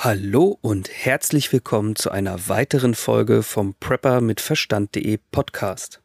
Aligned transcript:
Hallo 0.00 0.56
und 0.60 0.88
herzlich 0.92 1.52
willkommen 1.52 1.96
zu 1.96 2.12
einer 2.12 2.48
weiteren 2.48 2.94
Folge 2.94 3.42
vom 3.42 3.74
Prepper 3.74 4.20
mit 4.20 4.40
Verstand.de 4.40 5.18
Podcast. 5.32 6.00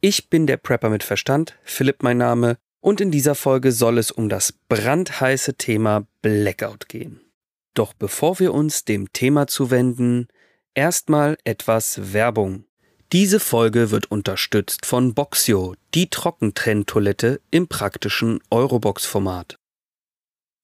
Ich 0.00 0.28
bin 0.28 0.48
der 0.48 0.56
Prepper 0.56 0.88
mit 0.88 1.04
Verstand, 1.04 1.56
Philipp 1.62 2.02
mein 2.02 2.18
Name, 2.18 2.58
und 2.80 3.00
in 3.00 3.12
dieser 3.12 3.36
Folge 3.36 3.70
soll 3.70 3.98
es 3.98 4.10
um 4.10 4.28
das 4.28 4.50
brandheiße 4.68 5.54
Thema 5.54 6.08
Blackout 6.22 6.88
gehen. 6.88 7.20
Doch 7.74 7.92
bevor 7.92 8.40
wir 8.40 8.52
uns 8.52 8.84
dem 8.84 9.12
Thema 9.12 9.46
zuwenden, 9.46 10.26
erstmal 10.74 11.38
etwas 11.44 12.12
Werbung. 12.12 12.64
Diese 13.12 13.38
Folge 13.38 13.92
wird 13.92 14.10
unterstützt 14.10 14.86
von 14.86 15.14
Boxio, 15.14 15.76
die 15.94 16.10
Trockentrenntoilette 16.10 17.40
im 17.52 17.68
praktischen 17.68 18.40
Eurobox-Format. 18.50 19.56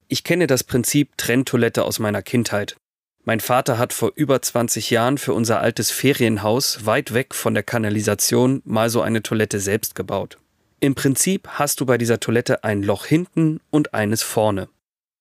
Ich 0.08 0.24
kenne 0.24 0.46
das 0.46 0.64
Prinzip 0.64 1.16
Trenntoilette 1.16 1.84
aus 1.84 1.98
meiner 1.98 2.22
Kindheit. 2.22 2.76
Mein 3.24 3.40
Vater 3.40 3.78
hat 3.78 3.92
vor 3.92 4.12
über 4.16 4.42
20 4.42 4.90
Jahren 4.90 5.16
für 5.16 5.32
unser 5.32 5.60
altes 5.60 5.90
Ferienhaus 5.90 6.84
weit 6.86 7.14
weg 7.14 7.34
von 7.34 7.54
der 7.54 7.62
Kanalisation 7.62 8.62
mal 8.64 8.90
so 8.90 9.00
eine 9.00 9.22
Toilette 9.22 9.60
selbst 9.60 9.94
gebaut. 9.94 10.38
Im 10.80 10.96
Prinzip 10.96 11.46
hast 11.46 11.80
du 11.80 11.86
bei 11.86 11.98
dieser 11.98 12.18
Toilette 12.18 12.64
ein 12.64 12.82
Loch 12.82 13.06
hinten 13.06 13.60
und 13.70 13.94
eines 13.94 14.24
vorne. 14.24 14.68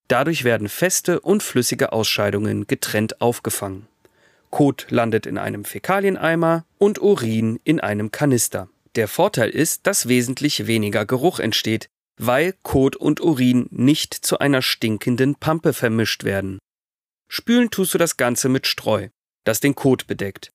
Dadurch 0.08 0.44
werden 0.44 0.68
feste 0.68 1.20
und 1.20 1.44
flüssige 1.44 1.94
Ausscheidungen 1.94 2.66
getrennt 2.66 3.22
aufgefangen. 3.22 3.88
Kot 4.50 4.88
landet 4.90 5.28
in 5.28 5.38
einem 5.38 5.64
Fäkalieneimer 5.64 6.66
und 6.80 7.00
Urin 7.00 7.60
in 7.64 7.80
einem 7.80 8.12
Kanister. 8.12 8.68
Der 8.96 9.08
Vorteil 9.08 9.50
ist, 9.52 9.88
dass 9.88 10.08
wesentlich 10.08 10.68
weniger 10.68 11.06
Geruch 11.06 11.40
entsteht, 11.40 11.90
weil 12.18 12.54
Kot 12.64 12.96
und 12.96 13.22
Urin 13.22 13.68
nicht 13.72 14.14
zu 14.14 14.40
einer 14.40 14.62
stinkenden 14.62 15.36
Pampe 15.36 15.74
vermischt 15.74 16.24
werden. 16.24 16.60
Spülen 17.28 17.70
tust 17.72 17.94
du 17.94 17.98
das 17.98 18.18
Ganze 18.18 18.50
mit 18.50 18.68
Streu, 18.68 19.10
das 19.44 19.60
den 19.60 19.76
Kot 19.76 20.08
bedeckt. 20.08 20.52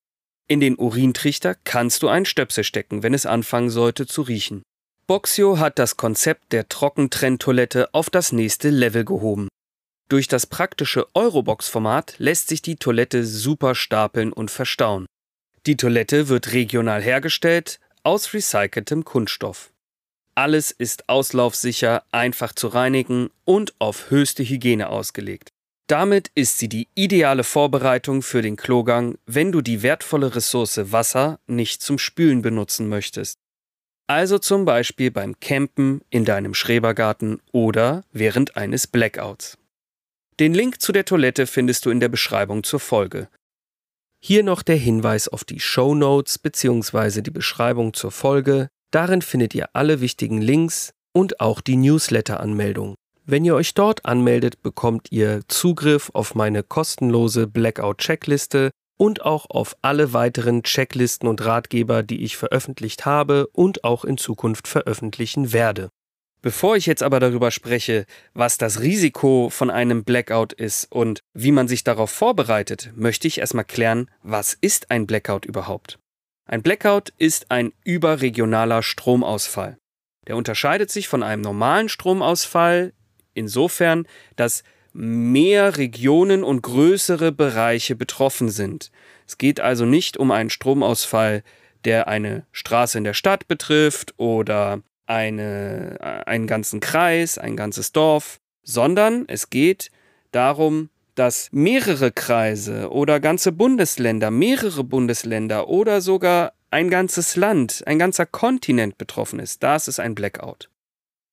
In 0.48 0.60
den 0.60 0.76
Urintrichter 0.76 1.54
kannst 1.54 2.02
du 2.02 2.08
einen 2.08 2.26
Stöpsel 2.26 2.62
stecken, 2.62 3.02
wenn 3.02 3.14
es 3.14 3.26
anfangen 3.26 3.70
sollte 3.70 4.06
zu 4.06 4.22
riechen. 4.22 4.62
Boxio 5.06 5.58
hat 5.58 5.78
das 5.78 5.96
Konzept 5.96 6.52
der 6.52 6.68
Trockentrenntoilette 6.68 7.94
auf 7.94 8.10
das 8.10 8.32
nächste 8.32 8.70
Level 8.70 9.04
gehoben. 9.04 9.48
Durch 10.08 10.28
das 10.28 10.46
praktische 10.46 11.06
Eurobox-Format 11.14 12.14
lässt 12.18 12.48
sich 12.48 12.62
die 12.62 12.76
Toilette 12.76 13.24
super 13.24 13.74
stapeln 13.74 14.32
und 14.32 14.50
verstauen. 14.50 15.06
Die 15.66 15.76
Toilette 15.76 16.28
wird 16.28 16.52
regional 16.52 17.02
hergestellt 17.02 17.80
aus 18.04 18.32
recyceltem 18.32 19.04
Kunststoff. 19.04 19.72
Alles 20.36 20.70
ist 20.70 21.08
auslaufsicher, 21.08 22.04
einfach 22.12 22.52
zu 22.52 22.68
reinigen 22.68 23.30
und 23.46 23.74
auf 23.78 24.10
höchste 24.10 24.44
Hygiene 24.44 24.90
ausgelegt. 24.90 25.48
Damit 25.88 26.30
ist 26.34 26.58
sie 26.58 26.68
die 26.68 26.88
ideale 26.94 27.42
Vorbereitung 27.42 28.20
für 28.20 28.42
den 28.42 28.56
Klogang, 28.56 29.16
wenn 29.24 29.50
du 29.50 29.62
die 29.62 29.82
wertvolle 29.82 30.34
Ressource 30.34 30.92
Wasser 30.92 31.40
nicht 31.46 31.80
zum 31.80 31.98
Spülen 31.98 32.42
benutzen 32.42 32.88
möchtest. 32.88 33.38
Also 34.08 34.38
zum 34.38 34.66
Beispiel 34.66 35.10
beim 35.10 35.40
Campen 35.40 36.02
in 36.10 36.26
deinem 36.26 36.52
Schrebergarten 36.52 37.40
oder 37.52 38.04
während 38.12 38.56
eines 38.56 38.86
Blackouts. 38.86 39.56
Den 40.38 40.52
Link 40.52 40.82
zu 40.82 40.92
der 40.92 41.06
Toilette 41.06 41.46
findest 41.46 41.86
du 41.86 41.90
in 41.90 42.00
der 42.00 42.10
Beschreibung 42.10 42.62
zur 42.62 42.80
Folge. 42.80 43.28
Hier 44.22 44.42
noch 44.42 44.62
der 44.62 44.76
Hinweis 44.76 45.28
auf 45.28 45.44
die 45.44 45.60
Show 45.60 45.94
Notes 45.94 46.38
bzw. 46.38 47.22
die 47.22 47.30
Beschreibung 47.30 47.94
zur 47.94 48.10
Folge, 48.10 48.68
Darin 48.96 49.20
findet 49.20 49.54
ihr 49.54 49.68
alle 49.74 50.00
wichtigen 50.00 50.40
Links 50.40 50.94
und 51.12 51.38
auch 51.38 51.60
die 51.60 51.76
Newsletter-Anmeldung. 51.76 52.94
Wenn 53.26 53.44
ihr 53.44 53.54
euch 53.54 53.74
dort 53.74 54.06
anmeldet, 54.06 54.62
bekommt 54.62 55.08
ihr 55.12 55.42
Zugriff 55.48 56.08
auf 56.14 56.34
meine 56.34 56.62
kostenlose 56.62 57.46
Blackout-Checkliste 57.46 58.70
und 58.96 59.20
auch 59.20 59.50
auf 59.50 59.76
alle 59.82 60.14
weiteren 60.14 60.62
Checklisten 60.62 61.28
und 61.28 61.44
Ratgeber, 61.44 62.02
die 62.02 62.24
ich 62.24 62.38
veröffentlicht 62.38 63.04
habe 63.04 63.48
und 63.48 63.84
auch 63.84 64.02
in 64.02 64.16
Zukunft 64.16 64.66
veröffentlichen 64.66 65.52
werde. 65.52 65.90
Bevor 66.40 66.74
ich 66.78 66.86
jetzt 66.86 67.02
aber 67.02 67.20
darüber 67.20 67.50
spreche, 67.50 68.06
was 68.32 68.56
das 68.56 68.80
Risiko 68.80 69.50
von 69.50 69.68
einem 69.68 70.04
Blackout 70.04 70.54
ist 70.54 70.90
und 70.90 71.20
wie 71.34 71.52
man 71.52 71.68
sich 71.68 71.84
darauf 71.84 72.08
vorbereitet, 72.08 72.92
möchte 72.96 73.28
ich 73.28 73.40
erstmal 73.40 73.66
klären, 73.66 74.10
was 74.22 74.56
ist 74.58 74.90
ein 74.90 75.06
Blackout 75.06 75.44
überhaupt? 75.44 75.98
Ein 76.48 76.62
Blackout 76.62 77.12
ist 77.18 77.50
ein 77.50 77.72
überregionaler 77.84 78.84
Stromausfall. 78.84 79.78
Der 80.28 80.36
unterscheidet 80.36 80.92
sich 80.92 81.08
von 81.08 81.24
einem 81.24 81.42
normalen 81.42 81.88
Stromausfall 81.88 82.92
insofern, 83.34 84.06
dass 84.36 84.62
mehr 84.92 85.76
Regionen 85.76 86.44
und 86.44 86.62
größere 86.62 87.32
Bereiche 87.32 87.96
betroffen 87.96 88.48
sind. 88.48 88.92
Es 89.26 89.38
geht 89.38 89.58
also 89.58 89.84
nicht 89.84 90.16
um 90.16 90.30
einen 90.30 90.50
Stromausfall, 90.50 91.42
der 91.84 92.06
eine 92.06 92.46
Straße 92.52 92.96
in 92.96 93.04
der 93.04 93.14
Stadt 93.14 93.48
betrifft 93.48 94.14
oder 94.16 94.82
eine, 95.06 96.22
einen 96.26 96.46
ganzen 96.46 96.78
Kreis, 96.78 97.38
ein 97.38 97.56
ganzes 97.56 97.90
Dorf, 97.90 98.38
sondern 98.62 99.24
es 99.26 99.50
geht 99.50 99.90
darum, 100.30 100.90
dass 101.16 101.48
mehrere 101.50 102.12
Kreise 102.12 102.90
oder 102.90 103.20
ganze 103.20 103.50
Bundesländer, 103.50 104.30
mehrere 104.30 104.84
Bundesländer 104.84 105.68
oder 105.68 106.00
sogar 106.00 106.52
ein 106.70 106.90
ganzes 106.90 107.36
Land, 107.36 107.82
ein 107.86 107.98
ganzer 107.98 108.26
Kontinent 108.26 108.98
betroffen 108.98 109.40
ist. 109.40 109.62
Das 109.62 109.88
ist 109.88 109.98
ein 109.98 110.14
Blackout. 110.14 110.70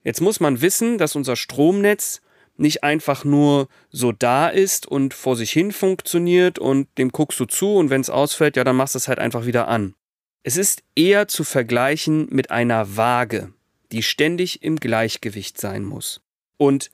Jetzt 0.03 0.21
muss 0.21 0.39
man 0.39 0.61
wissen, 0.61 0.97
dass 0.97 1.15
unser 1.15 1.35
Stromnetz 1.35 2.21
nicht 2.55 2.83
einfach 2.83 3.25
nur 3.25 3.67
so 3.89 4.11
da 4.11 4.47
ist 4.47 4.87
und 4.87 5.13
vor 5.13 5.35
sich 5.35 5.51
hin 5.51 5.71
funktioniert 5.71 6.59
und 6.59 6.87
dem 6.97 7.09
guckst 7.09 7.39
du 7.39 7.45
zu 7.45 7.75
und 7.75 7.89
wenn 7.89 8.01
es 8.01 8.09
ausfällt, 8.09 8.57
ja, 8.57 8.63
dann 8.63 8.75
machst 8.75 8.95
du 8.95 8.99
es 8.99 9.07
halt 9.07 9.19
einfach 9.19 9.45
wieder 9.45 9.67
an. 9.67 9.95
Es 10.43 10.57
ist 10.57 10.83
eher 10.95 11.27
zu 11.27 11.43
vergleichen 11.43 12.27
mit 12.29 12.51
einer 12.51 12.95
Waage, 12.95 13.53
die 13.91 14.03
ständig 14.03 14.61
im 14.61 14.75
Gleichgewicht 14.75 15.59
sein 15.59 15.83
muss. 15.83 16.21
Und 16.57 16.91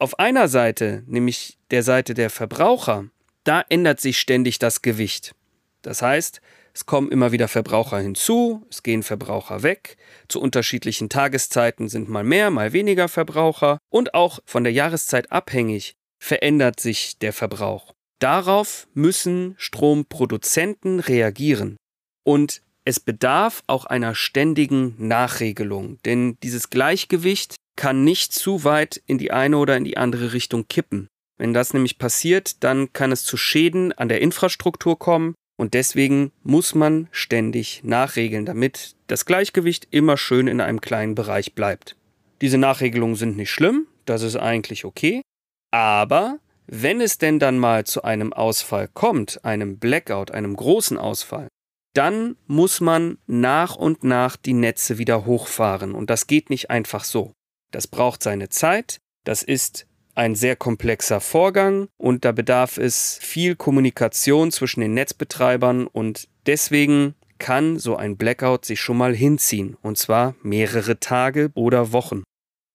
auf 0.00 0.18
einer 0.18 0.48
Seite, 0.48 1.02
nämlich 1.06 1.58
der 1.70 1.82
Seite 1.82 2.14
der 2.14 2.30
Verbraucher, 2.30 3.06
da 3.44 3.64
ändert 3.68 4.00
sich 4.00 4.18
ständig 4.18 4.58
das 4.58 4.82
Gewicht. 4.82 5.34
Das 5.82 6.02
heißt, 6.02 6.40
es 6.72 6.86
kommen 6.86 7.10
immer 7.10 7.32
wieder 7.32 7.48
Verbraucher 7.48 7.98
hinzu, 7.98 8.66
es 8.70 8.82
gehen 8.82 9.02
Verbraucher 9.02 9.62
weg, 9.62 9.96
zu 10.28 10.40
unterschiedlichen 10.40 11.08
Tageszeiten 11.08 11.88
sind 11.88 12.08
mal 12.08 12.24
mehr, 12.24 12.50
mal 12.50 12.72
weniger 12.72 13.08
Verbraucher 13.08 13.78
und 13.90 14.14
auch 14.14 14.40
von 14.44 14.64
der 14.64 14.72
Jahreszeit 14.72 15.32
abhängig 15.32 15.94
verändert 16.18 16.80
sich 16.80 17.18
der 17.18 17.32
Verbrauch. 17.32 17.92
Darauf 18.20 18.86
müssen 18.92 19.54
Stromproduzenten 19.56 21.00
reagieren. 21.00 21.76
Und 22.24 22.62
es 22.84 23.00
bedarf 23.00 23.62
auch 23.66 23.86
einer 23.86 24.14
ständigen 24.14 24.94
Nachregelung, 24.98 25.98
denn 26.04 26.36
dieses 26.42 26.70
Gleichgewicht 26.70 27.56
kann 27.76 28.04
nicht 28.04 28.32
zu 28.32 28.64
weit 28.64 29.02
in 29.06 29.18
die 29.18 29.30
eine 29.30 29.58
oder 29.58 29.76
in 29.76 29.84
die 29.84 29.96
andere 29.96 30.32
Richtung 30.32 30.68
kippen. 30.68 31.08
Wenn 31.38 31.54
das 31.54 31.72
nämlich 31.72 31.98
passiert, 31.98 32.62
dann 32.62 32.92
kann 32.92 33.12
es 33.12 33.24
zu 33.24 33.36
Schäden 33.36 33.92
an 33.92 34.08
der 34.08 34.20
Infrastruktur 34.20 34.98
kommen 34.98 35.34
und 35.56 35.74
deswegen 35.74 36.32
muss 36.42 36.74
man 36.74 37.08
ständig 37.12 37.82
nachregeln, 37.82 38.44
damit 38.44 38.94
das 39.06 39.24
Gleichgewicht 39.24 39.88
immer 39.90 40.16
schön 40.16 40.48
in 40.48 40.60
einem 40.60 40.80
kleinen 40.80 41.14
Bereich 41.14 41.54
bleibt. 41.54 41.96
Diese 42.40 42.58
Nachregelungen 42.58 43.16
sind 43.16 43.36
nicht 43.36 43.50
schlimm, 43.50 43.86
das 44.04 44.22
ist 44.22 44.36
eigentlich 44.36 44.84
okay, 44.84 45.22
aber 45.70 46.38
wenn 46.66 47.00
es 47.00 47.18
denn 47.18 47.38
dann 47.38 47.58
mal 47.58 47.84
zu 47.84 48.04
einem 48.04 48.32
Ausfall 48.32 48.88
kommt, 48.88 49.44
einem 49.44 49.78
Blackout, 49.78 50.30
einem 50.30 50.54
großen 50.56 50.98
Ausfall, 50.98 51.48
dann 51.94 52.36
muss 52.46 52.80
man 52.80 53.18
nach 53.26 53.76
und 53.76 54.04
nach 54.04 54.36
die 54.36 54.52
Netze 54.52 54.98
wieder 54.98 55.26
hochfahren 55.26 55.92
und 55.92 56.10
das 56.10 56.26
geht 56.26 56.50
nicht 56.50 56.70
einfach 56.70 57.04
so. 57.04 57.32
Das 57.70 57.86
braucht 57.86 58.22
seine 58.22 58.48
Zeit, 58.48 59.00
das 59.24 59.42
ist 59.42 59.86
ein 60.14 60.34
sehr 60.34 60.56
komplexer 60.56 61.20
Vorgang 61.20 61.88
und 61.96 62.24
da 62.24 62.32
bedarf 62.32 62.76
es 62.76 63.18
viel 63.22 63.56
Kommunikation 63.56 64.50
zwischen 64.50 64.80
den 64.80 64.94
Netzbetreibern 64.94 65.86
und 65.86 66.28
deswegen 66.46 67.14
kann 67.38 67.78
so 67.78 67.96
ein 67.96 68.16
Blackout 68.16 68.64
sich 68.64 68.80
schon 68.80 68.98
mal 68.98 69.14
hinziehen 69.14 69.76
und 69.82 69.98
zwar 69.98 70.34
mehrere 70.42 71.00
Tage 71.00 71.50
oder 71.54 71.92
Wochen. 71.92 72.22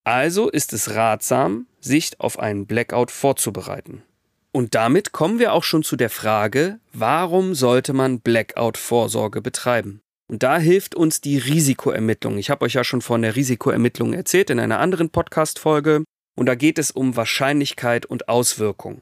Also 0.04 0.50
ist 0.50 0.74
es 0.74 0.96
ratsam, 0.96 1.68
sich 1.80 2.20
auf 2.20 2.40
einen 2.40 2.66
Blackout 2.66 3.12
vorzubereiten. 3.12 4.04
Und 4.52 4.74
damit 4.74 5.12
kommen 5.12 5.40
wir 5.40 5.52
auch 5.52 5.64
schon 5.64 5.84
zu 5.84 5.98
der 5.98 6.10
Frage, 6.10 6.80
warum 6.94 7.56
sollte 7.56 7.92
man 7.92 8.22
Blackout-Vorsorge 8.22 9.42
betreiben? 9.42 10.02
Und 10.28 10.44
da 10.44 10.58
hilft 10.58 10.96
uns 10.96 11.22
die 11.22 11.38
Risikoermittlung. 11.38 12.38
Ich 12.38 12.50
habe 12.50 12.66
euch 12.66 12.74
ja 12.74 12.84
schon 12.84 13.02
von 13.02 13.22
der 13.22 13.36
Risikoermittlung 13.36 14.14
erzählt 14.14 14.50
in 14.50 14.60
einer 14.60 14.80
anderen 14.80 15.10
Podcast-Folge. 15.10 16.04
Und 16.38 16.48
da 16.48 16.56
geht 16.56 16.80
es 16.80 16.92
um 16.92 17.16
Wahrscheinlichkeit 17.16 18.06
und 18.06 18.28
Auswirkung. 18.28 19.02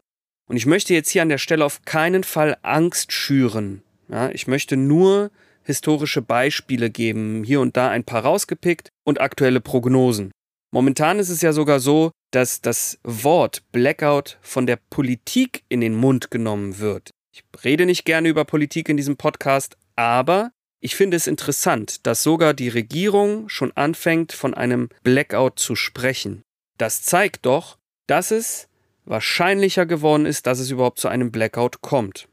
Und 0.50 0.58
ich 0.58 0.66
möchte 0.66 0.94
jetzt 0.94 1.10
hier 1.10 1.22
an 1.22 1.30
der 1.30 1.38
Stelle 1.38 1.66
auf 1.66 1.84
keinen 1.86 2.24
Fall 2.24 2.58
Angst 2.62 3.12
schüren. 3.12 3.82
Ja, 4.10 4.30
ich 4.30 4.48
möchte 4.48 4.78
nur 4.78 5.32
historische 5.64 6.22
Beispiele 6.22 6.90
geben, 6.90 7.44
hier 7.44 7.62
und 7.62 7.78
da 7.78 7.90
ein 7.90 8.04
paar 8.04 8.24
rausgepickt 8.24 8.90
und 9.06 9.22
aktuelle 9.22 9.62
Prognosen. 9.62 10.32
Momentan 10.72 11.20
ist 11.20 11.30
es 11.30 11.42
ja 11.42 11.54
sogar 11.54 11.80
so, 11.80 12.12
dass 12.32 12.62
das 12.62 13.00
Wort 13.04 13.64
Blackout 13.72 14.38
von 14.42 14.66
der 14.66 14.78
Politik 14.90 15.64
in 15.70 15.82
den 15.82 15.96
Mund 15.96 16.32
genommen 16.32 16.80
wird. 16.80 17.12
Ich 17.32 17.44
rede 17.64 17.86
nicht 17.86 18.06
gerne 18.06 18.28
über 18.28 18.44
Politik 18.44 18.90
in 18.90 18.98
diesem 18.98 19.16
Podcast, 19.16 19.78
aber 19.96 20.52
ich 20.84 20.96
finde 20.98 21.16
es 21.16 21.28
interessant, 21.28 22.06
dass 22.06 22.24
sogar 22.24 22.54
die 22.54 22.68
Regierung 22.68 23.48
schon 23.48 23.72
anfängt, 23.72 24.34
von 24.34 24.54
einem 24.54 24.90
Blackout 25.02 25.58
zu 25.58 25.78
sprechen. 25.78 26.44
Das 26.78 27.02
zeigt 27.02 27.46
doch, 27.46 27.78
dass 28.06 28.32
es 28.32 28.68
wahrscheinlicher 29.06 29.86
geworden 29.86 30.26
ist, 30.26 30.46
dass 30.46 30.60
es 30.60 30.72
überhaupt 30.72 31.00
zu 31.00 31.08
einem 31.08 31.32
Blackout 31.32 31.82
kommt. 31.82 32.28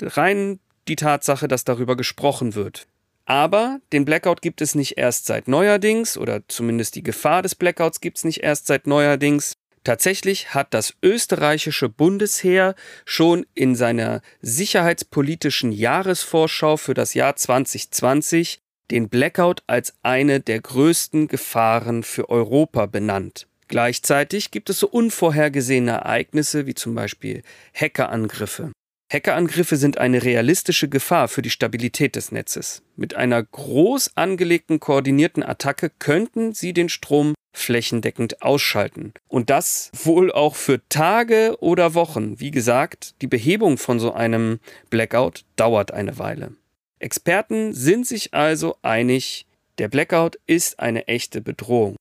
Rein 0.00 0.58
die 0.88 0.96
Tatsache, 0.96 1.48
dass 1.48 1.64
darüber 1.64 1.94
gesprochen 1.94 2.54
wird. 2.54 2.86
Aber 3.26 3.80
den 3.92 4.06
Blackout 4.06 4.40
gibt 4.40 4.62
es 4.62 4.74
nicht 4.74 4.96
erst 4.96 5.26
seit 5.26 5.46
neuerdings, 5.46 6.16
oder 6.16 6.40
zumindest 6.48 6.96
die 6.96 7.02
Gefahr 7.02 7.42
des 7.42 7.54
Blackouts 7.54 8.00
gibt 8.00 8.16
es 8.16 8.24
nicht 8.24 8.42
erst 8.42 8.68
seit 8.68 8.86
neuerdings. 8.86 9.52
Tatsächlich 9.84 10.54
hat 10.54 10.74
das 10.74 10.94
österreichische 11.02 11.88
Bundesheer 11.88 12.76
schon 13.04 13.46
in 13.54 13.74
seiner 13.74 14.22
sicherheitspolitischen 14.40 15.72
Jahresvorschau 15.72 16.76
für 16.76 16.94
das 16.94 17.14
Jahr 17.14 17.34
2020 17.34 18.60
den 18.92 19.08
Blackout 19.08 19.62
als 19.66 19.94
eine 20.02 20.40
der 20.40 20.60
größten 20.60 21.26
Gefahren 21.26 22.04
für 22.04 22.28
Europa 22.28 22.86
benannt. 22.86 23.48
Gleichzeitig 23.66 24.50
gibt 24.50 24.70
es 24.70 24.78
so 24.78 24.88
unvorhergesehene 24.88 25.92
Ereignisse 25.92 26.66
wie 26.66 26.74
zum 26.74 26.94
Beispiel 26.94 27.42
Hackerangriffe. 27.74 28.70
Hackerangriffe 29.12 29.76
sind 29.76 29.98
eine 29.98 30.22
realistische 30.22 30.88
Gefahr 30.88 31.28
für 31.28 31.42
die 31.42 31.50
Stabilität 31.50 32.16
des 32.16 32.32
Netzes. 32.32 32.82
Mit 32.96 33.14
einer 33.14 33.42
groß 33.42 34.12
angelegten 34.16 34.80
koordinierten 34.80 35.42
Attacke 35.42 35.90
könnten 35.90 36.54
sie 36.54 36.72
den 36.72 36.88
Strom 36.88 37.34
flächendeckend 37.52 38.40
ausschalten. 38.40 39.12
Und 39.28 39.50
das 39.50 39.90
wohl 39.92 40.32
auch 40.32 40.56
für 40.56 40.80
Tage 40.88 41.56
oder 41.60 41.92
Wochen. 41.92 42.40
Wie 42.40 42.50
gesagt, 42.50 43.14
die 43.20 43.26
Behebung 43.26 43.76
von 43.76 44.00
so 44.00 44.14
einem 44.14 44.60
Blackout 44.88 45.44
dauert 45.56 45.90
eine 45.90 46.18
Weile. 46.18 46.52
Experten 46.98 47.74
sind 47.74 48.06
sich 48.06 48.32
also 48.32 48.76
einig, 48.80 49.46
der 49.76 49.88
Blackout 49.88 50.38
ist 50.46 50.80
eine 50.80 51.06
echte 51.08 51.42
Bedrohung. 51.42 51.96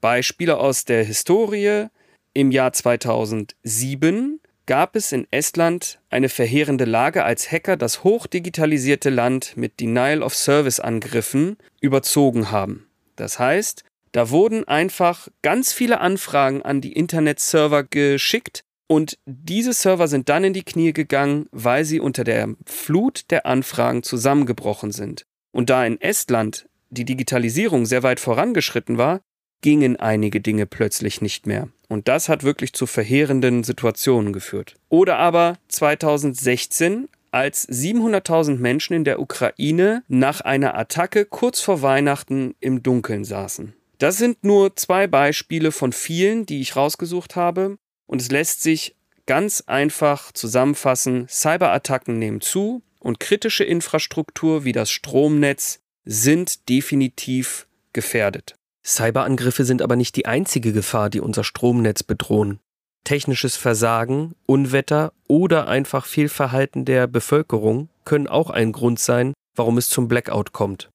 Beispiele 0.00 0.58
aus 0.58 0.84
der 0.84 1.04
Historie 1.04 1.86
im 2.34 2.50
Jahr 2.50 2.72
2007 2.72 4.40
gab 4.70 4.94
es 4.94 5.10
in 5.10 5.26
Estland 5.32 5.98
eine 6.10 6.28
verheerende 6.28 6.84
Lage, 6.84 7.24
als 7.24 7.50
Hacker 7.50 7.76
das 7.76 8.04
hochdigitalisierte 8.04 9.10
Land 9.10 9.56
mit 9.56 9.80
Denial-of-Service-Angriffen 9.80 11.56
überzogen 11.80 12.52
haben. 12.52 12.86
Das 13.16 13.40
heißt, 13.40 13.82
da 14.12 14.30
wurden 14.30 14.68
einfach 14.68 15.26
ganz 15.42 15.72
viele 15.72 15.98
Anfragen 15.98 16.62
an 16.62 16.80
die 16.80 16.92
Internetserver 16.92 17.82
geschickt 17.82 18.62
und 18.86 19.18
diese 19.26 19.72
Server 19.72 20.06
sind 20.06 20.28
dann 20.28 20.44
in 20.44 20.52
die 20.52 20.62
Knie 20.62 20.92
gegangen, 20.92 21.46
weil 21.50 21.84
sie 21.84 21.98
unter 21.98 22.22
der 22.22 22.54
Flut 22.64 23.28
der 23.32 23.46
Anfragen 23.46 24.04
zusammengebrochen 24.04 24.92
sind. 24.92 25.24
Und 25.50 25.68
da 25.68 25.84
in 25.84 26.00
Estland 26.00 26.68
die 26.90 27.04
Digitalisierung 27.04 27.86
sehr 27.86 28.04
weit 28.04 28.20
vorangeschritten 28.20 28.98
war, 28.98 29.20
gingen 29.60 29.96
einige 29.96 30.40
Dinge 30.40 30.66
plötzlich 30.66 31.20
nicht 31.20 31.46
mehr. 31.46 31.68
Und 31.88 32.08
das 32.08 32.28
hat 32.28 32.44
wirklich 32.44 32.72
zu 32.72 32.86
verheerenden 32.86 33.64
Situationen 33.64 34.32
geführt. 34.32 34.76
Oder 34.88 35.18
aber 35.18 35.58
2016, 35.68 37.08
als 37.32 37.68
700.000 37.68 38.58
Menschen 38.58 38.94
in 38.94 39.04
der 39.04 39.20
Ukraine 39.20 40.02
nach 40.08 40.40
einer 40.40 40.76
Attacke 40.76 41.24
kurz 41.24 41.60
vor 41.60 41.82
Weihnachten 41.82 42.54
im 42.60 42.82
Dunkeln 42.82 43.24
saßen. 43.24 43.74
Das 43.98 44.16
sind 44.16 44.44
nur 44.44 44.76
zwei 44.76 45.06
Beispiele 45.06 45.72
von 45.72 45.92
vielen, 45.92 46.46
die 46.46 46.60
ich 46.60 46.74
rausgesucht 46.74 47.36
habe. 47.36 47.76
Und 48.06 48.20
es 48.20 48.30
lässt 48.30 48.62
sich 48.62 48.96
ganz 49.26 49.62
einfach 49.66 50.32
zusammenfassen, 50.32 51.28
Cyberattacken 51.28 52.18
nehmen 52.18 52.40
zu 52.40 52.82
und 52.98 53.20
kritische 53.20 53.64
Infrastruktur 53.64 54.64
wie 54.64 54.72
das 54.72 54.90
Stromnetz 54.90 55.80
sind 56.04 56.68
definitiv 56.68 57.66
gefährdet. 57.92 58.56
Cyberangriffe 58.84 59.64
sind 59.64 59.82
aber 59.82 59.96
nicht 59.96 60.16
die 60.16 60.26
einzige 60.26 60.72
Gefahr, 60.72 61.10
die 61.10 61.20
unser 61.20 61.44
Stromnetz 61.44 62.02
bedrohen. 62.02 62.60
Technisches 63.04 63.56
Versagen, 63.56 64.34
Unwetter 64.46 65.12
oder 65.26 65.68
einfach 65.68 66.06
Fehlverhalten 66.06 66.84
der 66.84 67.06
Bevölkerung 67.06 67.88
können 68.04 68.26
auch 68.26 68.50
ein 68.50 68.72
Grund 68.72 68.98
sein, 68.98 69.32
warum 69.54 69.78
es 69.78 69.88
zum 69.88 70.08
Blackout 70.08 70.52
kommt. 70.52 70.90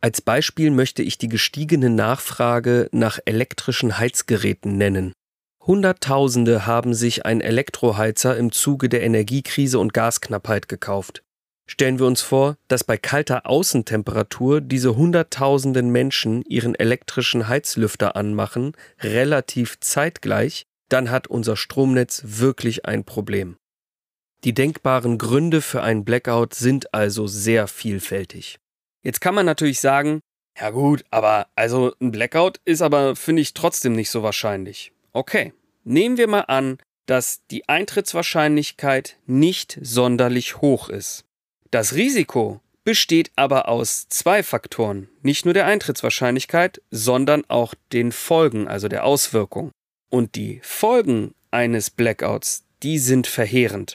Als 0.00 0.20
Beispiel 0.20 0.70
möchte 0.70 1.02
ich 1.02 1.18
die 1.18 1.28
gestiegene 1.28 1.90
Nachfrage 1.90 2.88
nach 2.92 3.18
elektrischen 3.24 3.98
Heizgeräten 3.98 4.76
nennen. 4.76 5.12
Hunderttausende 5.66 6.66
haben 6.66 6.94
sich 6.94 7.26
ein 7.26 7.40
Elektroheizer 7.40 8.36
im 8.36 8.52
Zuge 8.52 8.88
der 8.88 9.02
Energiekrise 9.02 9.78
und 9.78 9.92
Gasknappheit 9.92 10.68
gekauft. 10.68 11.22
Stellen 11.68 11.98
wir 11.98 12.06
uns 12.06 12.22
vor, 12.22 12.56
dass 12.68 12.84
bei 12.84 12.96
kalter 12.96 13.46
Außentemperatur 13.46 14.60
diese 14.60 14.96
Hunderttausenden 14.96 15.90
Menschen 15.90 16.42
ihren 16.42 16.74
elektrischen 16.74 17.48
Heizlüfter 17.48 18.14
anmachen, 18.14 18.72
relativ 19.00 19.80
zeitgleich, 19.80 20.64
dann 20.88 21.10
hat 21.10 21.26
unser 21.26 21.56
Stromnetz 21.56 22.22
wirklich 22.24 22.86
ein 22.86 23.04
Problem. 23.04 23.56
Die 24.44 24.54
denkbaren 24.54 25.18
Gründe 25.18 25.60
für 25.60 25.82
einen 25.82 26.04
Blackout 26.04 26.54
sind 26.54 26.94
also 26.94 27.26
sehr 27.26 27.66
vielfältig. 27.66 28.58
Jetzt 29.02 29.20
kann 29.20 29.34
man 29.34 29.46
natürlich 29.46 29.80
sagen, 29.80 30.20
ja 30.58 30.70
gut, 30.70 31.04
aber 31.10 31.48
also 31.54 31.94
ein 32.00 32.12
Blackout 32.12 32.60
ist 32.64 32.80
aber, 32.80 33.16
finde 33.16 33.42
ich, 33.42 33.54
trotzdem 33.54 33.94
nicht 33.94 34.10
so 34.10 34.22
wahrscheinlich. 34.22 34.92
Okay, 35.12 35.52
nehmen 35.84 36.16
wir 36.16 36.28
mal 36.28 36.42
an, 36.42 36.78
dass 37.06 37.44
die 37.50 37.68
Eintrittswahrscheinlichkeit 37.68 39.18
nicht 39.26 39.78
sonderlich 39.82 40.60
hoch 40.60 40.88
ist. 40.88 41.25
Das 41.76 41.92
Risiko 41.92 42.62
besteht 42.84 43.32
aber 43.36 43.68
aus 43.68 44.08
zwei 44.08 44.42
Faktoren, 44.42 45.10
nicht 45.20 45.44
nur 45.44 45.52
der 45.52 45.66
Eintrittswahrscheinlichkeit, 45.66 46.80
sondern 46.90 47.44
auch 47.48 47.74
den 47.92 48.12
Folgen, 48.12 48.66
also 48.66 48.88
der 48.88 49.04
Auswirkung. 49.04 49.72
Und 50.08 50.36
die 50.36 50.58
Folgen 50.62 51.34
eines 51.50 51.90
Blackouts, 51.90 52.64
die 52.82 52.98
sind 52.98 53.26
verheerend. 53.26 53.92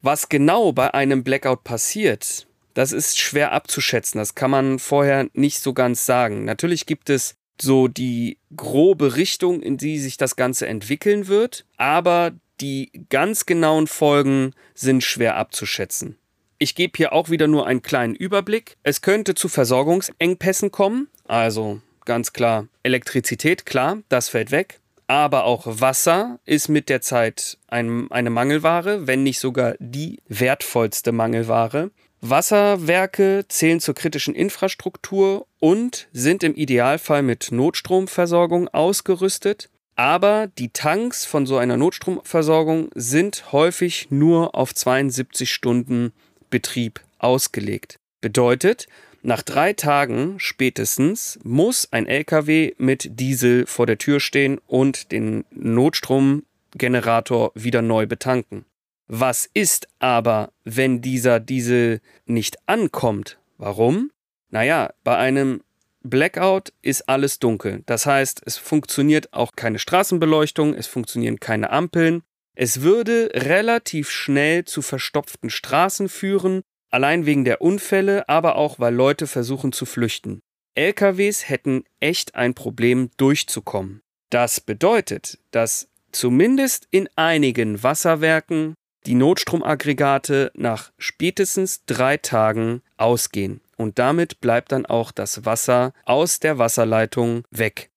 Was 0.00 0.28
genau 0.28 0.70
bei 0.70 0.94
einem 0.94 1.24
Blackout 1.24 1.64
passiert, 1.64 2.46
das 2.74 2.92
ist 2.92 3.18
schwer 3.18 3.50
abzuschätzen, 3.50 4.18
das 4.18 4.36
kann 4.36 4.52
man 4.52 4.78
vorher 4.78 5.26
nicht 5.32 5.58
so 5.58 5.72
ganz 5.72 6.06
sagen. 6.06 6.44
Natürlich 6.44 6.86
gibt 6.86 7.10
es 7.10 7.34
so 7.60 7.88
die 7.88 8.38
grobe 8.54 9.16
Richtung, 9.16 9.60
in 9.60 9.76
die 9.76 9.98
sich 9.98 10.18
das 10.18 10.36
Ganze 10.36 10.68
entwickeln 10.68 11.26
wird, 11.26 11.66
aber 11.78 12.30
die 12.60 12.92
ganz 13.10 13.44
genauen 13.44 13.88
Folgen 13.88 14.52
sind 14.76 15.02
schwer 15.02 15.34
abzuschätzen. 15.34 16.16
Ich 16.60 16.74
gebe 16.74 16.96
hier 16.96 17.12
auch 17.12 17.30
wieder 17.30 17.46
nur 17.46 17.68
einen 17.68 17.82
kleinen 17.82 18.16
Überblick. 18.16 18.76
Es 18.82 19.00
könnte 19.00 19.34
zu 19.36 19.48
Versorgungsengpässen 19.48 20.72
kommen, 20.72 21.06
also 21.28 21.80
ganz 22.04 22.32
klar 22.32 22.66
Elektrizität, 22.82 23.64
klar, 23.64 23.98
das 24.08 24.28
fällt 24.28 24.50
weg. 24.50 24.80
Aber 25.06 25.44
auch 25.44 25.62
Wasser 25.66 26.40
ist 26.44 26.68
mit 26.68 26.88
der 26.88 27.00
Zeit 27.00 27.58
ein, 27.68 28.10
eine 28.10 28.30
Mangelware, 28.30 29.06
wenn 29.06 29.22
nicht 29.22 29.38
sogar 29.38 29.74
die 29.78 30.20
wertvollste 30.28 31.12
Mangelware. 31.12 31.90
Wasserwerke 32.20 33.44
zählen 33.48 33.78
zur 33.78 33.94
kritischen 33.94 34.34
Infrastruktur 34.34 35.46
und 35.60 36.08
sind 36.12 36.42
im 36.42 36.56
Idealfall 36.56 37.22
mit 37.22 37.52
Notstromversorgung 37.52 38.68
ausgerüstet. 38.68 39.70
Aber 39.94 40.48
die 40.58 40.70
Tanks 40.70 41.24
von 41.24 41.46
so 41.46 41.56
einer 41.56 41.76
Notstromversorgung 41.76 42.90
sind 42.94 43.52
häufig 43.52 44.08
nur 44.10 44.54
auf 44.56 44.74
72 44.74 45.50
Stunden 45.50 46.12
Betrieb 46.50 47.00
ausgelegt. 47.18 47.98
Bedeutet, 48.20 48.88
nach 49.22 49.42
drei 49.42 49.72
Tagen 49.72 50.38
spätestens 50.38 51.38
muss 51.42 51.92
ein 51.92 52.06
LKW 52.06 52.74
mit 52.78 53.20
Diesel 53.20 53.66
vor 53.66 53.86
der 53.86 53.98
Tür 53.98 54.20
stehen 54.20 54.58
und 54.66 55.12
den 55.12 55.44
Notstromgenerator 55.50 57.52
wieder 57.54 57.82
neu 57.82 58.06
betanken. 58.06 58.64
Was 59.08 59.48
ist 59.54 59.88
aber, 59.98 60.52
wenn 60.64 61.00
dieser 61.00 61.40
Diesel 61.40 62.00
nicht 62.26 62.58
ankommt? 62.66 63.38
Warum? 63.56 64.10
Naja, 64.50 64.92
bei 65.02 65.16
einem 65.16 65.62
Blackout 66.02 66.72
ist 66.82 67.08
alles 67.08 67.38
dunkel. 67.38 67.82
Das 67.86 68.06
heißt, 68.06 68.42
es 68.44 68.56
funktioniert 68.56 69.32
auch 69.32 69.52
keine 69.56 69.78
Straßenbeleuchtung, 69.78 70.74
es 70.74 70.86
funktionieren 70.86 71.40
keine 71.40 71.70
Ampeln, 71.70 72.22
es 72.60 72.80
würde 72.82 73.30
relativ 73.34 74.10
schnell 74.10 74.64
zu 74.64 74.82
verstopften 74.82 75.48
Straßen 75.48 76.08
führen, 76.08 76.62
allein 76.90 77.24
wegen 77.24 77.44
der 77.44 77.62
Unfälle, 77.62 78.28
aber 78.28 78.56
auch 78.56 78.80
weil 78.80 78.92
Leute 78.92 79.28
versuchen 79.28 79.70
zu 79.70 79.86
flüchten. 79.86 80.40
LKWs 80.74 81.48
hätten 81.48 81.84
echt 82.00 82.34
ein 82.34 82.54
Problem 82.54 83.10
durchzukommen. 83.16 84.00
Das 84.30 84.60
bedeutet, 84.60 85.38
dass 85.52 85.88
zumindest 86.10 86.88
in 86.90 87.08
einigen 87.14 87.84
Wasserwerken 87.84 88.74
die 89.06 89.14
Notstromaggregate 89.14 90.50
nach 90.54 90.90
spätestens 90.98 91.84
drei 91.86 92.16
Tagen 92.16 92.82
ausgehen. 92.96 93.60
Und 93.76 94.00
damit 94.00 94.40
bleibt 94.40 94.72
dann 94.72 94.84
auch 94.84 95.12
das 95.12 95.44
Wasser 95.44 95.92
aus 96.04 96.40
der 96.40 96.58
Wasserleitung 96.58 97.44
weg. 97.52 97.90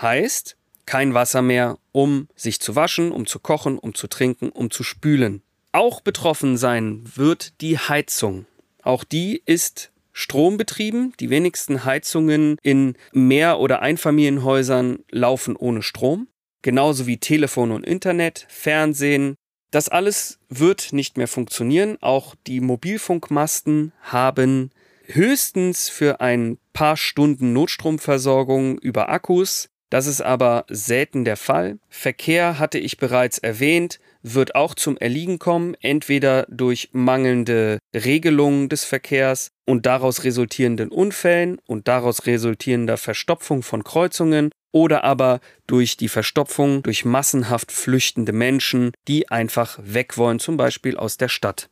Heißt, 0.00 0.57
kein 0.88 1.12
Wasser 1.12 1.42
mehr, 1.42 1.76
um 1.92 2.28
sich 2.34 2.60
zu 2.60 2.74
waschen, 2.74 3.12
um 3.12 3.26
zu 3.26 3.38
kochen, 3.38 3.78
um 3.78 3.94
zu 3.94 4.06
trinken, 4.06 4.48
um 4.48 4.70
zu 4.70 4.82
spülen. 4.82 5.42
Auch 5.70 6.00
betroffen 6.00 6.56
sein 6.56 7.02
wird 7.14 7.60
die 7.60 7.78
Heizung. 7.78 8.46
Auch 8.82 9.04
die 9.04 9.42
ist 9.44 9.92
strombetrieben. 10.12 11.12
Die 11.20 11.28
wenigsten 11.28 11.84
Heizungen 11.84 12.56
in 12.62 12.96
Mehr- 13.12 13.60
oder 13.60 13.82
Einfamilienhäusern 13.82 15.00
laufen 15.10 15.56
ohne 15.56 15.82
Strom. 15.82 16.26
Genauso 16.62 17.06
wie 17.06 17.18
Telefon 17.18 17.70
und 17.70 17.84
Internet, 17.84 18.46
Fernsehen. 18.48 19.34
Das 19.70 19.90
alles 19.90 20.38
wird 20.48 20.94
nicht 20.94 21.18
mehr 21.18 21.28
funktionieren. 21.28 21.98
Auch 22.00 22.34
die 22.46 22.60
Mobilfunkmasten 22.60 23.92
haben 24.00 24.70
höchstens 25.04 25.90
für 25.90 26.22
ein 26.22 26.56
paar 26.72 26.96
Stunden 26.96 27.52
Notstromversorgung 27.52 28.78
über 28.78 29.10
Akkus. 29.10 29.68
Das 29.90 30.06
ist 30.06 30.20
aber 30.20 30.64
selten 30.68 31.24
der 31.24 31.36
Fall. 31.36 31.78
Verkehr 31.88 32.58
hatte 32.58 32.78
ich 32.78 32.98
bereits 32.98 33.38
erwähnt 33.38 33.98
wird 34.22 34.54
auch 34.54 34.74
zum 34.74 34.96
Erliegen 34.96 35.38
kommen, 35.38 35.74
entweder 35.80 36.46
durch 36.48 36.90
mangelnde 36.92 37.78
Regelungen 37.94 38.68
des 38.68 38.84
Verkehrs 38.84 39.50
und 39.64 39.86
daraus 39.86 40.24
resultierenden 40.24 40.90
Unfällen 40.90 41.58
und 41.66 41.88
daraus 41.88 42.26
resultierender 42.26 42.96
Verstopfung 42.96 43.62
von 43.62 43.84
Kreuzungen 43.84 44.50
oder 44.72 45.04
aber 45.04 45.40
durch 45.66 45.96
die 45.96 46.08
Verstopfung 46.08 46.82
durch 46.82 47.04
massenhaft 47.04 47.72
flüchtende 47.72 48.32
Menschen, 48.32 48.92
die 49.06 49.30
einfach 49.30 49.78
weg 49.82 50.18
wollen, 50.18 50.40
zum 50.40 50.56
Beispiel 50.56 50.96
aus 50.96 51.16
der 51.16 51.28
Stadt. 51.28 51.68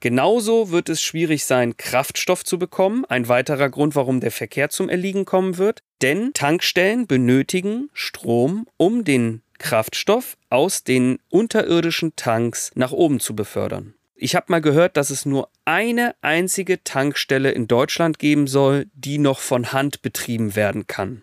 Genauso 0.00 0.70
wird 0.70 0.90
es 0.90 1.00
schwierig 1.00 1.46
sein, 1.46 1.78
Kraftstoff 1.78 2.44
zu 2.44 2.58
bekommen, 2.58 3.06
ein 3.06 3.28
weiterer 3.28 3.70
Grund, 3.70 3.94
warum 3.94 4.20
der 4.20 4.32
Verkehr 4.32 4.68
zum 4.68 4.90
Erliegen 4.90 5.24
kommen 5.24 5.56
wird, 5.56 5.80
denn 6.04 6.34
Tankstellen 6.34 7.06
benötigen 7.06 7.88
Strom, 7.94 8.66
um 8.76 9.04
den 9.04 9.40
Kraftstoff 9.56 10.36
aus 10.50 10.84
den 10.84 11.18
unterirdischen 11.30 12.14
Tanks 12.14 12.72
nach 12.74 12.92
oben 12.92 13.20
zu 13.20 13.34
befördern. 13.34 13.94
Ich 14.14 14.36
habe 14.36 14.46
mal 14.48 14.60
gehört, 14.60 14.98
dass 14.98 15.08
es 15.08 15.24
nur 15.24 15.48
eine 15.64 16.14
einzige 16.20 16.84
Tankstelle 16.84 17.52
in 17.52 17.68
Deutschland 17.68 18.18
geben 18.18 18.46
soll, 18.46 18.84
die 18.92 19.16
noch 19.16 19.38
von 19.38 19.72
Hand 19.72 20.02
betrieben 20.02 20.54
werden 20.54 20.86
kann. 20.86 21.22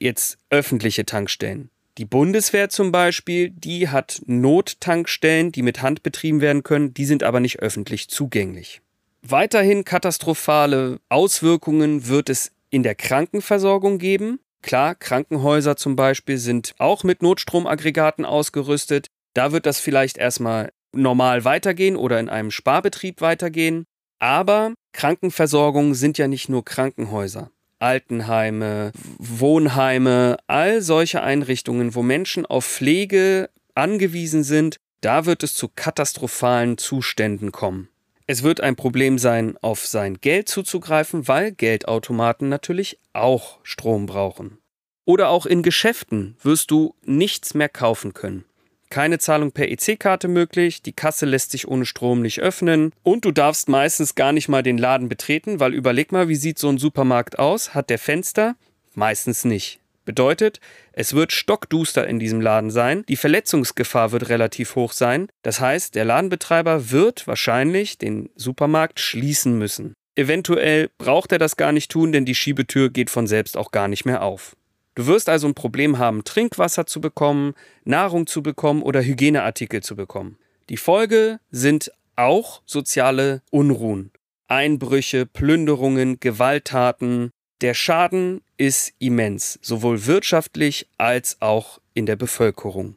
Jetzt 0.00 0.38
öffentliche 0.50 1.06
Tankstellen. 1.06 1.70
Die 1.96 2.04
Bundeswehr 2.04 2.68
zum 2.68 2.90
Beispiel, 2.90 3.50
die 3.50 3.90
hat 3.90 4.22
Nottankstellen, 4.26 5.52
die 5.52 5.62
mit 5.62 5.82
Hand 5.82 6.02
betrieben 6.02 6.40
werden 6.40 6.64
können, 6.64 6.92
die 6.92 7.04
sind 7.04 7.22
aber 7.22 7.38
nicht 7.38 7.60
öffentlich 7.60 8.08
zugänglich. 8.08 8.80
Weiterhin 9.22 9.84
katastrophale 9.84 10.98
Auswirkungen 11.08 12.08
wird 12.08 12.28
es 12.28 12.50
in 12.70 12.82
der 12.82 12.94
Krankenversorgung 12.94 13.98
geben. 13.98 14.40
Klar, 14.62 14.94
Krankenhäuser 14.94 15.76
zum 15.76 15.96
Beispiel 15.96 16.38
sind 16.38 16.74
auch 16.78 17.04
mit 17.04 17.22
Notstromaggregaten 17.22 18.24
ausgerüstet. 18.24 19.06
Da 19.34 19.52
wird 19.52 19.66
das 19.66 19.78
vielleicht 19.80 20.18
erstmal 20.18 20.72
normal 20.92 21.44
weitergehen 21.44 21.96
oder 21.96 22.18
in 22.18 22.28
einem 22.28 22.50
Sparbetrieb 22.50 23.20
weitergehen. 23.20 23.84
Aber 24.18 24.74
Krankenversorgung 24.92 25.94
sind 25.94 26.18
ja 26.18 26.26
nicht 26.26 26.48
nur 26.48 26.64
Krankenhäuser. 26.64 27.50
Altenheime, 27.78 28.92
Wohnheime, 29.18 30.38
all 30.46 30.80
solche 30.80 31.22
Einrichtungen, 31.22 31.94
wo 31.94 32.02
Menschen 32.02 32.46
auf 32.46 32.64
Pflege 32.64 33.50
angewiesen 33.74 34.42
sind, 34.42 34.78
da 35.02 35.26
wird 35.26 35.42
es 35.42 35.52
zu 35.54 35.68
katastrophalen 35.68 36.78
Zuständen 36.78 37.52
kommen. 37.52 37.90
Es 38.28 38.42
wird 38.42 38.60
ein 38.60 38.74
Problem 38.74 39.18
sein, 39.18 39.56
auf 39.62 39.86
sein 39.86 40.20
Geld 40.20 40.48
zuzugreifen, 40.48 41.28
weil 41.28 41.52
Geldautomaten 41.52 42.48
natürlich 42.48 42.98
auch 43.12 43.60
Strom 43.62 44.06
brauchen. 44.06 44.58
Oder 45.04 45.28
auch 45.28 45.46
in 45.46 45.62
Geschäften 45.62 46.36
wirst 46.42 46.72
du 46.72 46.96
nichts 47.04 47.54
mehr 47.54 47.68
kaufen 47.68 48.14
können. 48.14 48.44
Keine 48.90 49.18
Zahlung 49.18 49.52
per 49.52 49.68
EC-Karte 49.70 50.26
möglich, 50.26 50.82
die 50.82 50.92
Kasse 50.92 51.26
lässt 51.26 51.52
sich 51.52 51.68
ohne 51.68 51.86
Strom 51.86 52.22
nicht 52.22 52.40
öffnen 52.40 52.92
und 53.04 53.24
du 53.24 53.30
darfst 53.30 53.68
meistens 53.68 54.16
gar 54.16 54.32
nicht 54.32 54.48
mal 54.48 54.62
den 54.62 54.78
Laden 54.78 55.08
betreten, 55.08 55.60
weil 55.60 55.74
überleg 55.74 56.10
mal, 56.10 56.28
wie 56.28 56.36
sieht 56.36 56.58
so 56.58 56.68
ein 56.68 56.78
Supermarkt 56.78 57.38
aus? 57.38 57.74
Hat 57.74 57.90
der 57.90 57.98
Fenster? 57.98 58.56
Meistens 58.94 59.44
nicht. 59.44 59.80
Bedeutet, 60.06 60.60
es 60.92 61.12
wird 61.14 61.32
stockduster 61.32 62.06
in 62.06 62.18
diesem 62.18 62.40
Laden 62.40 62.70
sein, 62.70 63.04
die 63.08 63.16
Verletzungsgefahr 63.16 64.12
wird 64.12 64.30
relativ 64.30 64.76
hoch 64.76 64.92
sein, 64.92 65.28
das 65.42 65.60
heißt, 65.60 65.96
der 65.96 66.06
Ladenbetreiber 66.06 66.90
wird 66.92 67.26
wahrscheinlich 67.26 67.98
den 67.98 68.30
Supermarkt 68.36 69.00
schließen 69.00 69.58
müssen. 69.58 69.94
Eventuell 70.14 70.90
braucht 70.96 71.32
er 71.32 71.38
das 71.38 71.56
gar 71.56 71.72
nicht 71.72 71.90
tun, 71.90 72.12
denn 72.12 72.24
die 72.24 72.36
Schiebetür 72.36 72.88
geht 72.88 73.10
von 73.10 73.26
selbst 73.26 73.56
auch 73.56 73.72
gar 73.72 73.88
nicht 73.88 74.06
mehr 74.06 74.22
auf. 74.22 74.56
Du 74.94 75.06
wirst 75.06 75.28
also 75.28 75.48
ein 75.48 75.54
Problem 75.54 75.98
haben, 75.98 76.24
Trinkwasser 76.24 76.86
zu 76.86 77.00
bekommen, 77.00 77.54
Nahrung 77.84 78.26
zu 78.26 78.42
bekommen 78.42 78.82
oder 78.82 79.02
Hygieneartikel 79.02 79.82
zu 79.82 79.96
bekommen. 79.96 80.38
Die 80.70 80.78
Folge 80.78 81.40
sind 81.50 81.92
auch 82.14 82.62
soziale 82.64 83.42
Unruhen. 83.50 84.12
Einbrüche, 84.48 85.26
Plünderungen, 85.26 86.20
Gewalttaten, 86.20 87.30
der 87.60 87.74
Schaden 87.74 88.42
ist 88.56 88.92
immens, 88.98 89.58
sowohl 89.62 90.06
wirtschaftlich 90.06 90.88
als 90.98 91.40
auch 91.40 91.80
in 91.94 92.06
der 92.06 92.16
Bevölkerung. 92.16 92.96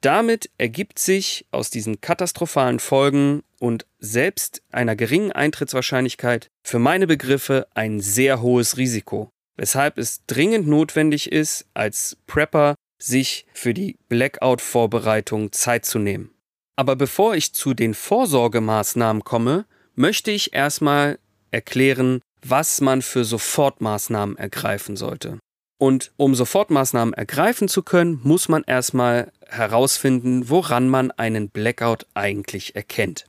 Damit 0.00 0.50
ergibt 0.58 0.98
sich 0.98 1.46
aus 1.50 1.70
diesen 1.70 2.02
katastrophalen 2.02 2.78
Folgen 2.78 3.42
und 3.58 3.86
selbst 3.98 4.62
einer 4.70 4.96
geringen 4.96 5.32
Eintrittswahrscheinlichkeit 5.32 6.50
für 6.62 6.78
meine 6.78 7.06
Begriffe 7.06 7.66
ein 7.74 8.00
sehr 8.00 8.42
hohes 8.42 8.76
Risiko, 8.76 9.30
weshalb 9.56 9.96
es 9.96 10.26
dringend 10.26 10.68
notwendig 10.68 11.32
ist, 11.32 11.64
als 11.72 12.18
Prepper 12.26 12.74
sich 12.98 13.46
für 13.54 13.72
die 13.72 13.96
Blackout-Vorbereitung 14.10 15.52
Zeit 15.52 15.86
zu 15.86 15.98
nehmen. 15.98 16.30
Aber 16.76 16.96
bevor 16.96 17.34
ich 17.34 17.54
zu 17.54 17.72
den 17.72 17.94
Vorsorgemaßnahmen 17.94 19.24
komme, 19.24 19.64
möchte 19.94 20.30
ich 20.30 20.52
erstmal 20.52 21.18
erklären, 21.50 22.20
was 22.44 22.80
man 22.80 23.02
für 23.02 23.24
Sofortmaßnahmen 23.24 24.36
ergreifen 24.36 24.96
sollte. 24.96 25.38
Und 25.78 26.12
um 26.16 26.34
Sofortmaßnahmen 26.34 27.14
ergreifen 27.14 27.68
zu 27.68 27.82
können, 27.82 28.20
muss 28.22 28.48
man 28.48 28.62
erstmal 28.64 29.32
herausfinden, 29.48 30.48
woran 30.48 30.88
man 30.88 31.10
einen 31.10 31.50
Blackout 31.50 32.06
eigentlich 32.14 32.76
erkennt. 32.76 33.26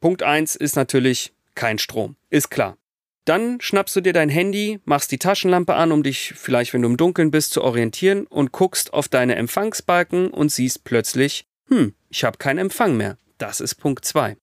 Punkt 0.00 0.22
1 0.22 0.54
ist 0.54 0.76
natürlich 0.76 1.32
kein 1.54 1.78
Strom. 1.78 2.16
Ist 2.30 2.50
klar. 2.50 2.76
Dann 3.24 3.60
schnappst 3.60 3.94
du 3.96 4.00
dir 4.00 4.12
dein 4.12 4.30
Handy, 4.30 4.80
machst 4.84 5.12
die 5.12 5.18
Taschenlampe 5.18 5.74
an, 5.74 5.92
um 5.92 6.02
dich 6.02 6.32
vielleicht, 6.36 6.72
wenn 6.72 6.82
du 6.82 6.88
im 6.88 6.96
Dunkeln 6.96 7.30
bist, 7.30 7.52
zu 7.52 7.62
orientieren 7.62 8.26
und 8.26 8.52
guckst 8.52 8.92
auf 8.92 9.08
deine 9.08 9.34
Empfangsbalken 9.34 10.30
und 10.30 10.50
siehst 10.50 10.84
plötzlich, 10.84 11.44
hm, 11.68 11.94
ich 12.08 12.24
habe 12.24 12.38
keinen 12.38 12.58
Empfang 12.58 12.96
mehr. 12.96 13.18
Das 13.36 13.60
ist 13.60 13.74
Punkt 13.74 14.04
2. 14.04 14.36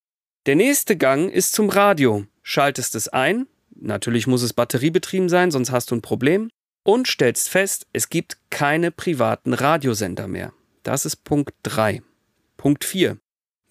Der 0.46 0.56
nächste 0.56 0.98
Gang 0.98 1.32
ist 1.32 1.54
zum 1.54 1.70
Radio. 1.70 2.26
Schaltest 2.44 2.94
es 2.94 3.08
ein, 3.08 3.48
Natürlich 3.76 4.28
muss 4.28 4.42
es 4.42 4.54
batteriebetrieben 4.54 5.30
sein, 5.30 5.52
sonst 5.52 5.72
hast 5.72 5.92
du 5.92 5.96
ein 5.96 6.02
Problem. 6.02 6.50
Und 6.84 7.08
stellst 7.08 7.50
fest, 7.50 7.88
es 7.94 8.10
gibt 8.10 8.38
keine 8.50 8.92
privaten 8.92 9.54
Radiosender 9.54 10.28
mehr. 10.28 10.54
Das 10.84 11.06
ist 11.06 11.24
Punkt 11.24 11.54
3. 11.64 12.04
Punkt 12.58 12.86
4. 12.86 13.18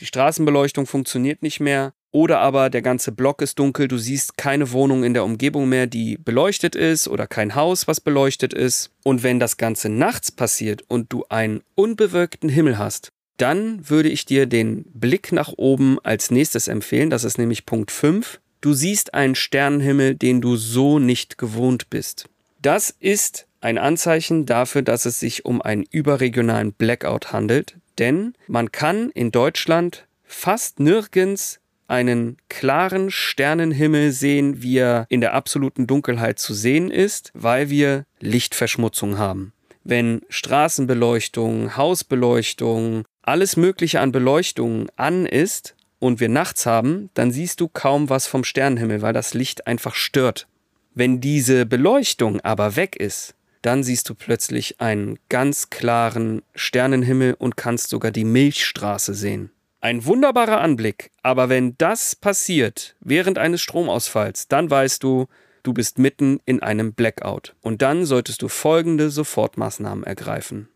Die 0.00 0.06
Straßenbeleuchtung 0.06 0.86
funktioniert 0.86 1.42
nicht 1.42 1.60
mehr. 1.60 1.92
Oder 2.10 2.38
aber 2.38 2.70
der 2.70 2.82
ganze 2.82 3.10
Block 3.10 3.42
ist 3.42 3.58
dunkel, 3.58 3.88
du 3.88 3.98
siehst 3.98 4.36
keine 4.36 4.70
Wohnung 4.70 5.02
in 5.02 5.14
der 5.14 5.24
Umgebung 5.24 5.68
mehr, 5.68 5.88
die 5.88 6.16
beleuchtet 6.16 6.76
ist 6.76 7.08
oder 7.08 7.26
kein 7.26 7.56
Haus, 7.56 7.88
was 7.88 8.00
beleuchtet 8.00 8.54
ist. 8.54 8.92
Und 9.02 9.24
wenn 9.24 9.40
das 9.40 9.56
Ganze 9.56 9.88
nachts 9.88 10.30
passiert 10.30 10.82
und 10.86 11.12
du 11.12 11.24
einen 11.28 11.62
unbewölkten 11.74 12.48
Himmel 12.48 12.78
hast, 12.78 13.10
dann 13.36 13.88
würde 13.90 14.10
ich 14.10 14.26
dir 14.26 14.46
den 14.46 14.84
Blick 14.92 15.32
nach 15.32 15.52
oben 15.56 15.98
als 16.04 16.30
nächstes 16.30 16.68
empfehlen. 16.68 17.10
Das 17.10 17.24
ist 17.24 17.36
nämlich 17.36 17.66
Punkt 17.66 17.90
5. 17.90 18.40
Du 18.64 18.72
siehst 18.72 19.12
einen 19.12 19.34
Sternenhimmel, 19.34 20.14
den 20.14 20.40
du 20.40 20.56
so 20.56 20.98
nicht 20.98 21.36
gewohnt 21.36 21.90
bist. 21.90 22.30
Das 22.62 22.88
ist 22.98 23.46
ein 23.60 23.76
Anzeichen 23.76 24.46
dafür, 24.46 24.80
dass 24.80 25.04
es 25.04 25.20
sich 25.20 25.44
um 25.44 25.60
einen 25.60 25.84
überregionalen 25.90 26.72
Blackout 26.72 27.30
handelt, 27.30 27.76
denn 27.98 28.32
man 28.46 28.72
kann 28.72 29.10
in 29.10 29.30
Deutschland 29.30 30.06
fast 30.24 30.80
nirgends 30.80 31.60
einen 31.88 32.38
klaren 32.48 33.10
Sternenhimmel 33.10 34.12
sehen, 34.12 34.62
wie 34.62 34.78
er 34.78 35.04
in 35.10 35.20
der 35.20 35.34
absoluten 35.34 35.86
Dunkelheit 35.86 36.38
zu 36.38 36.54
sehen 36.54 36.90
ist, 36.90 37.32
weil 37.34 37.68
wir 37.68 38.06
Lichtverschmutzung 38.20 39.18
haben. 39.18 39.52
Wenn 39.82 40.22
Straßenbeleuchtung, 40.30 41.76
Hausbeleuchtung, 41.76 43.04
alles 43.20 43.58
Mögliche 43.58 44.00
an 44.00 44.10
Beleuchtung 44.10 44.88
an 44.96 45.26
ist, 45.26 45.73
und 46.04 46.20
wir 46.20 46.28
nachts 46.28 46.66
haben, 46.66 47.08
dann 47.14 47.32
siehst 47.32 47.60
du 47.60 47.68
kaum 47.68 48.10
was 48.10 48.26
vom 48.26 48.44
Sternenhimmel, 48.44 49.00
weil 49.00 49.14
das 49.14 49.32
Licht 49.32 49.66
einfach 49.66 49.94
stört. 49.94 50.46
Wenn 50.94 51.20
diese 51.20 51.64
Beleuchtung 51.64 52.40
aber 52.42 52.76
weg 52.76 52.96
ist, 52.96 53.34
dann 53.62 53.82
siehst 53.82 54.10
du 54.10 54.14
plötzlich 54.14 54.82
einen 54.82 55.18
ganz 55.30 55.70
klaren 55.70 56.42
Sternenhimmel 56.54 57.34
und 57.38 57.56
kannst 57.56 57.88
sogar 57.88 58.10
die 58.10 58.26
Milchstraße 58.26 59.14
sehen. 59.14 59.50
Ein 59.80 60.04
wunderbarer 60.04 60.60
Anblick, 60.60 61.10
aber 61.22 61.48
wenn 61.48 61.74
das 61.78 62.14
passiert 62.14 62.96
während 63.00 63.38
eines 63.38 63.62
Stromausfalls, 63.62 64.48
dann 64.48 64.70
weißt 64.70 65.02
du, 65.02 65.26
du 65.62 65.72
bist 65.72 65.98
mitten 65.98 66.38
in 66.44 66.62
einem 66.62 66.92
Blackout. 66.92 67.54
Und 67.62 67.80
dann 67.80 68.04
solltest 68.04 68.42
du 68.42 68.48
folgende 68.48 69.08
Sofortmaßnahmen 69.08 70.04
ergreifen. 70.04 70.68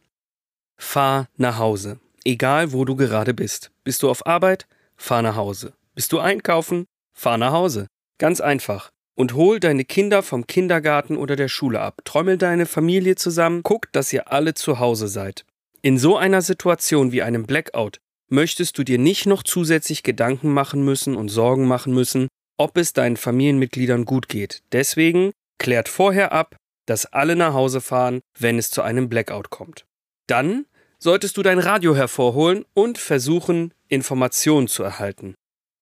Fahr 0.78 1.28
nach 1.36 1.58
Hause. 1.58 2.00
Egal 2.24 2.72
wo 2.72 2.86
du 2.86 2.96
gerade 2.96 3.34
bist. 3.34 3.70
Bist 3.84 4.02
du 4.02 4.08
auf 4.08 4.26
Arbeit? 4.26 4.66
Fahr 5.00 5.22
nach 5.22 5.36
Hause. 5.36 5.72
Bist 5.94 6.12
du 6.12 6.18
einkaufen? 6.18 6.84
Fahr 7.14 7.38
nach 7.38 7.52
Hause. 7.52 7.86
Ganz 8.18 8.40
einfach. 8.40 8.90
Und 9.16 9.34
hol 9.34 9.58
deine 9.58 9.84
Kinder 9.84 10.22
vom 10.22 10.46
Kindergarten 10.46 11.16
oder 11.16 11.34
der 11.34 11.48
Schule 11.48 11.80
ab. 11.80 12.02
Trommel 12.04 12.36
deine 12.36 12.66
Familie 12.66 13.16
zusammen. 13.16 13.62
Guck, 13.62 13.90
dass 13.92 14.12
ihr 14.12 14.30
alle 14.30 14.54
zu 14.54 14.78
Hause 14.78 15.08
seid. 15.08 15.44
In 15.82 15.98
so 15.98 16.16
einer 16.16 16.42
Situation 16.42 17.12
wie 17.12 17.22
einem 17.22 17.46
Blackout 17.46 17.98
möchtest 18.28 18.76
du 18.78 18.84
dir 18.84 18.98
nicht 18.98 19.26
noch 19.26 19.42
zusätzlich 19.42 20.02
Gedanken 20.02 20.52
machen 20.52 20.84
müssen 20.84 21.16
und 21.16 21.28
Sorgen 21.28 21.66
machen 21.66 21.94
müssen, 21.94 22.28
ob 22.58 22.76
es 22.76 22.92
deinen 22.92 23.16
Familienmitgliedern 23.16 24.04
gut 24.04 24.28
geht. 24.28 24.62
Deswegen 24.72 25.32
klärt 25.58 25.88
vorher 25.88 26.32
ab, 26.32 26.56
dass 26.86 27.06
alle 27.06 27.36
nach 27.36 27.54
Hause 27.54 27.80
fahren, 27.80 28.20
wenn 28.38 28.58
es 28.58 28.70
zu 28.70 28.82
einem 28.82 29.08
Blackout 29.08 29.50
kommt. 29.50 29.84
Dann 30.26 30.66
solltest 30.98 31.36
du 31.36 31.42
dein 31.42 31.58
Radio 31.58 31.94
hervorholen 31.94 32.64
und 32.74 32.98
versuchen, 32.98 33.72
Informationen 33.88 34.68
zu 34.68 34.82
erhalten. 34.82 35.34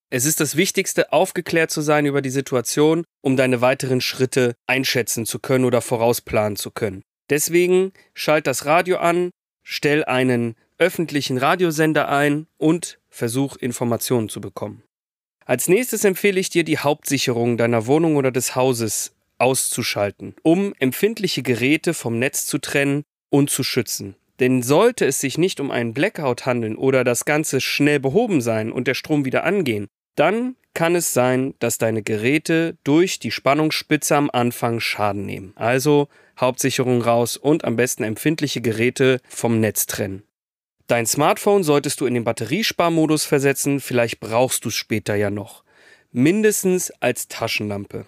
Es 0.09 0.25
ist 0.25 0.41
das 0.41 0.57
Wichtigste, 0.57 1.13
aufgeklärt 1.13 1.71
zu 1.71 1.81
sein 1.81 2.07
über 2.07 2.23
die 2.23 2.31
Situation, 2.31 3.05
um 3.23 3.37
deine 3.37 3.61
weiteren 3.61 4.01
Schritte 4.01 4.55
einschätzen 4.67 5.27
zu 5.27 5.41
können 5.41 5.65
oder 5.65 5.81
vorausplanen 5.81 6.57
zu 6.57 6.71
können. 6.71 7.03
Deswegen 7.29 7.93
schalt 8.15 8.47
das 8.47 8.67
Radio 8.67 8.99
an, 8.99 9.31
stell 9.65 10.05
einen 10.05 10.55
öffentlichen 10.79 11.39
Radiosender 11.39 12.09
ein 12.09 12.47
und 12.57 12.99
versuch 13.09 13.57
Informationen 13.57 14.29
zu 14.29 14.41
bekommen. 14.41 14.83
Als 15.45 15.69
nächstes 15.69 16.05
empfehle 16.05 16.39
ich 16.39 16.51
dir, 16.51 16.65
die 16.65 16.79
Hauptsicherung 16.79 17.57
deiner 17.57 17.87
Wohnung 17.87 18.17
oder 18.17 18.31
des 18.31 18.55
Hauses 18.55 19.15
auszuschalten, 19.39 20.35
um 20.43 20.75
empfindliche 20.79 21.43
Geräte 21.43 21.95
vom 21.95 22.19
Netz 22.19 22.47
zu 22.47 22.59
trennen 22.59 23.05
und 23.29 23.51
zu 23.51 23.63
schützen. 23.63 24.17
Denn 24.41 24.63
sollte 24.63 25.07
es 25.07 25.21
sich 25.21 25.39
nicht 25.39 25.61
um 25.61 25.71
einen 25.71 25.95
Blackout 25.95 26.47
handeln 26.47 26.77
oder 26.77 27.05
das 27.05 27.25
Ganze 27.25 27.61
schnell 27.61 28.01
behoben 28.01 28.41
sein 28.41 28.71
und 28.71 28.87
der 28.87 28.95
Strom 28.95 29.25
wieder 29.25 29.45
angehen, 29.45 29.87
dann 30.15 30.57
kann 30.75 30.95
es 30.95 31.15
sein, 31.15 31.55
dass 31.59 31.79
deine 31.79 32.03
Geräte 32.03 32.77
durch 32.85 33.19
die 33.19 33.31
Spannungsspitze 33.31 34.15
am 34.15 34.31
Anfang 34.31 34.81
Schaden 34.81 35.25
nehmen. 35.25 35.53
Also 35.57 36.09
Hauptsicherung 36.39 37.01
raus 37.01 37.39
und 37.39 37.65
am 37.65 37.77
besten 37.77 38.03
empfindliche 38.03 38.61
Geräte 38.61 39.21
vom 39.27 39.59
Netz 39.59 39.87
trennen. 39.87 40.23
Dein 40.87 41.07
Smartphone 41.07 41.65
solltest 41.65 42.01
du 42.01 42.07
in 42.07 42.15
den 42.15 42.25
Batteriesparmodus 42.25 43.25
versetzen, 43.25 43.81
vielleicht 43.81 44.21
brauchst 44.21 44.65
du 44.65 44.69
es 44.69 44.75
später 44.75 45.17
ja 45.17 45.31
noch. 45.31 45.65
Mindestens 46.13 46.93
als 47.01 47.27
Taschenlampe. 47.27 48.07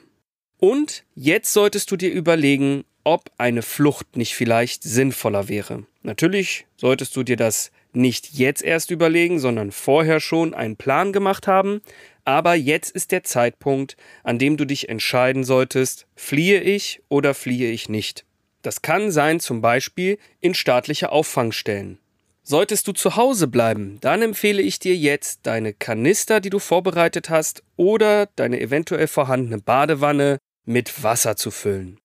Und 0.59 1.05
jetzt 1.15 1.53
solltest 1.53 1.91
du 1.91 1.97
dir 1.97 2.13
überlegen, 2.13 2.85
ob 3.05 3.31
eine 3.39 3.63
Flucht 3.63 4.17
nicht 4.17 4.35
vielleicht 4.35 4.83
sinnvoller 4.83 5.49
wäre. 5.49 5.85
Natürlich 6.03 6.67
solltest 6.77 7.17
du 7.17 7.23
dir 7.23 7.37
das 7.37 7.71
nicht 7.93 8.35
jetzt 8.35 8.63
erst 8.63 8.91
überlegen, 8.91 9.39
sondern 9.39 9.73
vorher 9.73 10.21
schon 10.21 10.55
einen 10.55 10.77
Plan 10.77 11.13
gemacht 11.13 11.47
haben, 11.47 11.81
aber 12.25 12.55
jetzt 12.55 12.91
ist 12.91 13.13
der 13.13 13.25
Zeitpunkt, 13.25 13.97
an 14.23 14.39
dem 14.39 14.57
du 14.57 14.67
dich 14.67 14.89
entscheiden 14.89 15.45
solltest, 15.45 16.07
fliehe 16.15 16.61
ich 16.61 17.01
oder 17.09 17.35
fliehe 17.35 17.71
ich 17.71 17.89
nicht. 17.89 18.25
Das 18.63 18.83
kann 18.83 19.11
sein 19.11 19.41
zum 19.41 19.61
Beispiel 19.61 20.19
in 20.41 20.55
staatliche 20.55 21.11
Auffangstellen. 21.11 21.99
Solltest 22.43 22.89
du 22.89 22.93
zu 22.93 23.17
Hause 23.17 23.47
bleiben, 23.47 23.99
dann 24.01 24.23
empfehle 24.23 24.63
ich 24.63 24.79
dir 24.79 24.97
jetzt, 24.97 25.41
deine 25.43 25.75
Kanister, 25.75 26.41
die 26.41 26.51
du 26.51 26.59
vorbereitet 26.59 27.29
hast, 27.29 27.63
oder 27.77 28.27
deine 28.37 28.61
eventuell 28.61 29.07
vorhandene 29.07 29.59
Badewanne 29.59 30.39
mit 30.65 31.03
Wasser 31.03 31.37
zu 31.37 31.51
füllen. 31.51 31.99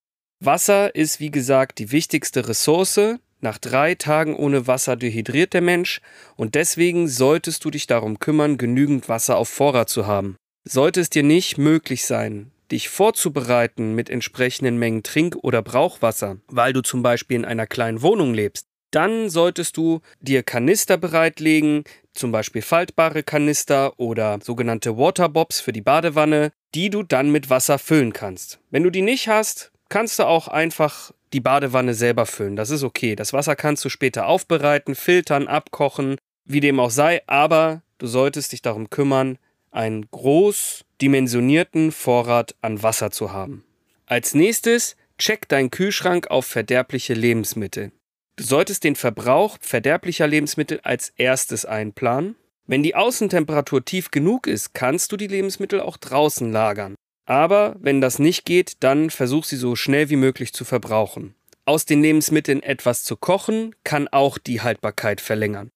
Wasser 0.46 0.94
ist, 0.94 1.20
wie 1.20 1.32
gesagt, 1.32 1.80
die 1.80 1.92
wichtigste 1.92 2.48
Ressource. 2.48 3.00
Nach 3.40 3.58
drei 3.58 3.96
Tagen 3.96 4.36
ohne 4.36 4.68
Wasser 4.68 4.96
dehydriert 4.96 5.54
der 5.54 5.62
Mensch 5.62 6.02
und 6.36 6.56
deswegen 6.56 7.08
solltest 7.08 7.64
du 7.66 7.70
dich 7.70 7.88
darum 7.88 8.20
kümmern, 8.20 8.58
genügend 8.58 9.10
Wasser 9.10 9.38
auf 9.38 9.50
Vorrat 9.50 9.90
zu 9.90 10.08
haben. 10.08 10.38
Sollte 10.66 11.02
es 11.02 11.10
dir 11.10 11.24
nicht 11.24 11.58
möglich 11.58 12.06
sein, 12.06 12.52
dich 12.72 12.88
vorzubereiten 12.88 13.96
mit 13.96 14.10
entsprechenden 14.10 14.78
Mengen 14.78 15.04
Trink- 15.04 15.36
oder 15.42 15.62
Brauchwasser, 15.62 16.38
weil 16.48 16.72
du 16.72 16.82
zum 16.82 17.04
Beispiel 17.04 17.38
in 17.38 17.46
einer 17.46 17.68
kleinen 17.68 18.02
Wohnung 18.02 18.34
lebst, 18.34 18.68
dann 18.92 19.30
solltest 19.30 19.76
du 19.76 20.02
dir 20.22 20.44
Kanister 20.44 20.98
bereitlegen, 20.98 21.84
zum 22.14 22.32
Beispiel 22.32 22.62
faltbare 22.62 23.24
Kanister 23.24 24.00
oder 24.00 24.40
sogenannte 24.42 24.98
Waterbobs 24.98 25.60
für 25.60 25.74
die 25.74 25.82
Badewanne, 25.82 26.52
die 26.76 26.90
du 26.90 27.04
dann 27.04 27.32
mit 27.32 27.50
Wasser 27.50 27.80
füllen 27.80 28.14
kannst. 28.14 28.60
Wenn 28.70 28.84
du 28.84 28.90
die 28.90 29.02
nicht 29.02 29.28
hast, 29.28 29.73
kannst 29.94 30.18
du 30.18 30.24
auch 30.24 30.48
einfach 30.48 31.12
die 31.34 31.40
Badewanne 31.40 31.94
selber 31.94 32.26
füllen. 32.26 32.56
Das 32.56 32.72
ist 32.72 32.82
okay. 32.82 33.16
Das 33.16 33.32
Wasser 33.32 33.56
kannst 33.56 33.86
du 33.86 33.90
später 33.90 34.26
aufbereiten, 34.26 34.96
filtern, 34.96 35.48
abkochen, 35.48 36.18
wie 36.46 36.62
dem 36.62 36.80
auch 36.80 36.90
sei, 36.90 37.22
aber 37.28 37.84
du 38.00 38.08
solltest 38.08 38.54
dich 38.54 38.64
darum 38.64 38.90
kümmern, 38.90 39.38
einen 39.70 40.10
groß 40.10 40.84
dimensionierten 41.00 41.92
Vorrat 41.92 42.56
an 42.62 42.82
Wasser 42.82 43.12
zu 43.12 43.34
haben. 43.34 43.66
Als 44.08 44.34
nächstes 44.34 44.96
check 45.20 45.48
deinen 45.48 45.70
Kühlschrank 45.70 46.32
auf 46.32 46.48
verderbliche 46.48 47.14
Lebensmittel. 47.14 47.92
Du 48.38 48.44
solltest 48.44 48.84
den 48.84 48.96
Verbrauch 48.96 49.60
verderblicher 49.62 50.26
Lebensmittel 50.26 50.80
als 50.82 51.14
erstes 51.18 51.66
einplanen. 51.66 52.36
Wenn 52.66 52.82
die 52.82 52.96
Außentemperatur 52.96 53.86
tief 53.86 54.10
genug 54.10 54.48
ist, 54.48 54.74
kannst 54.74 55.12
du 55.12 55.18
die 55.18 55.28
Lebensmittel 55.28 55.82
auch 55.82 55.98
draußen 55.98 56.52
lagern. 56.52 56.96
Aber 57.26 57.76
wenn 57.80 58.02
das 58.02 58.20
nicht 58.20 58.46
geht, 58.46 58.84
dann 58.84 59.10
versuch 59.10 59.46
sie 59.46 59.56
so 59.56 59.76
schnell 59.76 60.10
wie 60.10 60.16
möglich 60.16 60.54
zu 60.54 60.66
verbrauchen. 60.66 61.36
Aus 61.66 61.86
den 61.86 62.02
Lebensmitteln 62.02 62.62
etwas 62.62 63.04
zu 63.04 63.16
kochen 63.16 63.74
kann 63.84 64.10
auch 64.10 64.38
die 64.38 64.62
Haltbarkeit 64.62 65.22
verlängern. 65.22 65.70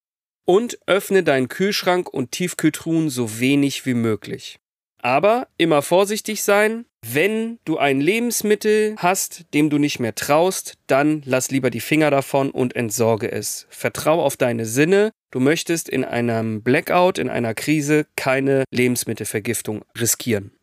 Und 0.46 0.80
öffne 0.86 1.24
deinen 1.24 1.48
Kühlschrank 1.48 2.10
und 2.10 2.32
Tiefkühltruhen 2.32 3.10
so 3.10 3.40
wenig 3.40 3.86
wie 3.86 3.94
möglich. 3.94 4.60
Aber 5.02 5.48
immer 5.58 5.82
vorsichtig 5.82 6.44
sein. 6.44 6.86
Wenn 7.06 7.60
du 7.64 7.78
ein 7.78 8.02
Lebensmittel 8.02 8.96
hast, 8.98 9.46
dem 9.54 9.70
du 9.70 9.78
nicht 9.78 10.00
mehr 10.00 10.16
traust, 10.16 10.74
dann 10.88 11.22
lass 11.26 11.52
lieber 11.52 11.70
die 11.70 11.80
Finger 11.80 12.12
davon 12.12 12.52
und 12.52 12.76
entsorge 12.76 13.32
es. 13.32 13.68
Vertrau 13.70 14.24
auf 14.24 14.36
deine 14.36 14.66
Sinne. 14.66 15.12
Du 15.32 15.40
möchtest 15.40 15.88
in 15.88 16.04
einem 16.04 16.64
Blackout, 16.64 17.18
in 17.20 17.30
einer 17.30 17.54
Krise 17.54 18.08
keine 18.16 18.64
Lebensmittelvergiftung 18.72 19.86
riskieren. 19.98 20.57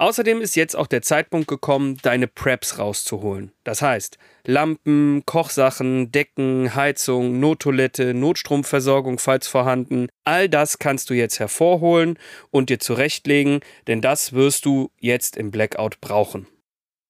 Außerdem 0.00 0.40
ist 0.40 0.56
jetzt 0.56 0.76
auch 0.76 0.86
der 0.86 1.02
Zeitpunkt 1.02 1.46
gekommen, 1.46 1.98
deine 2.00 2.26
Preps 2.26 2.78
rauszuholen. 2.78 3.52
Das 3.64 3.82
heißt, 3.82 4.16
Lampen, 4.46 5.24
Kochsachen, 5.26 6.10
Decken, 6.10 6.74
Heizung, 6.74 7.38
Nottoilette, 7.38 8.14
Notstromversorgung, 8.14 9.18
falls 9.18 9.46
vorhanden. 9.46 10.08
All 10.24 10.48
das 10.48 10.78
kannst 10.78 11.10
du 11.10 11.14
jetzt 11.14 11.38
hervorholen 11.38 12.18
und 12.50 12.70
dir 12.70 12.78
zurechtlegen, 12.78 13.60
denn 13.88 14.00
das 14.00 14.32
wirst 14.32 14.64
du 14.64 14.90
jetzt 14.98 15.36
im 15.36 15.50
Blackout 15.50 16.00
brauchen. 16.00 16.46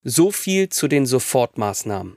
So 0.03 0.33
viel 0.33 0.68
zu 0.68 0.88
den 0.88 1.07
Sofortmaßnahmen. 1.07 2.16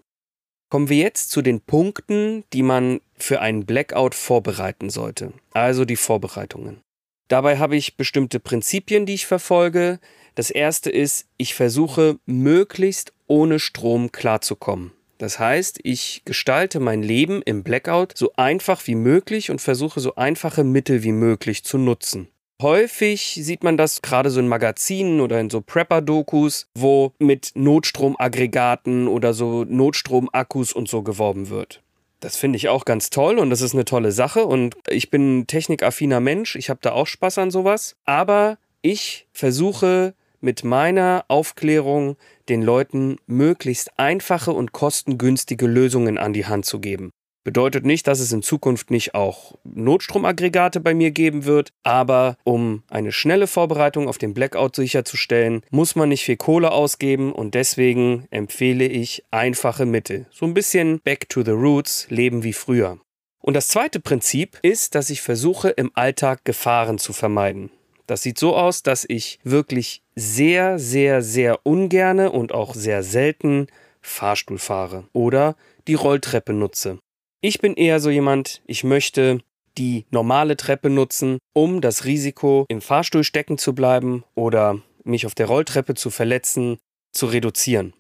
Kommen 0.72 0.90
wir 0.90 0.98
jetzt 0.98 1.30
zu 1.30 1.44
den 1.44 1.62
Punkten, 1.62 2.46
die 2.52 2.64
man 2.64 3.00
für 3.16 3.42
einen 3.42 3.68
Blackout 3.68 4.16
vorbereiten 4.16 4.90
sollte. 4.90 5.34
Also 5.52 5.86
die 5.86 5.98
Vorbereitungen. 5.98 6.82
Dabei 7.28 7.58
habe 7.58 7.76
ich 7.76 7.96
bestimmte 7.96 8.40
Prinzipien, 8.40 9.06
die 9.06 9.14
ich 9.14 9.28
verfolge. 9.28 10.00
Das 10.36 10.50
erste 10.50 10.90
ist, 10.90 11.28
ich 11.38 11.54
versuche 11.54 12.18
möglichst 12.26 13.14
ohne 13.28 13.60
Strom 13.60 14.12
klarzukommen. 14.12 14.92
Das 15.20 15.40
heißt, 15.40 15.80
ich 15.84 16.24
gestalte 16.26 16.80
mein 16.80 17.04
Leben 17.04 17.42
im 17.44 17.64
Blackout 17.64 18.18
so 18.18 18.34
einfach 18.36 18.88
wie 18.88 18.96
möglich 18.96 19.52
und 19.52 19.62
versuche 19.62 20.00
so 20.00 20.16
einfache 20.16 20.64
Mittel 20.64 21.04
wie 21.04 21.12
möglich 21.12 21.64
zu 21.64 21.78
nutzen. 21.78 22.28
Häufig 22.62 23.40
sieht 23.42 23.64
man 23.64 23.78
das 23.78 24.02
gerade 24.02 24.30
so 24.30 24.40
in 24.40 24.48
Magazinen 24.48 25.22
oder 25.22 25.40
in 25.40 25.50
so 25.50 25.62
Prepper-Dokus, 25.62 26.68
wo 26.76 27.14
mit 27.20 27.52
Notstromaggregaten 27.56 29.08
oder 29.08 29.34
so 29.34 29.66
Notstromakkus 29.66 30.74
und 30.74 30.88
so 30.88 31.04
geworben 31.04 31.50
wird. 31.50 31.82
Das 32.20 32.38
finde 32.38 32.58
ich 32.58 32.70
auch 32.70 32.86
ganz 32.86 33.10
toll 33.10 33.38
und 33.38 33.50
das 33.50 33.62
ist 33.62 33.74
eine 33.74 33.86
tolle 33.86 34.14
Sache 34.14 34.46
und 34.46 34.78
ich 34.88 35.10
bin 35.10 35.40
ein 35.40 35.48
technikaffiner 35.48 36.22
Mensch, 36.22 36.56
ich 36.56 36.70
habe 36.70 36.80
da 36.82 36.94
auch 36.94 37.08
Spaß 37.08 37.38
an 37.40 37.52
sowas, 37.52 37.98
aber 38.06 38.58
ich 38.82 39.28
versuche 39.34 40.14
mit 40.44 40.64
meiner 40.64 41.26
Aufklärung 41.28 42.18
den 42.50 42.62
Leuten 42.62 43.18
möglichst 43.26 43.98
einfache 43.98 44.52
und 44.52 44.74
kostengünstige 44.74 45.66
Lösungen 45.66 46.18
an 46.18 46.34
die 46.34 46.46
Hand 46.46 46.66
zu 46.66 46.80
geben. 46.80 47.12
Bedeutet 47.46 47.86
nicht, 47.86 48.08
dass 48.08 48.22
es 48.22 48.32
in 48.32 48.42
Zukunft 48.42 48.90
nicht 48.90 49.16
auch 49.16 49.56
Notstromaggregate 49.66 50.80
bei 50.80 50.94
mir 50.94 51.12
geben 51.12 51.44
wird, 51.44 51.72
aber 51.84 52.38
um 52.46 52.84
eine 52.90 53.12
schnelle 53.12 53.48
Vorbereitung 53.48 54.08
auf 54.08 54.18
den 54.18 54.34
Blackout 54.34 54.78
sicherzustellen, 54.78 55.62
muss 55.70 55.96
man 55.96 56.08
nicht 56.08 56.24
viel 56.24 56.38
Kohle 56.38 56.72
ausgeben 56.72 57.34
und 57.34 57.54
deswegen 57.54 58.28
empfehle 58.32 58.86
ich 58.86 59.26
einfache 59.32 59.86
Mittel. 59.86 60.26
So 60.32 60.46
ein 60.46 60.54
bisschen 60.54 61.02
back 61.02 61.28
to 61.28 61.44
the 61.44 61.52
roots, 61.52 62.08
leben 62.10 62.44
wie 62.44 62.54
früher. 62.54 63.00
Und 63.42 63.56
das 63.56 63.68
zweite 63.68 64.00
Prinzip 64.00 64.58
ist, 64.62 64.96
dass 64.96 65.10
ich 65.10 65.22
versuche, 65.22 65.70
im 65.70 65.92
Alltag 65.96 66.46
Gefahren 66.46 66.98
zu 66.98 67.12
vermeiden. 67.12 67.72
Das 68.08 68.22
sieht 68.22 68.38
so 68.38 68.56
aus, 68.56 68.84
dass 68.84 69.06
ich 69.08 69.40
wirklich 69.44 70.03
sehr, 70.16 70.80
sehr, 70.80 71.22
sehr 71.22 71.66
ungerne 71.66 72.32
und 72.32 72.54
auch 72.54 72.76
sehr 72.76 73.04
selten 73.04 73.68
Fahrstuhl 74.02 74.60
fahre 74.60 75.06
oder 75.14 75.56
die 75.88 75.96
Rolltreppe 75.96 76.54
nutze. 76.54 77.00
Ich 77.42 77.60
bin 77.60 77.74
eher 77.74 78.00
so 78.00 78.10
jemand, 78.10 78.62
ich 78.68 78.84
möchte 78.84 79.40
die 79.78 80.06
normale 80.12 80.56
Treppe 80.56 80.90
nutzen, 80.90 81.40
um 81.54 81.82
das 81.82 82.06
Risiko, 82.06 82.66
im 82.70 82.82
Fahrstuhl 82.82 83.24
stecken 83.24 83.58
zu 83.58 83.74
bleiben 83.74 84.24
oder 84.36 84.80
mich 85.04 85.26
auf 85.26 85.36
der 85.36 85.48
Rolltreppe 85.48 85.96
zu 85.96 86.10
verletzen, 86.10 86.78
zu 87.12 87.26
reduzieren. 87.26 87.94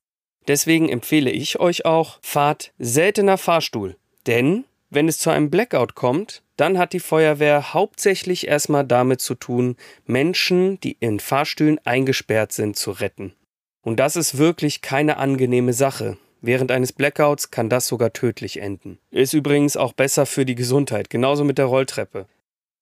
Deswegen 0.47 0.89
empfehle 0.89 1.31
ich 1.31 1.59
euch 1.59 1.85
auch, 1.85 2.19
fahrt 2.21 2.73
seltener 2.77 3.37
Fahrstuhl. 3.37 3.95
Denn 4.27 4.65
wenn 4.89 5.07
es 5.07 5.17
zu 5.17 5.29
einem 5.29 5.49
Blackout 5.49 5.95
kommt, 5.95 6.42
dann 6.57 6.77
hat 6.77 6.93
die 6.93 6.99
Feuerwehr 6.99 7.73
hauptsächlich 7.73 8.47
erstmal 8.47 8.85
damit 8.85 9.21
zu 9.21 9.35
tun, 9.35 9.75
Menschen, 10.05 10.79
die 10.81 10.97
in 10.99 11.19
Fahrstühlen 11.19 11.79
eingesperrt 11.83 12.51
sind, 12.51 12.75
zu 12.75 12.91
retten. 12.91 13.33
Und 13.81 13.99
das 13.99 14.15
ist 14.15 14.37
wirklich 14.37 14.81
keine 14.81 15.17
angenehme 15.17 15.73
Sache. 15.73 16.17
Während 16.41 16.71
eines 16.71 16.91
Blackouts 16.91 17.51
kann 17.51 17.69
das 17.69 17.87
sogar 17.87 18.13
tödlich 18.13 18.61
enden. 18.61 18.99
Ist 19.11 19.33
übrigens 19.33 19.77
auch 19.77 19.93
besser 19.93 20.25
für 20.25 20.45
die 20.45 20.55
Gesundheit, 20.55 21.09
genauso 21.09 21.43
mit 21.43 21.57
der 21.57 21.65
Rolltreppe. 21.65 22.27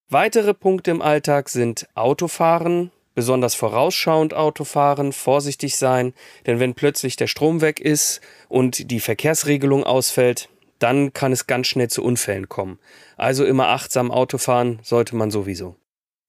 Weitere 0.10 0.54
Punkte 0.54 0.92
im 0.92 1.02
Alltag 1.02 1.48
sind 1.48 1.88
Autofahren, 1.96 2.92
besonders 3.14 3.56
vorausschauend 3.56 4.34
Autofahren, 4.34 5.14
vorsichtig 5.14 5.78
sein, 5.78 6.14
denn 6.46 6.60
wenn 6.60 6.74
plötzlich 6.74 7.16
der 7.16 7.28
Strom 7.28 7.62
weg 7.62 7.80
ist 7.80 8.22
und 8.50 8.92
die 8.92 9.00
Verkehrsregelung 9.00 9.84
ausfällt, 9.84 10.50
dann 10.82 11.14
kann 11.14 11.32
es 11.32 11.48
ganz 11.48 11.68
schnell 11.68 11.90
zu 11.90 12.04
Unfällen 12.04 12.50
kommen. 12.50 12.80
Also 13.18 13.46
immer 13.46 13.68
achtsam 13.68 14.12
Autofahren 14.12 14.80
sollte 14.84 15.16
man 15.16 15.32
sowieso. 15.32 15.76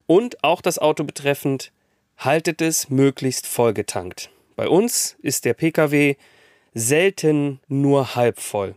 Und 0.06 0.44
auch 0.44 0.60
das 0.60 0.78
Auto 0.78 1.04
betreffend, 1.04 1.72
haltet 2.18 2.60
es 2.60 2.90
möglichst 2.90 3.46
vollgetankt. 3.46 4.30
Bei 4.56 4.68
uns 4.68 5.16
ist 5.22 5.44
der 5.44 5.54
Pkw 5.54 6.16
selten 6.74 7.60
nur 7.68 8.14
halb 8.14 8.40
voll. 8.40 8.74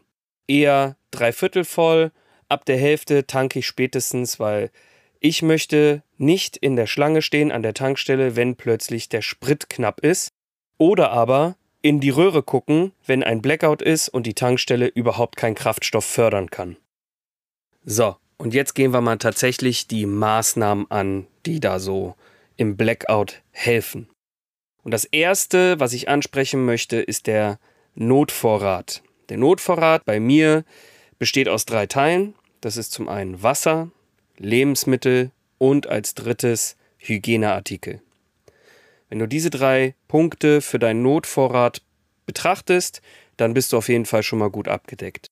Eher 0.47 0.95
dreiviertel 1.11 1.63
voll, 1.63 2.11
ab 2.49 2.65
der 2.65 2.77
Hälfte 2.77 3.27
tanke 3.27 3.59
ich 3.59 3.67
spätestens, 3.67 4.39
weil 4.39 4.71
ich 5.19 5.41
möchte 5.41 6.03
nicht 6.17 6.57
in 6.57 6.75
der 6.75 6.87
Schlange 6.87 7.21
stehen 7.21 7.51
an 7.51 7.63
der 7.63 7.73
Tankstelle, 7.73 8.35
wenn 8.35 8.55
plötzlich 8.55 9.09
der 9.09 9.21
Sprit 9.21 9.69
knapp 9.69 10.01
ist. 10.01 10.29
Oder 10.77 11.11
aber 11.11 11.55
in 11.85 11.99
die 11.99 12.09
Röhre 12.09 12.41
gucken, 12.41 12.93
wenn 13.05 13.21
ein 13.21 13.43
Blackout 13.43 13.83
ist 13.83 14.09
und 14.09 14.25
die 14.25 14.33
Tankstelle 14.33 14.87
überhaupt 14.87 15.35
keinen 15.37 15.53
Kraftstoff 15.53 16.03
fördern 16.03 16.49
kann. 16.49 16.77
So, 17.83 18.15
und 18.37 18.55
jetzt 18.55 18.73
gehen 18.73 18.91
wir 18.91 19.01
mal 19.01 19.19
tatsächlich 19.19 19.85
die 19.85 20.07
Maßnahmen 20.07 20.89
an, 20.89 21.27
die 21.45 21.59
da 21.59 21.77
so 21.77 22.15
im 22.57 22.75
Blackout 22.75 23.43
helfen. 23.51 24.09
Und 24.81 24.95
das 24.95 25.05
Erste, 25.05 25.79
was 25.79 25.93
ich 25.93 26.09
ansprechen 26.09 26.65
möchte, 26.65 26.95
ist 26.97 27.27
der 27.27 27.59
Notvorrat. 27.93 29.03
Der 29.29 29.37
Notvorrat 29.37 30.03
bei 30.05 30.19
mir 30.19 30.65
besteht 31.19 31.47
aus 31.47 31.67
drei 31.67 31.85
Teilen. 31.85 32.33
Das 32.61 32.77
ist 32.77 32.93
zum 32.93 33.07
einen 33.07 33.43
Wasser, 33.43 33.91
Lebensmittel 34.39 35.29
und 35.59 35.85
als 35.85 36.15
drittes 36.15 36.77
Hygieneartikel. 36.97 38.01
Wenn 39.15 39.19
du 39.19 39.27
diese 39.29 39.49
drei 39.49 39.95
Punkte 40.09 40.59
für 40.59 40.77
deinen 40.77 41.01
Notvorrat 41.01 41.81
betrachtest, 42.25 43.01
dann 43.37 43.53
bist 43.53 43.71
du 43.71 43.77
auf 43.77 43.87
jeden 43.87 44.05
Fall 44.05 44.23
schon 44.23 44.39
mal 44.39 44.49
gut 44.49 44.67
abgedeckt. 44.67 45.31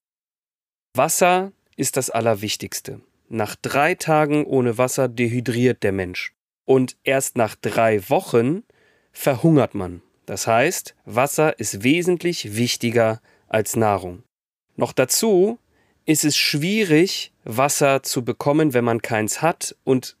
Wasser 0.94 1.52
ist 1.76 1.98
das 1.98 2.08
Allerwichtigste. 2.08 3.02
Nach 3.28 3.56
drei 3.56 3.94
Tagen 3.94 4.46
ohne 4.46 4.78
Wasser 4.78 5.06
dehydriert 5.08 5.82
der 5.82 5.92
Mensch. 5.92 6.32
Und 6.64 6.96
erst 7.04 7.36
nach 7.36 7.56
drei 7.56 8.08
Wochen 8.08 8.62
verhungert 9.12 9.74
man. 9.74 10.00
Das 10.24 10.46
heißt, 10.46 10.94
Wasser 11.04 11.58
ist 11.58 11.84
wesentlich 11.84 12.56
wichtiger 12.56 13.20
als 13.48 13.76
Nahrung. 13.76 14.22
Noch 14.76 14.94
dazu 14.94 15.58
ist 16.06 16.24
es 16.24 16.38
schwierig, 16.38 17.34
Wasser 17.44 18.02
zu 18.02 18.24
bekommen, 18.24 18.72
wenn 18.72 18.84
man 18.84 19.02
keins 19.02 19.42
hat 19.42 19.76
und 19.84 20.16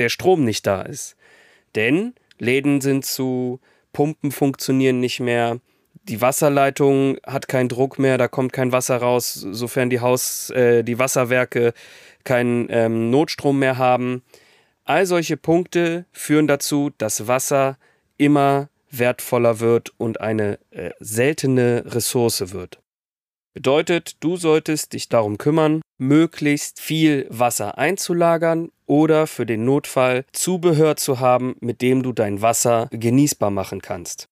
der 0.00 0.08
Strom 0.08 0.44
nicht 0.44 0.66
da 0.66 0.82
ist. 0.82 1.14
Denn 1.76 2.14
Läden 2.38 2.80
sind 2.80 3.04
zu, 3.04 3.60
Pumpen 3.92 4.32
funktionieren 4.32 5.00
nicht 5.00 5.20
mehr, 5.20 5.60
die 6.08 6.20
Wasserleitung 6.20 7.16
hat 7.26 7.48
keinen 7.48 7.68
Druck 7.68 7.98
mehr, 7.98 8.18
da 8.18 8.28
kommt 8.28 8.52
kein 8.52 8.72
Wasser 8.72 8.98
raus, 8.98 9.32
sofern 9.34 9.90
die 9.90 10.00
Haus, 10.00 10.50
äh, 10.50 10.82
die 10.82 10.98
Wasserwerke 10.98 11.72
keinen 12.24 12.66
ähm, 12.70 13.10
Notstrom 13.10 13.58
mehr 13.58 13.78
haben. 13.78 14.22
All 14.84 15.06
solche 15.06 15.36
Punkte 15.36 16.04
führen 16.12 16.46
dazu, 16.46 16.90
dass 16.98 17.26
Wasser 17.26 17.78
immer 18.18 18.68
wertvoller 18.90 19.60
wird 19.60 19.92
und 19.96 20.20
eine 20.20 20.58
äh, 20.70 20.90
seltene 21.00 21.84
Ressource 21.86 22.52
wird. 22.52 22.80
Bedeutet, 23.54 24.16
du 24.18 24.36
solltest 24.36 24.94
dich 24.94 25.08
darum 25.08 25.38
kümmern, 25.38 25.80
möglichst 25.96 26.80
viel 26.80 27.26
Wasser 27.30 27.78
einzulagern 27.78 28.72
oder 28.86 29.28
für 29.28 29.46
den 29.46 29.64
Notfall 29.64 30.24
Zubehör 30.32 30.96
zu 30.96 31.20
haben, 31.20 31.54
mit 31.60 31.80
dem 31.80 32.02
du 32.02 32.12
dein 32.12 32.42
Wasser 32.42 32.88
genießbar 32.90 33.50
machen 33.50 33.80
kannst. 33.80 34.28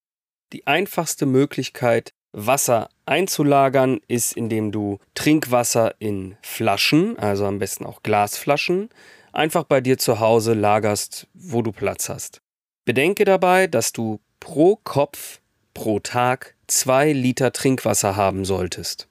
Die 0.53 0.67
einfachste 0.67 1.25
Möglichkeit, 1.25 2.13
Wasser 2.33 2.89
einzulagern, 3.07 4.01
ist, 4.09 4.37
indem 4.37 4.73
du 4.73 4.99
Trinkwasser 5.15 5.95
in 6.01 6.37
Flaschen, 6.43 7.17
also 7.17 7.47
am 7.47 7.61
besten 7.61 7.87
auch 7.87 8.03
Glasflaschen, 8.03 8.89
einfach 9.33 9.63
bei 9.63 9.81
dir 9.81 9.99
zu 9.99 10.19
Hause 10.19 10.55
lagerst, 10.55 11.29
wo 11.33 11.63
du 11.63 11.71
Platz 11.71 12.09
hast. 12.09 12.43
Bedenke 12.85 13.25
dabei, 13.25 13.69
dass 13.69 13.93
du 13.93 14.19
pro 14.41 14.77
Kopf 14.83 15.41
pro 15.75 16.01
Tag 16.01 16.57
zwei 16.67 17.13
Liter 17.13 17.53
Trinkwasser 17.53 18.17
haben 18.17 18.45
solltest. 18.45 19.09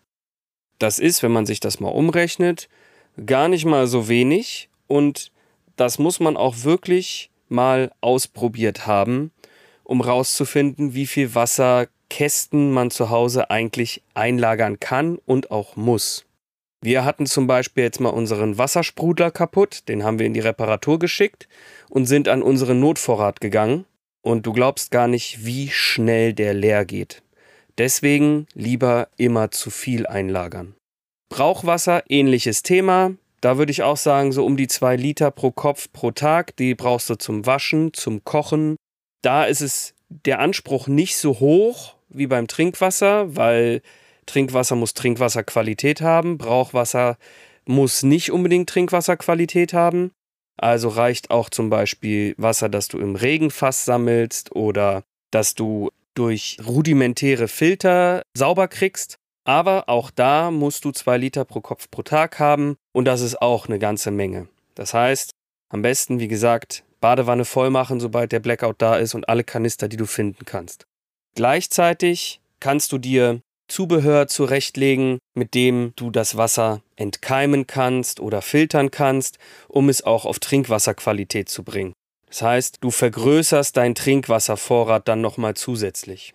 Das 0.81 0.97
ist, 0.97 1.21
wenn 1.21 1.31
man 1.31 1.45
sich 1.45 1.59
das 1.59 1.79
mal 1.79 1.89
umrechnet, 1.89 2.67
gar 3.27 3.47
nicht 3.47 3.65
mal 3.65 3.85
so 3.85 4.07
wenig 4.07 4.67
und 4.87 5.31
das 5.75 5.99
muss 5.99 6.19
man 6.19 6.35
auch 6.35 6.63
wirklich 6.63 7.29
mal 7.49 7.91
ausprobiert 8.01 8.87
haben, 8.87 9.31
um 9.83 10.01
rauszufinden, 10.01 10.95
wie 10.95 11.05
viel 11.05 11.35
Wasserkästen 11.35 12.71
man 12.71 12.89
zu 12.89 13.11
Hause 13.11 13.51
eigentlich 13.51 14.01
einlagern 14.15 14.79
kann 14.79 15.19
und 15.27 15.51
auch 15.51 15.75
muss. 15.75 16.25
Wir 16.81 17.05
hatten 17.05 17.27
zum 17.27 17.45
Beispiel 17.45 17.83
jetzt 17.83 17.99
mal 17.99 18.09
unseren 18.09 18.57
Wassersprudler 18.57 19.29
kaputt, 19.29 19.87
den 19.87 20.03
haben 20.03 20.17
wir 20.17 20.25
in 20.25 20.33
die 20.33 20.39
Reparatur 20.39 20.97
geschickt 20.97 21.47
und 21.89 22.07
sind 22.07 22.27
an 22.27 22.41
unseren 22.41 22.79
Notvorrat 22.79 23.39
gegangen 23.39 23.85
und 24.23 24.47
du 24.47 24.51
glaubst 24.51 24.89
gar 24.89 25.07
nicht, 25.07 25.45
wie 25.45 25.69
schnell 25.69 26.33
der 26.33 26.55
leer 26.55 26.85
geht. 26.85 27.21
Deswegen 27.77 28.47
lieber 28.53 29.07
immer 29.17 29.51
zu 29.51 29.69
viel 29.69 30.07
einlagern. 30.07 30.75
Brauchwasser, 31.29 32.03
ähnliches 32.09 32.63
Thema. 32.63 33.13
Da 33.39 33.57
würde 33.57 33.71
ich 33.71 33.83
auch 33.83 33.97
sagen, 33.97 34.31
so 34.31 34.45
um 34.45 34.57
die 34.57 34.67
zwei 34.67 34.95
Liter 34.95 35.31
pro 35.31 35.51
Kopf 35.51 35.91
pro 35.91 36.11
Tag. 36.11 36.55
Die 36.57 36.75
brauchst 36.75 37.09
du 37.09 37.15
zum 37.15 37.45
Waschen, 37.45 37.93
zum 37.93 38.23
Kochen. 38.23 38.75
Da 39.21 39.45
ist 39.45 39.61
es 39.61 39.93
der 40.09 40.39
Anspruch 40.39 40.87
nicht 40.87 41.17
so 41.17 41.39
hoch 41.39 41.95
wie 42.09 42.27
beim 42.27 42.47
Trinkwasser, 42.47 43.35
weil 43.35 43.81
Trinkwasser 44.25 44.75
muss 44.75 44.93
Trinkwasserqualität 44.93 46.01
haben. 46.01 46.37
Brauchwasser 46.37 47.17
muss 47.65 48.03
nicht 48.03 48.31
unbedingt 48.31 48.69
Trinkwasserqualität 48.69 49.73
haben. 49.73 50.11
Also 50.57 50.89
reicht 50.89 51.31
auch 51.31 51.49
zum 51.49 51.69
Beispiel 51.69 52.35
Wasser, 52.37 52.69
das 52.69 52.87
du 52.87 52.99
im 52.99 53.15
Regenfass 53.15 53.85
sammelst 53.85 54.55
oder 54.55 55.03
das 55.31 55.55
du 55.55 55.89
durch 56.15 56.57
rudimentäre 56.65 57.47
Filter 57.47 58.23
sauber 58.35 58.67
kriegst. 58.67 59.15
Aber 59.43 59.89
auch 59.89 60.11
da 60.11 60.51
musst 60.51 60.85
du 60.85 60.91
zwei 60.91 61.17
Liter 61.17 61.45
pro 61.45 61.61
Kopf 61.61 61.89
pro 61.89 62.03
Tag 62.03 62.39
haben 62.39 62.75
und 62.93 63.05
das 63.05 63.21
ist 63.21 63.41
auch 63.41 63.67
eine 63.67 63.79
ganze 63.79 64.11
Menge. 64.11 64.47
Das 64.75 64.93
heißt, 64.93 65.31
am 65.69 65.81
besten, 65.81 66.19
wie 66.19 66.27
gesagt, 66.27 66.83
Badewanne 66.99 67.45
voll 67.45 67.71
machen, 67.71 67.99
sobald 67.99 68.31
der 68.31 68.39
Blackout 68.39 68.75
da 68.81 68.97
ist 68.97 69.15
und 69.15 69.27
alle 69.27 69.43
Kanister, 69.43 69.87
die 69.87 69.97
du 69.97 70.05
finden 70.05 70.45
kannst. 70.45 70.85
Gleichzeitig 71.35 72.41
kannst 72.59 72.91
du 72.91 72.97
dir 72.97 73.41
Zubehör 73.67 74.27
zurechtlegen, 74.27 75.19
mit 75.33 75.53
dem 75.53 75.93
du 75.95 76.11
das 76.11 76.35
Wasser 76.35 76.81
entkeimen 76.97 77.67
kannst 77.67 78.19
oder 78.19 78.41
filtern 78.41 78.91
kannst, 78.91 79.37
um 79.69 79.87
es 79.87 80.03
auch 80.03 80.25
auf 80.25 80.39
Trinkwasserqualität 80.39 81.47
zu 81.47 81.63
bringen. 81.63 81.93
Das 82.31 82.41
heißt, 82.41 82.77
du 82.79 82.91
vergrößerst 82.91 83.75
deinen 83.75 83.93
Trinkwasservorrat 83.93 85.07
dann 85.09 85.19
nochmal 85.19 85.53
zusätzlich. 85.53 86.33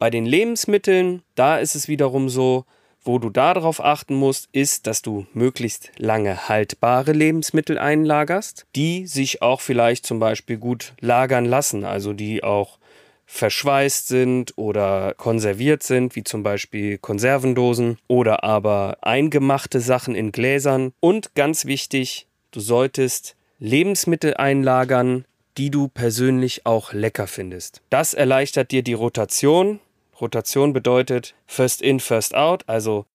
Bei 0.00 0.10
den 0.10 0.26
Lebensmitteln, 0.26 1.22
da 1.36 1.58
ist 1.58 1.76
es 1.76 1.86
wiederum 1.86 2.28
so, 2.28 2.64
wo 3.02 3.20
du 3.20 3.30
darauf 3.30 3.82
achten 3.82 4.16
musst, 4.16 4.48
ist, 4.50 4.88
dass 4.88 5.02
du 5.02 5.24
möglichst 5.32 5.92
lange 5.96 6.48
haltbare 6.48 7.12
Lebensmittel 7.12 7.78
einlagerst, 7.78 8.66
die 8.74 9.06
sich 9.06 9.42
auch 9.42 9.60
vielleicht 9.60 10.04
zum 10.04 10.18
Beispiel 10.18 10.58
gut 10.58 10.92
lagern 11.00 11.44
lassen, 11.44 11.84
also 11.84 12.12
die 12.12 12.42
auch 12.42 12.80
verschweißt 13.26 14.08
sind 14.08 14.58
oder 14.58 15.14
konserviert 15.14 15.84
sind, 15.84 16.16
wie 16.16 16.24
zum 16.24 16.42
Beispiel 16.42 16.98
Konservendosen 16.98 17.98
oder 18.08 18.42
aber 18.42 18.98
eingemachte 19.02 19.80
Sachen 19.80 20.16
in 20.16 20.32
Gläsern. 20.32 20.92
Und 20.98 21.36
ganz 21.36 21.64
wichtig, 21.64 22.26
du 22.50 22.58
solltest 22.58 23.35
Lebensmittel 23.58 24.34
einlagern, 24.34 25.24
die 25.56 25.70
du 25.70 25.88
persönlich 25.88 26.66
auch 26.66 26.92
lecker 26.92 27.26
findest. 27.26 27.80
Das 27.90 28.14
erleichtert 28.14 28.70
dir 28.70 28.82
die 28.82 28.92
Rotation. 28.92 29.80
Rotation 30.20 30.72
bedeutet 30.72 31.34
First 31.46 31.82
in, 31.82 32.00
First 32.00 32.34
out, 32.34 32.64
also 32.66 33.06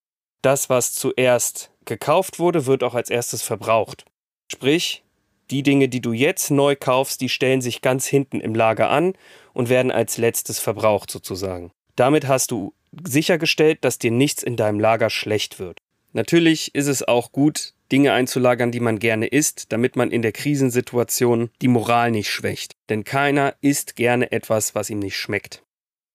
das, 0.42 0.70
was 0.70 0.94
zuerst 0.94 1.72
gekauft 1.86 2.40
wurde, 2.40 2.66
wird 2.66 2.84
auch 2.84 2.96
als 2.96 3.10
erstes 3.10 3.42
verbraucht. 3.44 4.06
Sprich, 4.52 5.04
die 5.52 5.64
Dinge, 5.64 5.90
die 5.90 6.02
du 6.02 6.14
jetzt 6.14 6.50
neu 6.50 6.76
kaufst, 6.76 7.22
die 7.22 7.30
stellen 7.30 7.62
sich 7.62 7.82
ganz 7.82 8.08
hinten 8.08 8.40
im 8.40 8.56
Lager 8.56 8.90
an 8.90 9.14
und 9.54 9.70
werden 9.70 9.92
als 9.92 10.18
letztes 10.18 10.60
verbraucht 10.60 11.12
sozusagen. 11.12 11.72
Damit 11.96 12.28
hast 12.28 12.52
du 12.52 12.74
sichergestellt, 13.06 13.80
dass 13.84 14.00
dir 14.00 14.12
nichts 14.12 14.44
in 14.44 14.56
deinem 14.56 14.80
Lager 14.80 15.10
schlecht 15.10 15.60
wird. 15.60 15.80
Natürlich 16.14 16.74
ist 16.74 16.88
es 16.88 17.08
auch 17.08 17.32
gut, 17.32 17.74
Dinge 17.92 18.14
einzulagern, 18.14 18.72
die 18.72 18.80
man 18.80 19.00
gerne 19.00 19.28
isst, 19.28 19.72
damit 19.72 19.96
man 19.96 20.12
in 20.12 20.22
der 20.22 20.32
Krisensituation 20.32 21.50
die 21.62 21.68
Moral 21.68 22.12
nicht 22.12 22.30
schwächt. 22.30 22.74
Denn 22.90 23.04
keiner 23.04 23.56
isst 23.62 23.96
gerne 23.96 24.32
etwas, 24.32 24.76
was 24.76 24.90
ihm 24.90 25.00
nicht 25.00 25.18
schmeckt. 25.18 25.64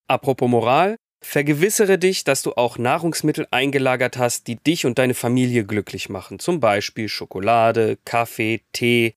Apropos 0.09 0.49
Moral, 0.49 0.97
vergewissere 1.23 1.99
dich, 1.99 2.25
dass 2.25 2.43
du 2.43 2.53
auch 2.55 2.79
Nahrungsmittel 2.79 3.47
eingelagert 3.51 4.17
hast, 4.17 4.47
die 4.47 4.57
dich 4.57 4.87
und 4.87 4.99
deine 4.99 5.15
Familie 5.15 5.65
glücklich 5.65 6.09
machen. 6.09 6.39
Zum 6.39 6.61
Beispiel 6.61 7.09
Schokolade, 7.09 7.99
Kaffee, 8.05 8.63
Tee. 8.73 9.15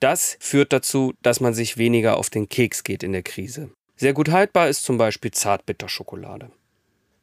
Das 0.00 0.36
führt 0.40 0.72
dazu, 0.72 1.14
dass 1.22 1.40
man 1.40 1.54
sich 1.54 1.78
weniger 1.78 2.16
auf 2.18 2.28
den 2.28 2.48
Keks 2.48 2.84
geht 2.84 3.02
in 3.02 3.12
der 3.12 3.22
Krise. 3.22 3.70
Sehr 3.96 4.12
gut 4.12 4.30
haltbar 4.30 4.68
ist 4.68 4.84
zum 4.84 4.98
Beispiel 4.98 5.30
Zartbitterschokolade. 5.30 6.50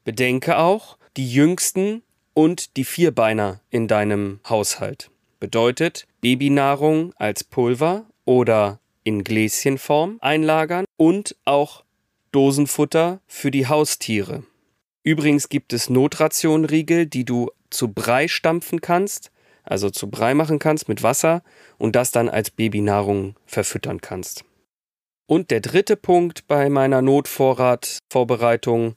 Bedenke 0.06 0.58
auch, 0.58 0.98
die 1.18 1.32
jüngsten 1.32 2.02
und 2.34 2.78
die 2.78 2.84
Vierbeiner 2.84 3.62
in 3.70 3.88
deinem 3.88 4.40
Haushalt. 4.48 5.12
Bedeutet 5.40 6.08
Babynahrung 6.22 7.14
als 7.16 7.44
Pulver 7.44 8.06
oder 8.26 8.80
in 9.04 9.24
Gläschenform 9.24 10.18
einlagern 10.22 10.86
und 10.98 11.36
auch 11.46 11.84
Dosenfutter 12.32 13.20
für 13.28 13.52
die 13.52 13.68
Haustiere. 13.68 14.44
Übrigens 15.04 15.50
gibt 15.50 15.74
es 15.74 15.90
Notrationriegel, 15.90 17.08
die 17.08 17.26
du 17.26 17.50
zu 17.70 17.92
Brei 17.92 18.28
stampfen 18.28 18.82
kannst, 18.82 19.32
also 19.64 19.90
zu 19.90 20.10
Brei 20.10 20.34
machen 20.34 20.60
kannst 20.60 20.88
mit 20.88 21.02
Wasser 21.02 21.44
und 21.78 21.96
das 21.96 22.12
dann 22.12 22.30
als 22.30 22.52
Babynahrung 22.52 23.36
verfüttern 23.46 24.02
kannst. 24.02 24.46
Und 25.26 25.50
der 25.50 25.62
dritte 25.62 25.96
Punkt 25.96 26.48
bei 26.48 26.70
meiner 26.70 27.02
Notvorratvorbereitung 27.02 28.96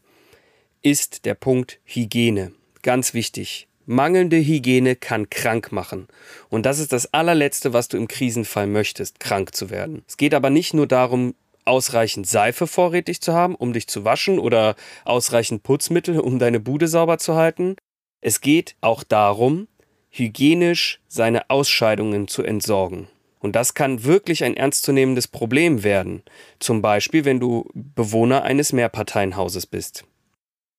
ist 0.83 1.25
der 1.25 1.35
Punkt 1.35 1.81
Hygiene. 1.85 2.53
Ganz 2.85 3.15
wichtig. 3.15 3.67
Mangelnde 3.87 4.37
Hygiene 4.37 4.95
kann 4.95 5.31
krank 5.31 5.73
machen. 5.73 6.07
Und 6.51 6.67
das 6.67 6.79
ist 6.79 6.93
das 6.93 7.15
allerletzte, 7.15 7.73
was 7.73 7.89
du 7.89 7.97
im 7.97 8.09
Krisenfall 8.09 8.67
möchtest, 8.67 9.21
krank 9.21 9.55
zu 9.55 9.71
werden. 9.71 10.05
Es 10.07 10.19
geht 10.19 10.35
aber 10.35 10.51
nicht 10.51 10.75
nur 10.75 10.87
darum, 10.87 11.35
ausreichend 11.65 12.27
Seife 12.27 12.67
vorrätig 12.67 13.23
zu 13.23 13.33
haben, 13.33 13.55
um 13.55 13.73
dich 13.73 13.87
zu 13.87 14.05
waschen 14.05 14.39
oder 14.39 14.77
ausreichend 15.07 15.63
Putzmittel, 15.63 16.21
um 16.21 16.39
deine 16.39 16.61
Bude 16.61 16.87
sauber 16.87 17.17
zu 17.17 17.37
halten. 17.37 17.77
Es 18.21 18.43
geht 18.43 18.77
auch 18.83 19.03
darum, 19.03 19.67
hygienisch 20.11 21.01
seine 21.09 21.49
Ausscheidungen 21.49 22.29
zu 22.29 22.43
entsorgen. 22.43 23.09
Und 23.39 23.57
das 23.57 23.73
kann 23.73 24.05
wirklich 24.05 24.45
ein 24.45 24.59
ernstzunehmendes 24.59 25.29
Problem 25.29 25.85
werden. 25.85 26.23
Zum 26.59 26.83
Beispiel, 26.83 27.25
wenn 27.25 27.41
du 27.41 27.67
Bewohner 27.73 28.43
eines 28.43 28.75
Mehrparteienhauses 28.75 29.67
bist. 29.67 30.05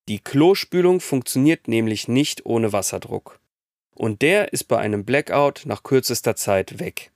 Die 0.08 0.20
Klospülung 0.20 1.00
funktioniert 1.00 1.68
nämlich 1.68 2.08
nicht 2.08 2.46
ohne 2.46 2.72
Wasserdruck. 2.72 3.40
Und 3.96 4.22
der 4.22 4.54
ist 4.54 4.66
bei 4.66 4.78
einem 4.78 5.06
Blackout 5.06 5.64
nach 5.66 5.84
kürzester 5.84 6.36
Zeit 6.36 6.80
weg. 6.80 7.12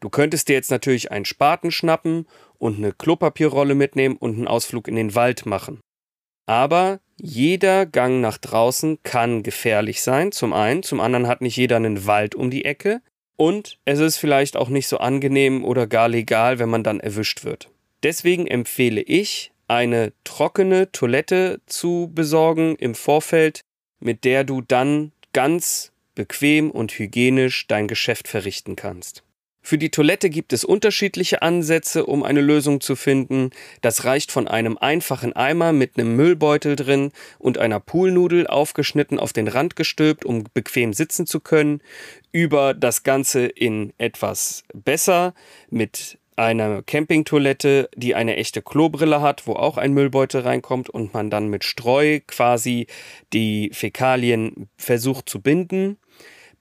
Du 0.00 0.10
könntest 0.10 0.48
dir 0.48 0.54
jetzt 0.54 0.70
natürlich 0.70 1.10
einen 1.10 1.24
Spaten 1.24 1.70
schnappen 1.70 2.26
und 2.58 2.76
eine 2.76 2.92
Klopapierrolle 2.92 3.74
mitnehmen 3.74 4.16
und 4.16 4.36
einen 4.36 4.48
Ausflug 4.48 4.86
in 4.86 4.96
den 4.96 5.14
Wald 5.14 5.46
machen. 5.46 5.80
Aber 6.46 7.00
jeder 7.20 7.84
Gang 7.86 8.20
nach 8.20 8.38
draußen 8.38 8.98
kann 9.02 9.42
gefährlich 9.42 10.02
sein, 10.02 10.30
zum 10.30 10.52
einen, 10.52 10.82
zum 10.82 11.00
anderen 11.00 11.26
hat 11.26 11.40
nicht 11.40 11.56
jeder 11.56 11.76
einen 11.76 12.06
Wald 12.06 12.34
um 12.34 12.50
die 12.50 12.64
Ecke 12.64 13.02
und 13.36 13.78
es 13.84 13.98
ist 13.98 14.18
vielleicht 14.18 14.56
auch 14.56 14.68
nicht 14.68 14.88
so 14.88 14.98
angenehm 14.98 15.64
oder 15.64 15.86
gar 15.86 16.08
legal, 16.08 16.58
wenn 16.58 16.68
man 16.68 16.84
dann 16.84 17.00
erwischt 17.00 17.44
wird. 17.44 17.70
Deswegen 18.02 18.46
empfehle 18.46 19.00
ich, 19.00 19.52
eine 19.68 20.12
trockene 20.24 20.90
Toilette 20.90 21.60
zu 21.66 22.10
besorgen 22.12 22.76
im 22.76 22.94
Vorfeld, 22.94 23.60
mit 24.00 24.24
der 24.24 24.44
du 24.44 24.60
dann 24.62 25.12
ganz 25.32 25.92
bequem 26.14 26.70
und 26.70 26.92
hygienisch 26.92 27.66
dein 27.68 27.86
Geschäft 27.86 28.26
verrichten 28.26 28.74
kannst. 28.74 29.22
Für 29.68 29.76
die 29.76 29.90
Toilette 29.90 30.30
gibt 30.30 30.54
es 30.54 30.64
unterschiedliche 30.64 31.42
Ansätze, 31.42 32.06
um 32.06 32.22
eine 32.22 32.40
Lösung 32.40 32.80
zu 32.80 32.96
finden. 32.96 33.50
Das 33.82 34.04
reicht 34.04 34.32
von 34.32 34.48
einem 34.48 34.78
einfachen 34.78 35.34
Eimer 35.34 35.74
mit 35.74 35.98
einem 35.98 36.16
Müllbeutel 36.16 36.74
drin 36.74 37.12
und 37.38 37.58
einer 37.58 37.78
Poolnudel 37.78 38.46
aufgeschnitten 38.46 39.18
auf 39.18 39.34
den 39.34 39.46
Rand 39.46 39.76
gestülpt, 39.76 40.24
um 40.24 40.44
bequem 40.54 40.94
sitzen 40.94 41.26
zu 41.26 41.40
können, 41.40 41.82
über 42.32 42.72
das 42.72 43.02
Ganze 43.02 43.44
in 43.44 43.92
etwas 43.98 44.64
besser 44.72 45.34
mit 45.68 46.18
einer 46.38 46.82
Campingtoilette, 46.82 47.88
die 47.96 48.14
eine 48.14 48.36
echte 48.36 48.62
Klobrille 48.62 49.20
hat, 49.20 49.46
wo 49.46 49.54
auch 49.54 49.76
ein 49.76 49.92
Müllbeutel 49.92 50.42
reinkommt 50.42 50.88
und 50.88 51.12
man 51.12 51.30
dann 51.30 51.48
mit 51.48 51.64
Streu 51.64 52.20
quasi 52.26 52.86
die 53.32 53.70
Fäkalien 53.72 54.68
versucht 54.76 55.28
zu 55.28 55.40
binden, 55.40 55.98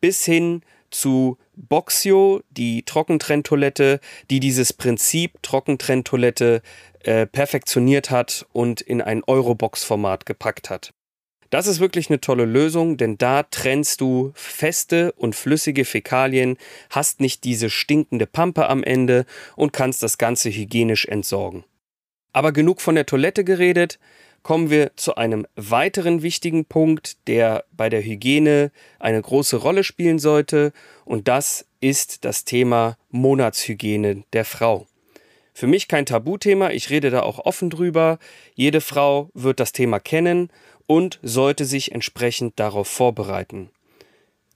bis 0.01 0.25
hin 0.25 0.61
zu 0.89 1.37
Boxio, 1.55 2.41
die 2.49 2.83
Trockentrenntoilette, 2.83 3.99
die 4.29 4.39
dieses 4.39 4.73
Prinzip 4.73 5.41
Trockentrenntoilette 5.41 6.61
äh, 7.03 7.25
perfektioniert 7.25 8.09
hat 8.09 8.45
und 8.53 8.81
in 8.81 9.01
ein 9.01 9.23
Eurobox-Format 9.25 10.25
gepackt 10.25 10.69
hat. 10.69 10.93
Das 11.49 11.67
ist 11.67 11.79
wirklich 11.79 12.09
eine 12.09 12.19
tolle 12.19 12.45
Lösung, 12.45 12.97
denn 12.97 13.17
da 13.17 13.43
trennst 13.43 14.01
du 14.01 14.31
feste 14.35 15.13
und 15.13 15.35
flüssige 15.35 15.85
Fäkalien, 15.85 16.57
hast 16.89 17.21
nicht 17.21 17.43
diese 17.43 17.69
stinkende 17.69 18.25
Pampe 18.25 18.67
am 18.69 18.83
Ende 18.83 19.25
und 19.55 19.71
kannst 19.71 20.03
das 20.03 20.17
Ganze 20.17 20.49
hygienisch 20.49 21.05
entsorgen. 21.05 21.63
Aber 22.33 22.51
genug 22.51 22.81
von 22.81 22.95
der 22.95 23.05
Toilette 23.05 23.43
geredet, 23.43 23.97
kommen 24.43 24.69
wir 24.69 24.91
zu 24.95 25.15
einem 25.15 25.47
weiteren 25.55 26.21
wichtigen 26.21 26.65
Punkt, 26.65 27.17
der 27.27 27.65
bei 27.71 27.89
der 27.89 28.03
Hygiene 28.03 28.71
eine 28.99 29.21
große 29.21 29.57
Rolle 29.57 29.83
spielen 29.83 30.19
sollte, 30.19 30.73
und 31.05 31.27
das 31.27 31.65
ist 31.79 32.25
das 32.25 32.45
Thema 32.45 32.97
Monatshygiene 33.09 34.23
der 34.33 34.45
Frau. 34.45 34.85
Für 35.53 35.67
mich 35.67 35.87
kein 35.87 36.05
Tabuthema, 36.05 36.69
ich 36.69 36.91
rede 36.91 37.09
da 37.09 37.23
auch 37.23 37.39
offen 37.39 37.71
drüber. 37.71 38.19
Jede 38.53 38.79
Frau 38.79 39.31
wird 39.33 39.59
das 39.59 39.71
Thema 39.71 39.99
kennen 39.99 40.51
und 40.87 41.19
sollte 41.21 41.65
sich 41.65 41.91
entsprechend 41.91 42.59
darauf 42.59 42.87
vorbereiten. 42.87 43.69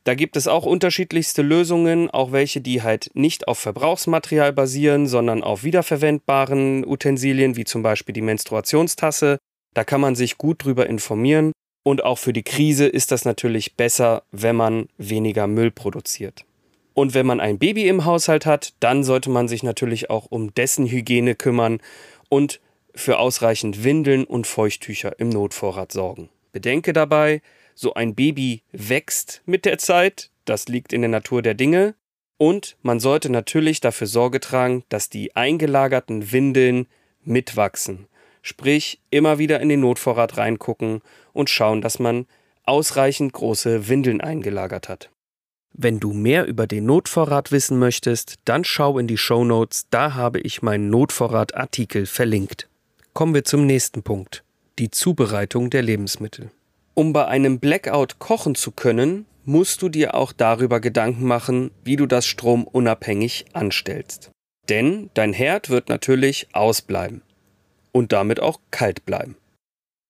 Da 0.04 0.16
gibt 0.16 0.36
es 0.36 0.48
auch 0.48 0.66
unterschiedlichste 0.66 1.44
Lösungen, 1.44 2.10
auch 2.10 2.32
welche, 2.32 2.60
die 2.60 2.82
halt 2.82 3.12
nicht 3.14 3.48
auf 3.48 3.60
Verbrauchsmaterial 3.60 4.52
basieren, 4.52 5.06
sondern 5.06 5.44
auf 5.44 5.64
wiederverwendbaren 5.64 6.84
Utensilien, 6.86 7.56
wie 7.56 7.66
zum 7.66 7.84
Beispiel 7.84 8.14
die 8.14 8.22
Menstruationstasse. 8.22 9.38
Da 9.76 9.84
kann 9.84 10.02
man 10.02 10.16
sich 10.16 10.40
gut 10.40 10.66
drüber 10.66 10.88
informieren. 10.88 11.52
Und 11.84 12.04
auch 12.04 12.18
für 12.18 12.34
die 12.34 12.44
Krise 12.44 12.88
ist 12.88 13.12
das 13.12 13.26
natürlich 13.26 13.76
besser, 13.76 14.24
wenn 14.32 14.56
man 14.56 14.88
weniger 14.98 15.48
Müll 15.48 15.72
produziert. 15.72 16.46
Und 16.94 17.14
wenn 17.14 17.26
man 17.26 17.40
ein 17.40 17.58
Baby 17.58 17.88
im 17.88 18.06
Haushalt 18.06 18.46
hat, 18.46 18.74
dann 18.80 19.04
sollte 19.04 19.30
man 19.30 19.48
sich 19.48 19.64
natürlich 19.64 20.10
auch 20.10 20.26
um 20.30 20.54
dessen 20.54 20.88
Hygiene 20.88 21.36
kümmern 21.36 21.80
und 22.30 22.60
für 22.96 23.20
ausreichend 23.20 23.84
Windeln 23.84 24.24
und 24.24 24.48
Feuchttücher 24.48 25.20
im 25.20 25.30
Notvorrat 25.30 25.92
sorgen. 25.92 26.30
Bedenke 26.52 26.94
dabei, 26.94 27.42
so 27.76 27.94
ein 27.94 28.16
Baby 28.16 28.64
wächst 28.72 29.42
mit 29.46 29.66
der 29.66 29.78
Zeit, 29.78 30.30
das 30.46 30.68
liegt 30.68 30.94
in 30.94 31.02
der 31.02 31.10
Natur 31.10 31.42
der 31.42 31.54
Dinge, 31.54 31.96
und 32.38 32.76
man 32.82 33.00
sollte 33.00 33.30
natürlich 33.30 33.82
dafür 33.82 34.08
Sorge 34.08 34.40
tragen, 34.40 34.84
dass 34.90 35.10
die 35.10 35.36
eingelagerten 35.36 36.32
Windeln 36.32 36.88
mitwachsen. 37.24 38.08
Sprich, 38.42 39.00
immer 39.12 39.38
wieder 39.38 39.60
in 39.60 39.70
den 39.70 39.82
Notvorrat 39.82 40.38
reingucken 40.38 41.02
und 41.34 41.52
schauen, 41.52 41.82
dass 41.82 42.00
man 42.00 42.26
ausreichend 42.64 43.34
große 43.34 43.88
Windeln 43.88 44.22
eingelagert 44.22 44.90
hat. 44.90 45.12
Wenn 45.74 46.00
du 46.00 46.14
mehr 46.14 46.48
über 46.48 46.68
den 46.68 46.86
Notvorrat 46.86 47.52
wissen 47.52 47.80
möchtest, 47.80 48.36
dann 48.46 48.66
schau 48.66 48.98
in 48.98 49.08
die 49.08 49.18
Show 49.18 49.46
Notes, 49.46 49.86
da 49.90 50.16
habe 50.16 50.40
ich 50.40 50.62
meinen 50.62 50.90
Notvorratartikel 50.90 52.06
verlinkt. 52.06 52.68
Kommen 53.14 53.34
wir 53.34 53.44
zum 53.44 53.66
nächsten 53.66 54.04
Punkt, 54.04 54.44
die 54.80 54.90
Zubereitung 54.90 55.70
der 55.70 55.82
Lebensmittel. 55.82 56.50
Um 56.94 57.12
bei 57.12 57.28
einem 57.28 57.60
Blackout 57.60 58.20
kochen 58.20 58.56
zu 58.56 58.72
können, 58.72 59.26
musst 59.44 59.82
du 59.82 59.90
dir 59.90 60.16
auch 60.16 60.32
darüber 60.32 60.80
Gedanken 60.80 61.26
machen, 61.26 61.72
wie 61.84 61.98
du 61.98 62.06
das 62.06 62.26
stromunabhängig 62.26 63.46
anstellst. 63.52 64.32
Denn 64.70 65.10
dein 65.14 65.34
Herd 65.34 65.70
wird 65.70 65.90
natürlich 65.90 66.48
ausbleiben 66.54 67.22
und 67.92 68.14
damit 68.14 68.40
auch 68.40 68.62
kalt 68.72 69.06
bleiben. 69.06 69.36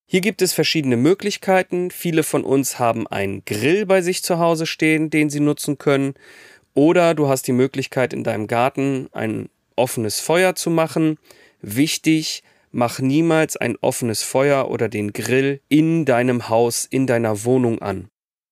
Hier 0.07 0.21
gibt 0.21 0.43
es 0.43 0.53
verschiedene 0.53 0.97
Möglichkeiten. 0.97 1.89
Viele 1.89 2.21
von 2.21 2.43
uns 2.43 2.77
haben 2.77 3.07
einen 3.07 3.43
Grill 3.45 3.87
bei 3.87 4.01
sich 4.01 4.21
zu 4.21 4.37
Hause 4.37 4.67
stehen, 4.67 5.09
den 5.09 5.31
sie 5.31 5.39
nutzen 5.39 5.79
können. 5.79 6.13
Oder 6.75 7.15
du 7.15 7.29
hast 7.29 7.47
die 7.47 7.53
Möglichkeit 7.53 8.13
in 8.13 8.23
deinem 8.23 8.45
Garten 8.45 9.09
ein 9.11 9.49
offenes 9.75 10.19
Feuer 10.19 10.53
zu 10.53 10.69
machen. 10.69 11.17
Wichtig, 11.61 12.43
mach 12.71 12.99
niemals 12.99 13.57
ein 13.57 13.77
offenes 13.81 14.23
Feuer 14.23 14.69
oder 14.69 14.89
den 14.89 15.13
Grill 15.13 15.61
in 15.69 16.05
deinem 16.05 16.49
Haus, 16.49 16.85
in 16.85 17.07
deiner 17.07 17.43
Wohnung 17.43 17.81
an. 17.81 18.09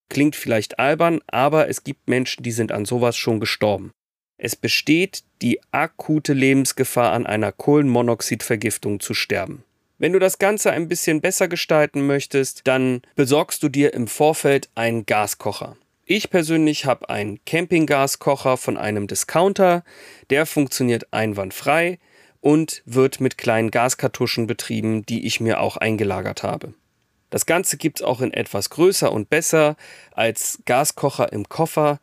Klingt 0.08 0.36
vielleicht 0.36 0.78
albern, 0.78 1.20
aber 1.26 1.68
es 1.68 1.84
gibt 1.84 2.08
Menschen, 2.08 2.42
die 2.42 2.52
sind 2.52 2.72
an 2.72 2.84
sowas 2.84 3.16
schon 3.16 3.40
gestorben. 3.40 3.92
Es 4.38 4.56
besteht 4.56 5.22
die 5.42 5.60
akute 5.70 6.32
Lebensgefahr, 6.32 7.12
an 7.12 7.26
einer 7.26 7.52
Kohlenmonoxidvergiftung 7.52 9.00
zu 9.00 9.14
sterben. 9.14 9.64
Wenn 9.98 10.14
du 10.14 10.18
das 10.18 10.38
Ganze 10.38 10.72
ein 10.72 10.88
bisschen 10.88 11.20
besser 11.20 11.46
gestalten 11.46 12.06
möchtest, 12.06 12.66
dann 12.66 13.02
besorgst 13.16 13.62
du 13.62 13.68
dir 13.68 13.92
im 13.92 14.08
Vorfeld 14.08 14.70
einen 14.74 15.04
Gaskocher. 15.04 15.76
Ich 16.06 16.30
persönlich 16.30 16.86
habe 16.86 17.10
einen 17.10 17.38
Campinggaskocher 17.44 18.56
von 18.56 18.76
einem 18.76 19.06
Discounter, 19.06 19.84
der 20.30 20.46
funktioniert 20.46 21.12
einwandfrei 21.12 21.98
und 22.40 22.82
wird 22.86 23.20
mit 23.20 23.38
kleinen 23.38 23.70
Gaskartuschen 23.70 24.46
betrieben, 24.46 25.04
die 25.04 25.26
ich 25.26 25.40
mir 25.40 25.60
auch 25.60 25.76
eingelagert 25.76 26.42
habe. 26.42 26.74
Das 27.30 27.46
Ganze 27.46 27.76
gibt 27.76 28.00
es 28.00 28.04
auch 28.04 28.20
in 28.20 28.32
etwas 28.32 28.70
größer 28.70 29.12
und 29.12 29.30
besser 29.30 29.76
als 30.12 30.60
Gaskocher 30.64 31.32
im 31.32 31.48
Koffer 31.48 32.00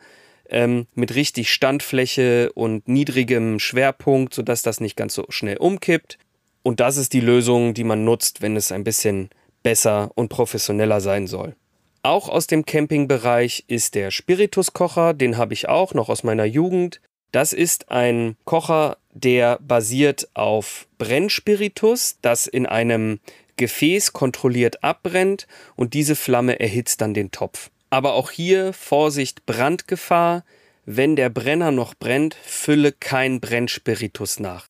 ähm, 0.50 0.88
mit 0.96 1.16
richtig 1.16 1.52
Standfläche 1.52 2.52
und 2.54 2.88
niedrigem 2.88 3.60
Schwerpunkt, 3.60 4.34
sodass 4.34 4.62
das 4.62 4.80
nicht 4.80 4.96
ganz 4.96 5.14
so 5.14 5.26
schnell 5.30 5.58
umkippt. 5.58 6.18
Und 6.64 6.80
das 6.80 6.98
ist 6.98 7.14
die 7.14 7.20
Lösung, 7.20 7.74
die 7.74 7.84
man 7.84 8.04
nutzt, 8.04 8.42
wenn 8.42 8.56
es 8.56 8.72
ein 8.72 8.84
bisschen 8.84 9.30
besser 9.64 10.12
und 10.16 10.30
professioneller 10.30 11.02
sein 11.02 11.28
soll. 11.28 11.56
Auch 12.04 12.30
aus 12.30 12.48
dem 12.48 12.66
Campingbereich 12.66 13.66
ist 13.68 13.96
der 13.96 14.12
Spirituskocher, 14.12 15.14
den 15.14 15.36
habe 15.36 15.54
ich 15.54 15.68
auch 15.68 15.94
noch 15.94 16.08
aus 16.08 16.24
meiner 16.24 16.46
Jugend. 16.46 17.02
Das 17.34 17.52
ist 17.52 17.92
ein 17.92 18.38
Kocher, 18.46 18.98
der 19.24 19.60
basiert 19.60 20.30
auf 20.34 20.88
Brennspiritus, 20.98 22.18
das 22.22 22.48
in 22.48 22.66
einem 22.66 23.20
Gefäß 23.58 24.14
kontrolliert 24.14 24.84
abbrennt 24.84 25.48
und 25.76 25.94
diese 25.94 26.16
Flamme 26.16 26.60
erhitzt 26.60 27.02
dann 27.02 27.14
den 27.14 27.32
Topf. 27.32 27.70
Aber 27.90 28.14
auch 28.14 28.32
hier 28.32 28.74
Vorsicht 28.74 29.46
Brandgefahr. 29.46 30.44
Wenn 30.86 31.16
der 31.16 31.30
Brenner 31.30 31.72
noch 31.72 31.96
brennt, 31.96 32.36
fülle 32.36 32.92
kein 32.92 33.40
Brennspiritus 33.42 34.40
nach. 34.40 34.68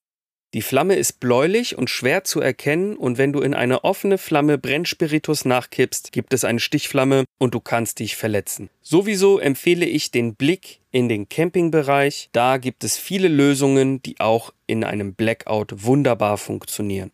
Die 0.54 0.62
Flamme 0.62 0.96
ist 0.96 1.20
bläulich 1.20 1.78
und 1.78 1.90
schwer 1.90 2.24
zu 2.24 2.40
erkennen 2.40 2.96
und 2.96 3.18
wenn 3.18 3.34
du 3.34 3.42
in 3.42 3.54
eine 3.54 3.84
offene 3.84 4.18
Flamme 4.18 4.58
Brennspiritus 4.58 5.44
nachkippst, 5.44 6.14
gibt 6.14 6.34
es 6.34 6.46
eine 6.46 6.62
Stichflamme 6.62 7.26
und 7.38 7.54
du 7.54 7.60
kannst 7.60 8.00
dich 8.00 8.16
verletzen. 8.16 8.70
Sowieso 8.82 9.40
empfehle 9.40 9.86
ich 9.86 10.10
den 10.12 10.36
Blick 10.36 10.80
in 10.90 11.10
den 11.10 11.28
Campingbereich. 11.28 12.30
Da 12.32 12.58
gibt 12.58 12.86
es 12.86 12.98
viele 12.98 13.28
Lösungen, 13.28 14.02
die 14.02 14.22
auch 14.22 14.54
in 14.68 14.86
einem 14.86 15.16
Blackout 15.16 15.84
wunderbar 15.84 16.38
funktionieren. 16.38 17.12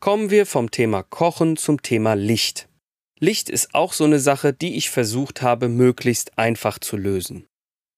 Kommen 0.00 0.30
wir 0.30 0.46
vom 0.46 0.70
Thema 0.70 1.02
Kochen 1.02 1.58
zum 1.58 1.82
Thema 1.82 2.14
Licht. 2.14 2.68
Licht 3.18 3.50
ist 3.50 3.74
auch 3.74 3.92
so 3.92 4.04
eine 4.04 4.18
Sache, 4.18 4.54
die 4.54 4.76
ich 4.76 4.88
versucht 4.88 5.42
habe, 5.42 5.68
möglichst 5.68 6.38
einfach 6.38 6.78
zu 6.78 6.96
lösen. 6.96 7.46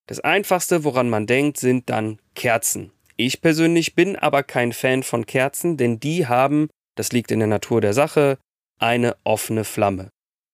Das 0.06 0.20
einfachste, 0.20 0.84
woran 0.84 1.10
man 1.10 1.26
denkt, 1.26 1.58
sind 1.58 1.90
dann 1.90 2.18
Kerzen. 2.34 2.92
Ich 3.20 3.40
persönlich 3.40 3.96
bin 3.96 4.14
aber 4.14 4.44
kein 4.44 4.72
Fan 4.72 5.02
von 5.02 5.26
Kerzen, 5.26 5.76
denn 5.76 5.98
die 5.98 6.28
haben, 6.28 6.68
das 6.94 7.11
liegt 7.11 7.33
in 7.33 7.40
der 7.40 7.48
Natur 7.48 7.81
der 7.81 7.92
Sache, 7.92 8.38
eine 8.78 9.16
offene 9.24 9.64
Flamme. 9.64 10.11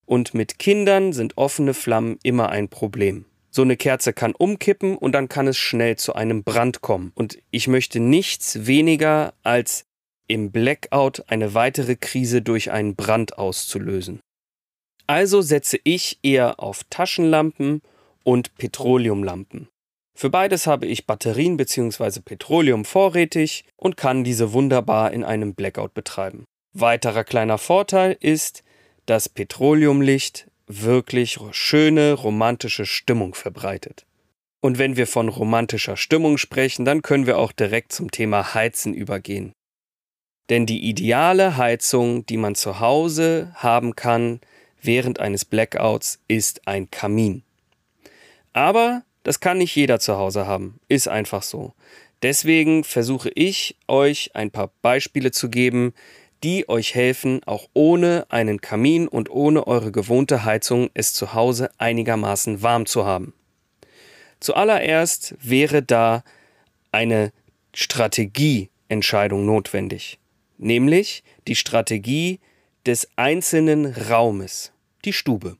Und 0.06 0.32
mit 0.32 0.58
Kindern 0.58 1.12
sind 1.12 1.36
offene 1.36 1.74
Flammen 1.74 2.18
immer 2.22 2.48
ein 2.48 2.68
Problem. 2.68 3.26
So 3.50 3.60
eine 3.60 3.76
Kerze 3.76 4.14
kann 4.14 4.34
umkippen 4.34 4.96
und 4.96 5.12
dann 5.12 5.28
kann 5.28 5.46
es 5.46 5.58
schnell 5.58 5.96
zu 5.96 6.14
einem 6.14 6.42
Brand 6.42 6.80
kommen. 6.80 7.12
Und 7.14 7.38
ich 7.50 7.68
möchte 7.68 8.00
nichts 8.00 8.66
weniger 8.66 9.34
als 9.42 9.84
im 10.26 10.50
Blackout 10.50 11.24
eine 11.26 11.52
weitere 11.52 11.96
Krise 11.96 12.40
durch 12.40 12.70
einen 12.70 12.96
Brand 12.96 13.36
auszulösen. 13.36 14.20
Also 15.06 15.42
setze 15.42 15.78
ich 15.84 16.18
eher 16.22 16.60
auf 16.60 16.84
Taschenlampen 16.88 17.82
und 18.24 18.54
Petroleumlampen. 18.56 19.68
Für 20.16 20.30
beides 20.30 20.66
habe 20.66 20.86
ich 20.86 21.06
Batterien 21.06 21.56
bzw. 21.56 22.20
Petroleum 22.20 22.84
vorrätig 22.84 23.64
und 23.76 23.96
kann 23.96 24.22
diese 24.22 24.52
wunderbar 24.52 25.12
in 25.12 25.24
einem 25.24 25.54
Blackout 25.54 25.92
betreiben. 25.92 26.44
Weiterer 26.72 27.24
kleiner 27.24 27.58
Vorteil 27.58 28.16
ist, 28.20 28.62
dass 29.06 29.28
Petroleumlicht 29.28 30.46
wirklich 30.66 31.38
schöne 31.50 32.14
romantische 32.14 32.86
Stimmung 32.86 33.34
verbreitet. 33.34 34.06
Und 34.60 34.78
wenn 34.78 34.96
wir 34.96 35.06
von 35.06 35.28
romantischer 35.28 35.96
Stimmung 35.96 36.38
sprechen, 36.38 36.84
dann 36.84 37.02
können 37.02 37.26
wir 37.26 37.36
auch 37.38 37.52
direkt 37.52 37.92
zum 37.92 38.10
Thema 38.10 38.54
Heizen 38.54 38.94
übergehen. 38.94 39.52
Denn 40.48 40.64
die 40.64 40.88
ideale 40.88 41.56
Heizung, 41.56 42.24
die 42.26 42.36
man 42.36 42.54
zu 42.54 42.80
Hause 42.80 43.52
haben 43.56 43.94
kann 43.94 44.40
während 44.80 45.20
eines 45.20 45.44
Blackouts, 45.44 46.20
ist 46.28 46.66
ein 46.66 46.90
Kamin. 46.90 47.42
Aber 48.52 49.02
das 49.24 49.40
kann 49.40 49.58
nicht 49.58 49.74
jeder 49.74 49.98
zu 49.98 50.16
Hause 50.16 50.46
haben. 50.46 50.78
Ist 50.88 51.08
einfach 51.08 51.42
so. 51.42 51.74
Deswegen 52.22 52.84
versuche 52.84 53.30
ich 53.34 53.76
euch 53.88 54.30
ein 54.34 54.50
paar 54.50 54.70
Beispiele 54.80 55.32
zu 55.32 55.50
geben, 55.50 55.92
die 56.44 56.68
euch 56.68 56.94
helfen, 56.94 57.42
auch 57.44 57.68
ohne 57.72 58.26
einen 58.28 58.60
Kamin 58.60 59.08
und 59.08 59.30
ohne 59.30 59.66
eure 59.66 59.90
gewohnte 59.92 60.44
Heizung 60.44 60.90
es 60.94 61.14
zu 61.14 61.34
Hause 61.34 61.70
einigermaßen 61.78 62.62
warm 62.62 62.86
zu 62.86 63.06
haben. 63.06 63.34
Zuallererst 64.40 65.34
wäre 65.40 65.82
da 65.82 66.22
eine 66.92 67.32
Strategieentscheidung 67.74 69.46
notwendig, 69.46 70.18
nämlich 70.58 71.24
die 71.48 71.56
Strategie 71.56 72.40
des 72.84 73.08
einzelnen 73.16 73.86
Raumes, 73.86 74.72
die 75.06 75.14
Stube. 75.14 75.56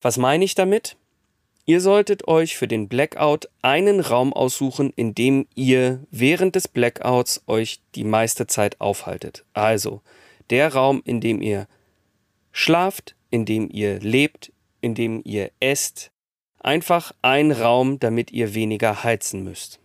Was 0.00 0.18
meine 0.18 0.44
ich 0.44 0.54
damit? 0.54 0.96
Ihr 1.68 1.80
solltet 1.80 2.28
euch 2.28 2.56
für 2.56 2.68
den 2.68 2.88
Blackout 2.88 3.48
einen 3.60 3.98
Raum 3.98 4.32
aussuchen, 4.32 4.92
in 4.94 5.16
dem 5.16 5.48
ihr 5.56 6.00
während 6.12 6.54
des 6.54 6.68
Blackouts 6.68 7.42
euch 7.48 7.80
die 7.96 8.04
meiste 8.04 8.46
Zeit 8.46 8.80
aufhaltet. 8.80 9.44
Also 9.52 10.00
der 10.50 10.72
Raum, 10.72 11.02
in 11.04 11.20
dem 11.20 11.42
ihr 11.42 11.66
schlaft, 12.52 13.16
in 13.30 13.44
dem 13.44 13.68
ihr 13.68 13.98
lebt, 13.98 14.52
in 14.80 14.94
dem 14.94 15.20
ihr 15.24 15.50
esst. 15.58 16.12
Einfach 16.60 17.12
ein 17.20 17.50
Raum, 17.50 17.98
damit 17.98 18.30
ihr 18.30 18.54
weniger 18.54 19.02
heizen 19.02 19.42
müsst. 19.42 19.80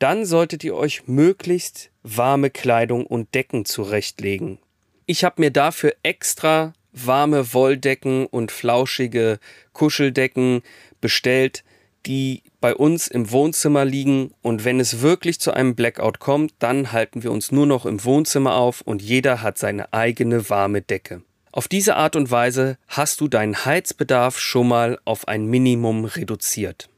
Dann 0.00 0.24
solltet 0.24 0.64
ihr 0.64 0.74
euch 0.74 1.06
möglichst 1.06 1.92
warme 2.02 2.50
Kleidung 2.50 3.06
und 3.06 3.34
Decken 3.36 3.64
zurechtlegen. 3.64 4.58
Ich 5.06 5.22
habe 5.22 5.40
mir 5.40 5.52
dafür 5.52 5.94
extra 6.02 6.72
warme 6.92 7.52
Wolldecken 7.52 8.26
und 8.26 8.50
flauschige 8.50 9.38
Kuscheldecken 9.72 10.62
bestellt, 11.00 11.64
die 12.06 12.42
bei 12.60 12.74
uns 12.74 13.08
im 13.08 13.30
Wohnzimmer 13.30 13.84
liegen 13.84 14.32
und 14.42 14.64
wenn 14.64 14.80
es 14.80 15.00
wirklich 15.00 15.40
zu 15.40 15.52
einem 15.52 15.74
Blackout 15.74 16.18
kommt, 16.18 16.54
dann 16.58 16.92
halten 16.92 17.22
wir 17.22 17.30
uns 17.30 17.52
nur 17.52 17.66
noch 17.66 17.86
im 17.86 18.04
Wohnzimmer 18.04 18.54
auf 18.54 18.80
und 18.80 19.02
jeder 19.02 19.42
hat 19.42 19.58
seine 19.58 19.92
eigene 19.92 20.48
warme 20.48 20.82
Decke. 20.82 21.22
Auf 21.52 21.68
diese 21.68 21.96
Art 21.96 22.16
und 22.16 22.30
Weise 22.30 22.78
hast 22.86 23.20
du 23.20 23.28
deinen 23.28 23.64
Heizbedarf 23.64 24.38
schon 24.38 24.68
mal 24.68 24.98
auf 25.04 25.26
ein 25.26 25.46
Minimum 25.46 26.04
reduziert. 26.04 26.88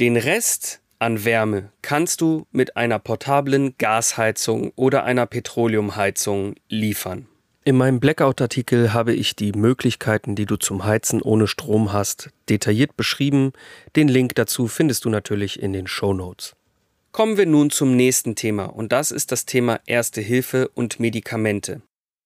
Den 0.00 0.16
Rest 0.16 0.80
an 0.98 1.24
Wärme 1.24 1.70
kannst 1.82 2.20
du 2.20 2.46
mit 2.50 2.76
einer 2.76 2.98
portablen 2.98 3.76
Gasheizung 3.78 4.72
oder 4.74 5.04
einer 5.04 5.26
Petroleumheizung 5.26 6.56
liefern. 6.68 7.28
In 7.66 7.78
meinem 7.78 7.98
Blackout-Artikel 7.98 8.92
habe 8.92 9.14
ich 9.14 9.36
die 9.36 9.52
Möglichkeiten, 9.52 10.34
die 10.34 10.44
du 10.44 10.56
zum 10.56 10.84
Heizen 10.84 11.22
ohne 11.22 11.46
Strom 11.46 11.94
hast, 11.94 12.28
detailliert 12.50 12.94
beschrieben. 12.94 13.54
Den 13.96 14.06
Link 14.08 14.34
dazu 14.34 14.68
findest 14.68 15.06
du 15.06 15.08
natürlich 15.08 15.62
in 15.62 15.72
den 15.72 15.86
Show 15.86 16.12
Notes. 16.12 16.54
Kommen 17.10 17.38
wir 17.38 17.46
nun 17.46 17.70
zum 17.70 17.96
nächsten 17.96 18.34
Thema 18.34 18.66
und 18.66 18.92
das 18.92 19.10
ist 19.10 19.32
das 19.32 19.46
Thema 19.46 19.80
Erste 19.86 20.20
Hilfe 20.20 20.68
und 20.74 21.00
Medikamente. 21.00 21.80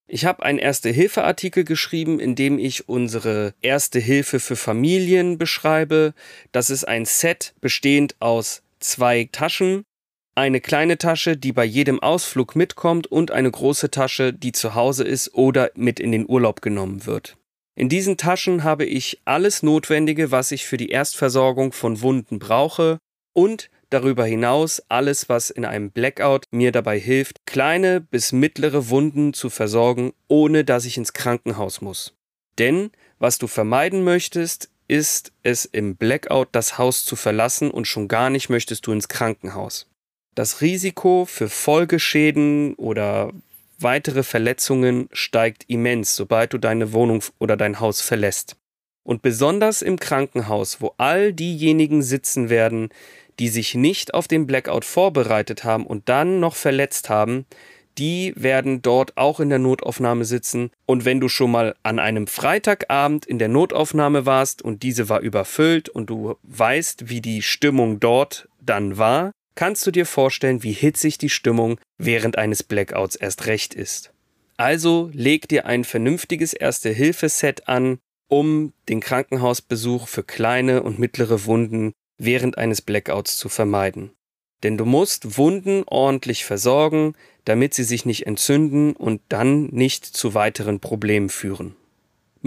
Ich 0.09 0.25
habe 0.25 0.43
einen 0.43 0.59
Erste-Hilfe-Artikel 0.59 1.63
geschrieben, 1.63 2.19
in 2.19 2.35
dem 2.35 2.59
ich 2.59 2.89
unsere 2.89 3.55
Erste 3.61 4.01
Hilfe 4.01 4.41
für 4.41 4.57
Familien 4.57 5.39
beschreibe. 5.39 6.15
Das 6.51 6.69
ist 6.69 6.83
ein 6.83 7.05
Set 7.05 7.55
bestehend 7.61 8.17
aus 8.19 8.63
zwei 8.81 9.29
Taschen, 9.31 9.85
eine 10.39 10.61
kleine 10.61 10.99
Tasche, 10.99 11.37
die 11.37 11.53
bei 11.53 11.65
jedem 11.65 12.01
Ausflug 12.01 12.55
mitkommt 12.55 13.07
und 13.09 13.33
eine 13.33 13.51
große 13.51 13.91
Tasche, 13.91 14.33
die 14.33 14.53
zu 14.53 14.75
Hause 14.75 15.05
ist 15.05 15.35
oder 15.35 15.73
mit 15.75 15.99
in 15.99 16.13
den 16.13 16.29
Urlaub 16.29 16.63
genommen 16.63 17.07
wird. 17.07 17.37
In 17.75 17.89
diesen 17.89 18.17
Taschen 18.17 18.65
habe 18.65 18.85
ich 18.85 19.21
alles 19.25 19.63
Notwendige, 19.63 20.31
was 20.31 20.53
ich 20.53 20.65
für 20.65 20.77
die 20.77 20.91
Erstversorgung 20.91 21.73
von 21.73 22.03
Wunden 22.03 22.39
brauche 22.39 22.99
und 23.33 23.69
darüber 23.91 24.25
hinaus 24.25 24.83
alles, 24.89 25.29
was 25.29 25.51
in 25.51 25.65
einem 25.65 25.91
Blackout 25.91 26.45
mir 26.51 26.73
dabei 26.73 26.99
hilft, 26.99 27.37
kleine 27.47 28.01
bis 28.01 28.33
mittlere 28.33 28.91
Wunden 28.91 29.33
zu 29.33 29.51
versorgen, 29.51 30.13
ohne 30.29 30.65
dass 30.65 30.85
ich 30.85 30.97
ins 30.97 31.13
Krankenhaus 31.13 31.81
muss. 31.81 32.15
Denn 32.59 32.91
was 33.19 33.39
du 33.39 33.49
vermeiden 33.49 34.05
möchtest, 34.05 34.71
ist 34.87 35.33
es 35.43 35.65
im 35.65 35.97
Blackout, 35.97 36.49
das 36.53 36.79
Haus 36.79 37.05
zu 37.05 37.17
verlassen 37.17 37.71
und 37.71 37.87
schon 37.87 38.09
gar 38.09 38.31
nicht 38.31 38.49
möchtest 38.49 38.87
du 38.87 38.93
ins 38.93 39.09
Krankenhaus. 39.09 39.88
Das 40.39 40.61
Risiko 40.61 41.25
für 41.25 41.49
Folgeschäden 41.49 42.75
oder 42.75 43.33
weitere 43.81 44.23
Verletzungen 44.23 45.09
steigt 45.11 45.65
immens, 45.67 46.15
sobald 46.15 46.53
du 46.53 46.59
deine 46.59 46.93
Wohnung 46.93 47.25
oder 47.41 47.57
dein 47.57 47.81
Haus 47.81 48.03
verlässt. 48.03 48.55
Und 49.03 49.21
besonders 49.21 49.83
im 49.83 49.99
Krankenhaus, 49.99 50.81
wo 50.81 50.95
all 50.97 51.33
diejenigen 51.33 52.05
sitzen 52.05 52.51
werden, 52.51 52.91
die 53.41 53.49
sich 53.49 53.75
nicht 53.75 54.15
auf 54.15 54.29
den 54.29 54.47
Blackout 54.47 54.85
vorbereitet 54.85 55.65
haben 55.65 55.85
und 55.85 56.09
dann 56.09 56.39
noch 56.39 56.55
verletzt 56.55 57.09
haben, 57.09 57.45
die 57.99 58.33
werden 58.37 58.81
dort 58.81 59.17
auch 59.17 59.41
in 59.41 59.49
der 59.49 59.59
Notaufnahme 59.59 60.25
sitzen. 60.25 60.71
Und 60.87 61.05
wenn 61.05 61.19
du 61.19 61.29
schon 61.29 61.51
mal 61.51 61.75
an 61.83 61.99
einem 61.99 62.29
Freitagabend 62.29 63.27
in 63.27 63.41
der 63.41 63.49
Notaufnahme 63.49 64.25
warst 64.25 64.63
und 64.63 64.85
diese 64.85 65.09
war 65.09 65.19
überfüllt 65.19 65.89
und 65.89 66.09
du 66.09 66.37
weißt, 66.45 67.09
wie 67.09 67.21
die 67.21 67.43
Stimmung 67.43 67.99
dort 67.99 68.49
dann 68.61 68.99
war, 68.99 69.33
kannst 69.59 69.85
du 69.89 69.91
dir 69.91 70.07
vorstellen, 70.07 70.63
wie 70.63 70.71
hitzig 70.71 71.19
die 71.19 71.29
Stimmung 71.29 71.81
während 71.97 72.39
eines 72.39 72.63
Blackouts 72.63 73.17
erst 73.17 73.47
recht 73.47 73.75
ist. 73.75 74.13
Also 74.57 75.11
leg 75.13 75.49
dir 75.49 75.67
ein 75.67 75.83
vernünftiges 75.83 76.53
Erste-Hilfe-Set 76.53 77.67
an, 77.67 77.99
um 78.29 78.73
den 78.89 79.01
Krankenhausbesuch 79.01 80.07
für 80.07 80.23
kleine 80.23 80.85
und 80.85 81.01
mittlere 81.01 81.45
Wunden 81.45 81.93
während 82.19 82.57
eines 82.57 82.83
Blackouts 82.83 83.37
zu 83.37 83.49
vermeiden. 83.49 84.13
Denn 84.63 84.79
du 84.79 84.85
musst 84.85 85.39
Wunden 85.39 85.83
ordentlich 85.87 86.45
versorgen, 86.45 87.17
damit 87.45 87.75
sie 87.75 87.83
sich 87.83 88.07
nicht 88.07 88.29
entzünden 88.29 88.95
und 88.95 89.23
dann 89.29 89.65
nicht 89.71 90.07
zu 90.07 90.35
weiteren 90.35 90.79
Problemen 90.79 91.31
führen. 91.31 91.75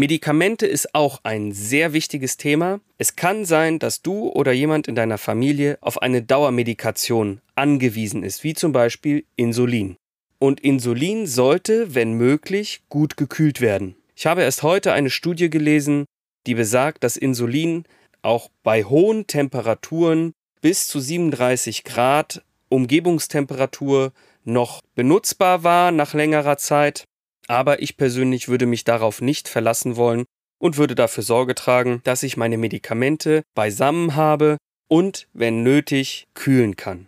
Medikamente 0.01 0.65
ist 0.65 0.95
auch 0.95 1.19
ein 1.21 1.51
sehr 1.51 1.93
wichtiges 1.93 2.35
Thema. 2.35 2.79
Es 2.97 3.15
kann 3.15 3.45
sein, 3.45 3.77
dass 3.77 4.01
du 4.01 4.29
oder 4.29 4.51
jemand 4.51 4.87
in 4.87 4.95
deiner 4.95 5.19
Familie 5.19 5.77
auf 5.79 6.01
eine 6.01 6.23
Dauermedikation 6.23 7.39
angewiesen 7.53 8.23
ist, 8.23 8.43
wie 8.43 8.55
zum 8.55 8.71
Beispiel 8.71 9.25
Insulin. 9.35 9.97
Und 10.39 10.59
Insulin 10.59 11.27
sollte, 11.27 11.93
wenn 11.93 12.13
möglich, 12.13 12.81
gut 12.89 13.15
gekühlt 13.15 13.61
werden. 13.61 13.95
Ich 14.15 14.25
habe 14.25 14.41
erst 14.41 14.63
heute 14.63 14.91
eine 14.91 15.11
Studie 15.11 15.51
gelesen, 15.51 16.05
die 16.47 16.55
besagt, 16.55 17.03
dass 17.03 17.15
Insulin 17.15 17.83
auch 18.23 18.49
bei 18.63 18.83
hohen 18.83 19.27
Temperaturen 19.27 20.33
bis 20.61 20.87
zu 20.87 20.99
37 20.99 21.83
Grad 21.83 22.43
Umgebungstemperatur 22.69 24.13
noch 24.45 24.81
benutzbar 24.95 25.63
war 25.63 25.91
nach 25.91 26.15
längerer 26.15 26.57
Zeit, 26.57 27.03
aber 27.47 27.81
ich 27.81 27.97
persönlich 27.97 28.47
würde 28.47 28.65
mich 28.65 28.83
darauf 28.83 29.21
nicht 29.21 29.47
verlassen 29.47 29.95
wollen 29.95 30.25
und 30.59 30.77
würde 30.77 30.95
dafür 30.95 31.23
Sorge 31.23 31.55
tragen, 31.55 32.01
dass 32.03 32.23
ich 32.23 32.37
meine 32.37 32.57
Medikamente 32.57 33.43
beisammen 33.55 34.15
habe 34.15 34.57
und, 34.87 35.27
wenn 35.33 35.63
nötig, 35.63 36.27
kühlen 36.33 36.75
kann. 36.75 37.07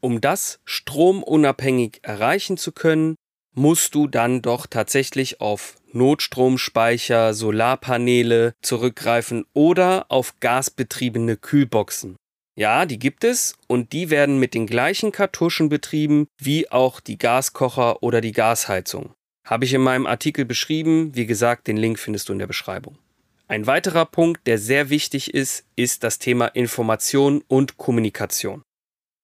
Um 0.00 0.20
das 0.20 0.60
stromunabhängig 0.64 2.00
erreichen 2.02 2.56
zu 2.56 2.72
können, 2.72 3.14
musst 3.54 3.94
du 3.94 4.06
dann 4.06 4.42
doch 4.42 4.66
tatsächlich 4.66 5.40
auf 5.40 5.76
Notstromspeicher, 5.92 7.32
Solarpaneele 7.32 8.54
zurückgreifen 8.62 9.46
oder 9.52 10.06
auf 10.10 10.34
gasbetriebene 10.40 11.36
Kühlboxen. 11.36 12.16
Ja, 12.56 12.84
die 12.86 12.98
gibt 12.98 13.24
es 13.24 13.54
und 13.66 13.92
die 13.92 14.10
werden 14.10 14.38
mit 14.38 14.54
den 14.54 14.66
gleichen 14.66 15.12
Kartuschen 15.12 15.68
betrieben 15.68 16.26
wie 16.38 16.70
auch 16.70 17.00
die 17.00 17.18
Gaskocher 17.18 18.02
oder 18.02 18.20
die 18.20 18.32
Gasheizung. 18.32 19.14
Habe 19.44 19.66
ich 19.66 19.74
in 19.74 19.82
meinem 19.82 20.06
Artikel 20.06 20.44
beschrieben, 20.44 21.14
wie 21.14 21.26
gesagt, 21.26 21.66
den 21.66 21.76
Link 21.76 21.98
findest 21.98 22.28
du 22.28 22.32
in 22.32 22.38
der 22.38 22.46
Beschreibung. 22.46 22.98
Ein 23.46 23.66
weiterer 23.66 24.06
Punkt, 24.06 24.46
der 24.46 24.56
sehr 24.58 24.88
wichtig 24.88 25.34
ist, 25.34 25.66
ist 25.76 26.02
das 26.02 26.18
Thema 26.18 26.46
Information 26.46 27.44
und 27.46 27.76
Kommunikation. 27.76 28.62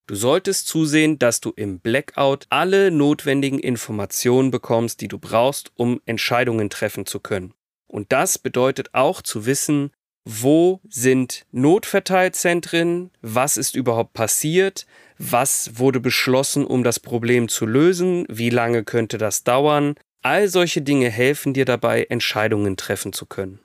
Du 0.06 0.14
solltest 0.14 0.66
zusehen, 0.66 1.18
dass 1.18 1.40
du 1.40 1.52
im 1.56 1.78
Blackout 1.78 2.46
alle 2.50 2.90
notwendigen 2.90 3.58
Informationen 3.58 4.50
bekommst, 4.50 5.00
die 5.00 5.08
du 5.08 5.18
brauchst, 5.18 5.72
um 5.76 6.00
Entscheidungen 6.04 6.68
treffen 6.68 7.06
zu 7.06 7.20
können. 7.20 7.54
Und 7.86 8.12
das 8.12 8.36
bedeutet 8.36 8.92
auch 8.92 9.22
zu 9.22 9.46
wissen, 9.46 9.90
wo 10.24 10.80
sind 10.88 11.46
Notverteilzentren, 11.50 13.10
was 13.22 13.56
ist 13.56 13.74
überhaupt 13.74 14.12
passiert, 14.12 14.86
was 15.18 15.78
wurde 15.78 16.00
beschlossen, 16.00 16.66
um 16.66 16.84
das 16.84 17.00
Problem 17.00 17.48
zu 17.48 17.64
lösen, 17.64 18.26
wie 18.28 18.50
lange 18.50 18.84
könnte 18.84 19.16
das 19.16 19.44
dauern. 19.44 19.94
All 20.22 20.48
solche 20.48 20.82
Dinge 20.82 21.08
helfen 21.08 21.54
dir 21.54 21.64
dabei, 21.64 22.04
Entscheidungen 22.04 22.76
treffen 22.76 23.12
zu 23.12 23.24
können. 23.24 23.60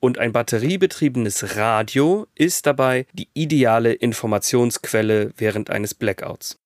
Und 0.00 0.18
ein 0.18 0.32
batteriebetriebenes 0.32 1.56
Radio 1.56 2.26
ist 2.34 2.66
dabei 2.66 3.06
die 3.12 3.28
ideale 3.34 3.92
Informationsquelle 3.92 5.32
während 5.36 5.70
eines 5.70 5.94
Blackouts. 5.94 6.58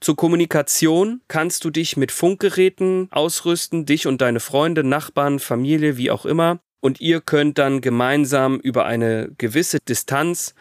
Zur 0.00 0.16
Kommunikation 0.16 1.22
kannst 1.28 1.64
du 1.64 1.70
dich 1.70 1.96
mit 1.96 2.12
Funkgeräten 2.12 3.08
ausrüsten, 3.12 3.86
dich 3.86 4.06
und 4.06 4.20
deine 4.20 4.40
Freunde, 4.40 4.84
Nachbarn, 4.84 5.38
Familie, 5.38 5.96
wie 5.96 6.10
auch 6.10 6.26
immer, 6.26 6.58
und 6.82 7.00
ihr 7.00 7.20
könnt 7.22 7.56
dann 7.56 7.80
gemeinsam 7.80 8.58
über 8.58 8.84
eine 8.84 9.30
gewisse 9.38 9.78
Distanz 9.88 10.54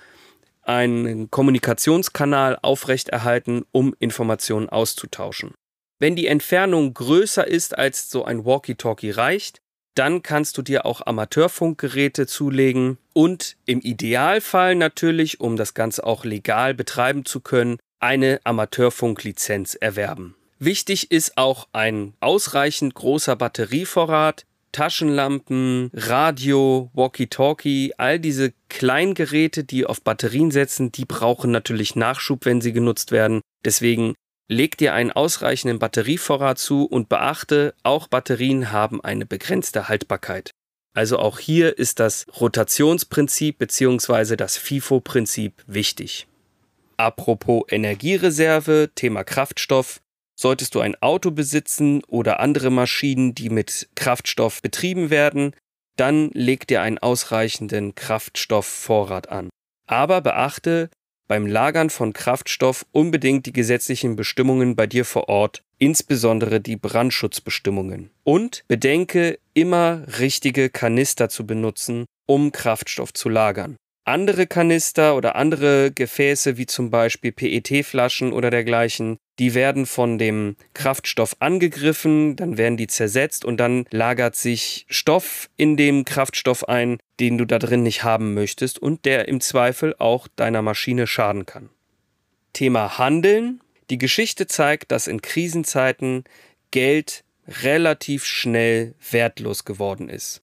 einen 0.61 1.31
Kommunikationskanal 1.31 2.59
aufrechterhalten, 2.61 3.65
um 3.71 3.95
Informationen 3.99 4.69
auszutauschen. 4.69 5.53
Wenn 6.01 6.15
die 6.15 6.25
Entfernung 6.25 6.95
größer 6.95 7.45
ist 7.45 7.77
als 7.77 8.09
so 8.09 8.25
ein 8.25 8.43
Walkie-Talkie 8.43 9.11
reicht, 9.11 9.61
dann 9.93 10.23
kannst 10.23 10.57
du 10.57 10.63
dir 10.63 10.83
auch 10.87 11.05
Amateurfunkgeräte 11.05 12.25
zulegen 12.25 12.97
und 13.13 13.55
im 13.67 13.81
Idealfall 13.81 14.73
natürlich, 14.73 15.39
um 15.41 15.57
das 15.57 15.75
Ganze 15.75 16.03
auch 16.03 16.25
legal 16.25 16.73
betreiben 16.73 17.23
zu 17.23 17.39
können, 17.39 17.77
eine 17.99 18.39
Amateurfunklizenz 18.45 19.75
erwerben. 19.75 20.33
Wichtig 20.57 21.11
ist 21.11 21.37
auch 21.37 21.67
ein 21.71 22.15
ausreichend 22.19 22.95
großer 22.95 23.35
Batterievorrat, 23.35 24.47
Taschenlampen, 24.71 25.91
Radio, 25.93 26.89
Walkie-Talkie, 26.93 27.93
all 27.97 28.19
diese 28.19 28.53
Kleingeräte, 28.69 29.63
die 29.63 29.85
auf 29.85 30.01
Batterien 30.01 30.49
setzen, 30.49 30.91
die 30.91 31.05
brauchen 31.05 31.51
natürlich 31.51 31.95
Nachschub, 31.95 32.45
wenn 32.45 32.59
sie 32.59 32.73
genutzt 32.73 33.11
werden. 33.11 33.41
Deswegen 33.63 34.15
leg 34.51 34.77
dir 34.77 34.93
einen 34.93 35.11
ausreichenden 35.11 35.79
Batterievorrat 35.79 36.59
zu 36.59 36.85
und 36.85 37.07
beachte, 37.07 37.73
auch 37.83 38.07
Batterien 38.07 38.71
haben 38.71 39.01
eine 39.01 39.25
begrenzte 39.25 39.87
Haltbarkeit. 39.87 40.51
Also 40.93 41.19
auch 41.19 41.39
hier 41.39 41.77
ist 41.77 42.01
das 42.01 42.25
Rotationsprinzip 42.39 43.57
bzw. 43.57 44.35
das 44.35 44.57
FIFO-Prinzip 44.57 45.63
wichtig. 45.67 46.27
Apropos 46.97 47.63
Energiereserve, 47.69 48.91
Thema 48.93 49.23
Kraftstoff. 49.23 50.01
Solltest 50.37 50.75
du 50.75 50.81
ein 50.81 51.01
Auto 51.01 51.31
besitzen 51.31 52.03
oder 52.05 52.41
andere 52.41 52.71
Maschinen, 52.71 53.33
die 53.33 53.49
mit 53.49 53.87
Kraftstoff 53.95 54.61
betrieben 54.61 55.09
werden, 55.09 55.55
dann 55.95 56.29
leg 56.33 56.67
dir 56.67 56.81
einen 56.81 56.97
ausreichenden 56.97 57.95
Kraftstoffvorrat 57.95 59.29
an. 59.29 59.49
Aber 59.87 60.19
beachte 60.21 60.89
beim 61.31 61.47
Lagern 61.47 61.89
von 61.89 62.11
Kraftstoff 62.11 62.85
unbedingt 62.91 63.45
die 63.45 63.53
gesetzlichen 63.53 64.17
Bestimmungen 64.17 64.75
bei 64.75 64.85
dir 64.85 65.05
vor 65.05 65.29
Ort, 65.29 65.63
insbesondere 65.77 66.59
die 66.59 66.75
Brandschutzbestimmungen. 66.75 68.11
Und 68.25 68.65
bedenke 68.67 69.39
immer 69.53 70.03
richtige 70.19 70.69
Kanister 70.69 71.29
zu 71.29 71.47
benutzen, 71.47 72.03
um 72.25 72.51
Kraftstoff 72.51 73.13
zu 73.13 73.29
lagern. 73.29 73.77
Andere 74.03 74.47
Kanister 74.47 75.15
oder 75.15 75.35
andere 75.35 75.91
Gefäße, 75.91 76.57
wie 76.57 76.65
zum 76.65 76.89
Beispiel 76.89 77.31
PET-Flaschen 77.31 78.33
oder 78.33 78.49
dergleichen, 78.49 79.17
die 79.37 79.53
werden 79.53 79.85
von 79.85 80.17
dem 80.17 80.55
Kraftstoff 80.73 81.35
angegriffen, 81.39 82.35
dann 82.35 82.57
werden 82.57 82.77
die 82.77 82.87
zersetzt 82.87 83.45
und 83.45 83.57
dann 83.57 83.85
lagert 83.91 84.35
sich 84.35 84.87
Stoff 84.89 85.49
in 85.55 85.77
dem 85.77 86.03
Kraftstoff 86.03 86.67
ein, 86.67 86.97
den 87.19 87.37
du 87.37 87.45
da 87.45 87.59
drin 87.59 87.83
nicht 87.83 88.03
haben 88.03 88.33
möchtest 88.33 88.79
und 88.79 89.05
der 89.05 89.27
im 89.27 89.39
Zweifel 89.39 89.95
auch 89.99 90.27
deiner 90.35 90.63
Maschine 90.63 91.05
schaden 91.05 91.45
kann. 91.45 91.69
Thema 92.53 92.97
Handeln. 92.97 93.61
Die 93.91 93.97
Geschichte 93.97 94.47
zeigt, 94.47 94.91
dass 94.91 95.07
in 95.07 95.21
Krisenzeiten 95.21 96.23
Geld 96.71 97.23
relativ 97.47 98.25
schnell 98.25 98.95
wertlos 99.11 99.65
geworden 99.65 100.09
ist. 100.09 100.41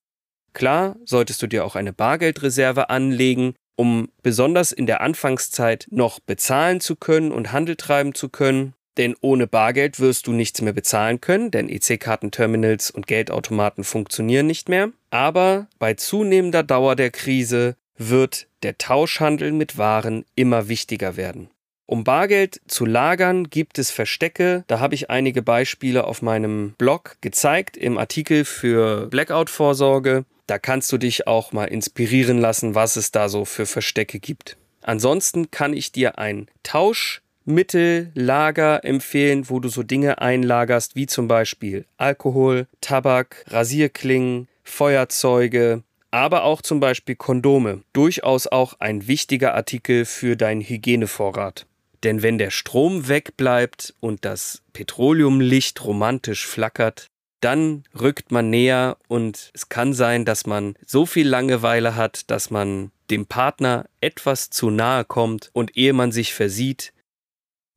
Klar 0.53 0.97
solltest 1.05 1.43
du 1.43 1.47
dir 1.47 1.65
auch 1.65 1.77
eine 1.77 1.93
Bargeldreserve 1.93 2.91
anlegen, 2.91 3.55
um 3.77 4.09
besonders 4.23 4.73
in 4.73 4.87
der 4.87 5.01
Anfangszeit 5.01 5.87
noch 5.91 6.19
bezahlen 6.21 6.81
zu 6.81 6.97
können 6.97 7.31
und 7.31 7.53
Handel 7.53 7.77
treiben 7.77 8.15
zu 8.15 8.29
können. 8.29 8.75
Denn 8.97 9.15
ohne 9.21 9.47
Bargeld 9.47 10.01
wirst 10.01 10.27
du 10.27 10.33
nichts 10.33 10.61
mehr 10.61 10.73
bezahlen 10.73 11.21
können, 11.21 11.53
denn 11.53 11.69
EC-Kartenterminals 11.69 12.91
und 12.91 13.07
Geldautomaten 13.07 13.85
funktionieren 13.85 14.49
nicht 14.49 14.69
mehr. 14.69 14.91
Aber 15.11 15.69
bei 15.79 15.95
zunehmender 15.95 16.65
Dauer 16.65 16.97
der 16.97 17.11
Krise 17.11 17.77
wird 17.97 18.49
der 18.65 18.77
Tauschhandel 18.77 19.53
mit 19.53 19.79
Waren 19.79 20.25
immer 20.35 20.69
wichtiger 20.69 21.17
werden. 21.17 21.49
Um 21.87 22.05
Bargeld 22.05 22.61
zu 22.67 22.85
lagern, 22.85 23.49
gibt 23.49 23.79
es 23.79 23.91
Verstecke. 23.91 24.65
Da 24.67 24.79
habe 24.81 24.95
ich 24.95 25.09
einige 25.09 25.43
Beispiele 25.43 26.05
auf 26.05 26.21
meinem 26.21 26.75
Blog 26.77 27.17
gezeigt 27.21 27.77
im 27.77 27.97
Artikel 27.97 28.45
für 28.45 29.07
Blackout-Vorsorge. 29.07 30.25
Da 30.49 30.59
kannst 30.59 30.91
du 30.91 30.99
dich 30.99 31.27
auch 31.27 31.53
mal 31.53 31.67
inspirieren 31.67 32.39
lassen, 32.39 32.75
was 32.75 32.97
es 32.97 33.13
da 33.13 33.29
so 33.29 33.45
für 33.45 33.67
Verstecke 33.67 34.19
gibt. 34.19 34.57
Ansonsten 34.81 35.51
kann 35.51 35.75
ich 35.75 35.93
dir 35.93 36.19
ein 36.19 36.47
Tauschmittellager 36.63 38.83
empfehlen, 38.83 39.51
wo 39.51 39.61
du 39.61 39.69
so 39.69 39.83
Dinge 39.83 40.23
einlagerst, 40.23 40.97
wie 40.97 41.07
zum 41.07 41.29
Beispiel 41.29 41.85
Alkohol, 41.99 42.67
Tabak, 42.81 43.45
Rasierklingen, 43.49 44.49
Feuerzeuge, 44.65 45.83
aber 46.11 46.45
auch 46.45 46.63
zum 46.63 46.81
Beispiel 46.81 47.17
Kondome. 47.17 47.83
Durchaus 47.93 48.47
auch 48.47 48.73
ein 48.79 49.07
wichtiger 49.07 49.55
Artikel 49.55 50.07
für 50.07 50.35
deinen 50.35 50.63
Hygienevorrat. 50.63 51.67
Denn 52.05 52.23
wenn 52.23 52.39
der 52.39 52.51
Strom 52.51 53.09
wegbleibt 53.09 53.93
und 54.01 54.25
das 54.25 54.63
Petroleumlicht 54.73 55.85
romantisch 55.85 56.47
flackert, 56.47 57.11
dann 57.41 57.85
rückt 57.99 58.33
man 58.33 58.51
näher 58.51 58.97
und 59.09 59.51
es 59.55 59.69
kann 59.69 59.93
sein, 59.93 60.25
dass 60.25 60.47
man 60.47 60.75
so 60.87 61.07
viel 61.07 61.29
Langeweile 61.29 61.95
hat, 61.95 62.31
dass 62.31 62.51
man 62.51 62.91
dem 63.11 63.27
Partner 63.27 63.89
etwas 64.01 64.51
zu 64.51 64.71
nahe 64.71 65.05
kommt 65.05 65.51
und 65.53 65.77
ehe 65.77 65.93
man 65.93 66.13
sich 66.13 66.35
versieht, 66.35 66.93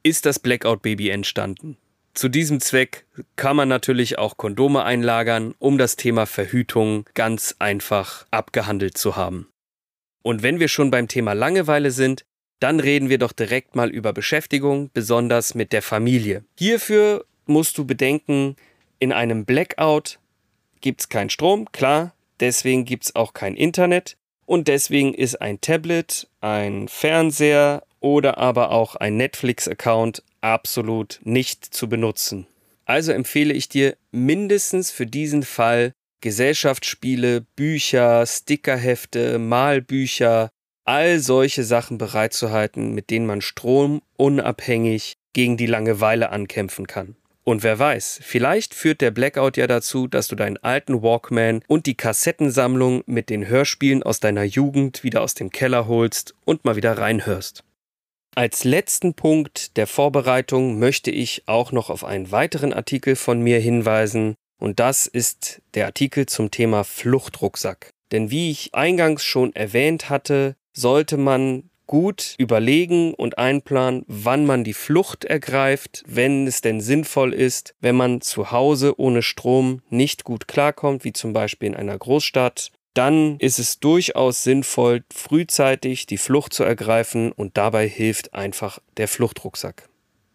ist 0.04 0.26
das 0.26 0.40
Blackout 0.40 0.82
Baby 0.82 1.10
entstanden. 1.10 1.78
Zu 2.14 2.28
diesem 2.28 2.60
Zweck 2.60 3.06
kann 3.38 3.56
man 3.56 3.70
natürlich 3.70 4.18
auch 4.18 4.36
Kondome 4.36 4.84
einlagern, 4.84 5.56
um 5.60 5.78
das 5.78 5.96
Thema 5.96 6.26
Verhütung 6.26 7.06
ganz 7.14 7.56
einfach 7.60 8.26
abgehandelt 8.32 8.98
zu 8.98 9.16
haben. 9.16 9.48
Und 10.22 10.44
wenn 10.44 10.60
wir 10.60 10.68
schon 10.68 10.92
beim 10.92 11.08
Thema 11.08 11.34
Langeweile 11.34 11.92
sind, 11.92 12.26
dann 12.60 12.80
reden 12.80 13.10
wir 13.10 13.18
doch 13.18 13.32
direkt 13.32 13.76
mal 13.76 13.90
über 13.90 14.14
Beschäftigung, 14.14 14.92
besonders 14.94 15.56
mit 15.56 15.72
der 15.72 15.82
Familie. 15.82 16.44
Hierfür 16.58 17.26
musst 17.46 17.78
du 17.78 17.86
bedenken, 17.86 18.56
in 19.02 19.12
einem 19.12 19.46
Blackout 19.46 20.20
gibt 20.80 21.02
es 21.02 21.10
keinen 21.10 21.32
Strom, 21.32 21.70
klar, 21.72 22.14
deswegen 22.40 22.86
gibt 22.86 23.06
es 23.06 23.16
auch 23.16 23.34
kein 23.34 23.56
Internet 23.56 24.16
und 24.46 24.68
deswegen 24.68 25.14
ist 25.14 25.42
ein 25.42 25.60
Tablet, 25.60 26.28
ein 26.40 26.88
Fernseher 26.88 27.84
oder 28.00 28.38
aber 28.38 28.72
auch 28.72 28.96
ein 28.96 29.18
Netflix-Account 29.18 30.24
absolut 30.42 31.20
nicht 31.24 31.66
zu 31.66 31.90
benutzen. 31.90 32.46
Also 32.86 33.12
empfehle 33.12 33.54
ich 33.54 33.70
dir 33.70 33.98
mindestens 34.12 34.92
für 34.92 35.08
diesen 35.08 35.44
Fall 35.44 35.94
Gesellschaftsspiele, 36.22 37.42
Bücher, 37.56 38.26
Stickerhefte, 38.28 39.40
Malbücher, 39.40 40.50
all 40.86 41.18
solche 41.20 41.64
Sachen 41.64 41.98
bereitzuhalten, 41.98 42.94
mit 42.94 43.10
denen 43.10 43.26
man 43.26 43.42
stromunabhängig 43.42 45.16
gegen 45.34 45.58
die 45.58 45.66
Langeweile 45.66 46.30
ankämpfen 46.30 46.86
kann. 46.86 47.16
Und 47.44 47.64
wer 47.64 47.80
weiß, 47.80 48.20
vielleicht 48.22 48.76
führt 48.76 49.02
der 49.02 49.10
Blackout 49.12 49.58
ja 49.58 49.66
dazu, 49.66 50.08
dass 50.08 50.28
du 50.28 50.36
deinen 50.36 50.58
alten 50.58 51.02
Walkman 51.02 51.64
und 51.68 51.88
die 51.88 51.96
Kassettensammlung 51.96 53.04
mit 53.08 53.30
den 53.30 53.48
Hörspielen 53.48 54.04
aus 54.04 54.20
deiner 54.20 54.44
Jugend 54.44 55.04
wieder 55.04 55.22
aus 55.22 55.34
dem 55.34 55.50
Keller 55.50 55.88
holst 55.88 56.36
und 56.46 56.66
mal 56.66 56.76
wieder 56.76 56.98
reinhörst. 56.98 57.64
Als 58.36 58.64
letzten 58.64 59.16
Punkt 59.16 59.76
der 59.76 59.88
Vorbereitung 59.88 60.80
möchte 60.80 61.12
ich 61.12 61.44
auch 61.48 61.72
noch 61.72 61.90
auf 61.90 62.06
einen 62.06 62.32
weiteren 62.32 62.74
Artikel 62.74 63.16
von 63.16 63.42
mir 63.42 63.60
hinweisen, 63.60 64.36
und 64.58 64.80
das 64.80 65.08
ist 65.08 65.62
der 65.74 65.88
Artikel 65.88 66.28
zum 66.28 66.52
Thema 66.52 66.84
Fluchtrucksack. 66.84 67.90
Denn 68.12 68.30
wie 68.30 68.52
ich 68.52 68.76
eingangs 68.76 69.24
schon 69.26 69.54
erwähnt 69.56 70.10
hatte, 70.10 70.56
sollte 70.74 71.18
man 71.18 71.71
gut 71.92 72.36
überlegen 72.38 73.14
und 73.14 73.38
einplanen, 73.38 74.06
wann 74.08 74.46
man 74.46 74.64
die 74.64 74.74
Flucht 74.74 75.26
ergreift, 75.26 76.04
wenn 76.08 76.48
es 76.48 76.62
denn 76.62 76.80
sinnvoll 76.80 77.34
ist, 77.34 77.76
wenn 77.82 77.98
man 77.98 78.22
zu 78.22 78.52
Hause 78.52 78.98
ohne 78.98 79.22
Strom 79.22 79.82
nicht 79.90 80.24
gut 80.24 80.48
klarkommt, 80.48 81.04
wie 81.04 81.12
zum 81.12 81.34
Beispiel 81.34 81.68
in 81.68 81.76
einer 81.76 81.98
Großstadt 81.98 82.72
dann 82.94 83.38
ist 83.40 83.58
es 83.58 83.80
durchaus 83.80 84.44
sinnvoll, 84.44 85.04
frühzeitig 85.14 86.08
die 86.08 86.18
Flucht 86.18 86.54
zu 86.54 86.64
ergreifen 86.64 87.32
und 87.32 87.58
dabei 87.58 87.88
hilft 87.88 88.34
einfach 88.34 88.80
der 88.98 89.08
Fluchtrucksack. 89.08 89.88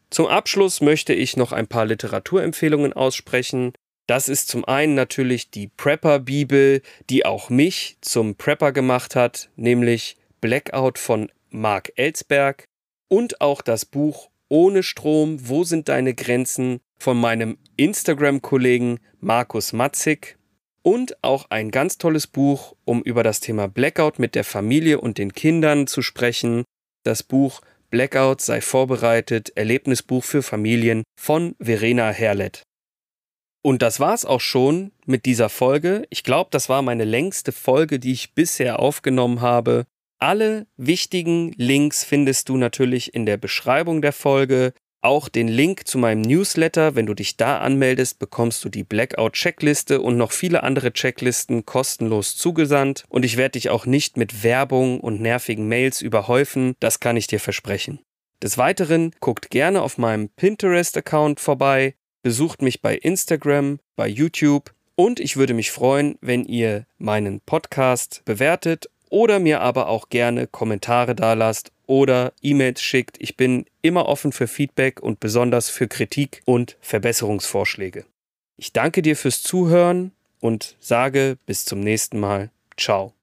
Zum 0.09 0.26
Abschluss 0.26 0.80
möchte 0.80 1.12
ich 1.12 1.36
noch 1.36 1.52
ein 1.52 1.66
paar 1.66 1.84
Literaturempfehlungen 1.84 2.94
aussprechen. 2.94 3.72
Das 4.07 4.28
ist 4.30 4.48
zum 4.48 4.64
einen 4.64 4.94
natürlich 4.94 5.50
die 5.50 5.68
Prepper-Bibel, 5.68 6.80
die 7.11 7.26
auch 7.26 7.50
mich 7.50 7.98
zum 8.00 8.36
Prepper 8.36 8.72
gemacht 8.72 9.16
hat, 9.16 9.50
nämlich 9.57 10.16
Blackout 10.40 10.98
von 10.98 11.30
Mark 11.57 11.92
Ellsberg 11.96 12.64
und 13.09 13.40
auch 13.40 13.62
das 13.62 13.84
Buch 13.86 14.30
Ohne 14.48 14.82
Strom, 14.82 15.48
wo 15.48 15.64
sind 15.64 15.88
deine 15.88 16.14
Grenzen 16.14 16.80
von 16.98 17.18
meinem 17.18 17.59
Instagram-Kollegen 17.76 19.00
Markus 19.20 19.72
Matzig 19.72 20.38
und 20.82 21.16
auch 21.24 21.46
ein 21.50 21.70
ganz 21.70 21.98
tolles 21.98 22.28
Buch, 22.28 22.76
um 22.84 23.02
über 23.02 23.24
das 23.24 23.40
Thema 23.40 23.66
Blackout 23.66 24.18
mit 24.18 24.34
der 24.34 24.44
Familie 24.44 25.00
und 25.00 25.18
den 25.18 25.32
Kindern 25.32 25.88
zu 25.88 26.02
sprechen. 26.02 26.64
Das 27.02 27.22
Buch 27.22 27.61
Blackout 27.90 28.40
sei 28.40 28.61
vorbereitet, 28.61 29.50
Erlebnisbuch 29.57 30.22
für 30.22 30.42
Familien 30.42 31.02
von 31.18 31.57
Verena 31.59 32.11
Herlet. 32.11 32.62
Und 33.62 33.82
das 33.82 33.98
war's 33.98 34.24
auch 34.24 34.40
schon 34.40 34.92
mit 35.07 35.24
dieser 35.24 35.48
Folge. 35.48 36.07
Ich 36.11 36.22
glaube, 36.22 36.50
das 36.52 36.68
war 36.68 36.82
meine 36.82 37.04
längste 37.04 37.50
Folge, 37.50 37.98
die 37.98 38.12
ich 38.12 38.34
bisher 38.34 38.78
aufgenommen 38.78 39.40
habe. 39.40 39.86
Alle 40.18 40.66
wichtigen 40.78 41.52
Links 41.56 42.02
findest 42.02 42.48
du 42.48 42.56
natürlich 42.56 43.14
in 43.14 43.26
der 43.26 43.36
Beschreibung 43.36 44.00
der 44.00 44.12
Folge. 44.12 44.72
Auch 45.02 45.28
den 45.28 45.46
Link 45.46 45.86
zu 45.86 45.98
meinem 45.98 46.22
Newsletter, 46.22 46.94
wenn 46.94 47.04
du 47.04 47.12
dich 47.12 47.36
da 47.36 47.58
anmeldest, 47.58 48.18
bekommst 48.18 48.64
du 48.64 48.70
die 48.70 48.82
Blackout-Checkliste 48.82 50.00
und 50.00 50.16
noch 50.16 50.32
viele 50.32 50.62
andere 50.62 50.92
Checklisten 50.92 51.66
kostenlos 51.66 52.36
zugesandt. 52.36 53.04
Und 53.08 53.26
ich 53.26 53.36
werde 53.36 53.52
dich 53.52 53.68
auch 53.68 53.84
nicht 53.84 54.16
mit 54.16 54.42
Werbung 54.42 55.00
und 55.00 55.20
nervigen 55.20 55.68
Mails 55.68 56.00
überhäufen, 56.00 56.74
das 56.80 56.98
kann 56.98 57.18
ich 57.18 57.26
dir 57.26 57.38
versprechen. 57.38 58.00
Des 58.42 58.56
Weiteren 58.58 59.12
guckt 59.20 59.50
gerne 59.50 59.82
auf 59.82 59.98
meinem 59.98 60.30
Pinterest-Account 60.30 61.40
vorbei, 61.40 61.94
besucht 62.22 62.62
mich 62.62 62.80
bei 62.80 62.96
Instagram, 62.96 63.78
bei 63.96 64.08
YouTube 64.08 64.72
und 64.94 65.20
ich 65.20 65.36
würde 65.36 65.54
mich 65.54 65.70
freuen, 65.70 66.16
wenn 66.22 66.44
ihr 66.44 66.86
meinen 66.98 67.40
Podcast 67.42 68.22
bewertet 68.24 68.86
oder 69.11 69.38
mir 69.38 69.61
aber 69.61 69.88
auch 69.88 70.09
gerne 70.09 70.46
Kommentare 70.46 71.14
dalasst 71.14 71.72
oder 71.86 72.32
E-Mails 72.42 72.82
schickt. 72.82 73.16
Ich 73.20 73.36
bin 73.36 73.66
immer 73.82 74.07
offen 74.07 74.32
für 74.32 74.48
Feedback 74.48 75.00
und 75.00 75.20
besonders 75.20 75.68
für 75.68 75.88
Kritik 75.88 76.42
und 76.44 76.76
Verbesserungsvorschläge. 76.80 78.04
Ich 78.57 78.72
danke 78.72 79.02
dir 79.02 79.16
fürs 79.16 79.42
Zuhören 79.42 80.12
und 80.40 80.76
sage 80.80 81.38
bis 81.46 81.64
zum 81.64 81.80
nächsten 81.80 82.18
Mal. 82.18 82.50
Ciao. 82.76 83.12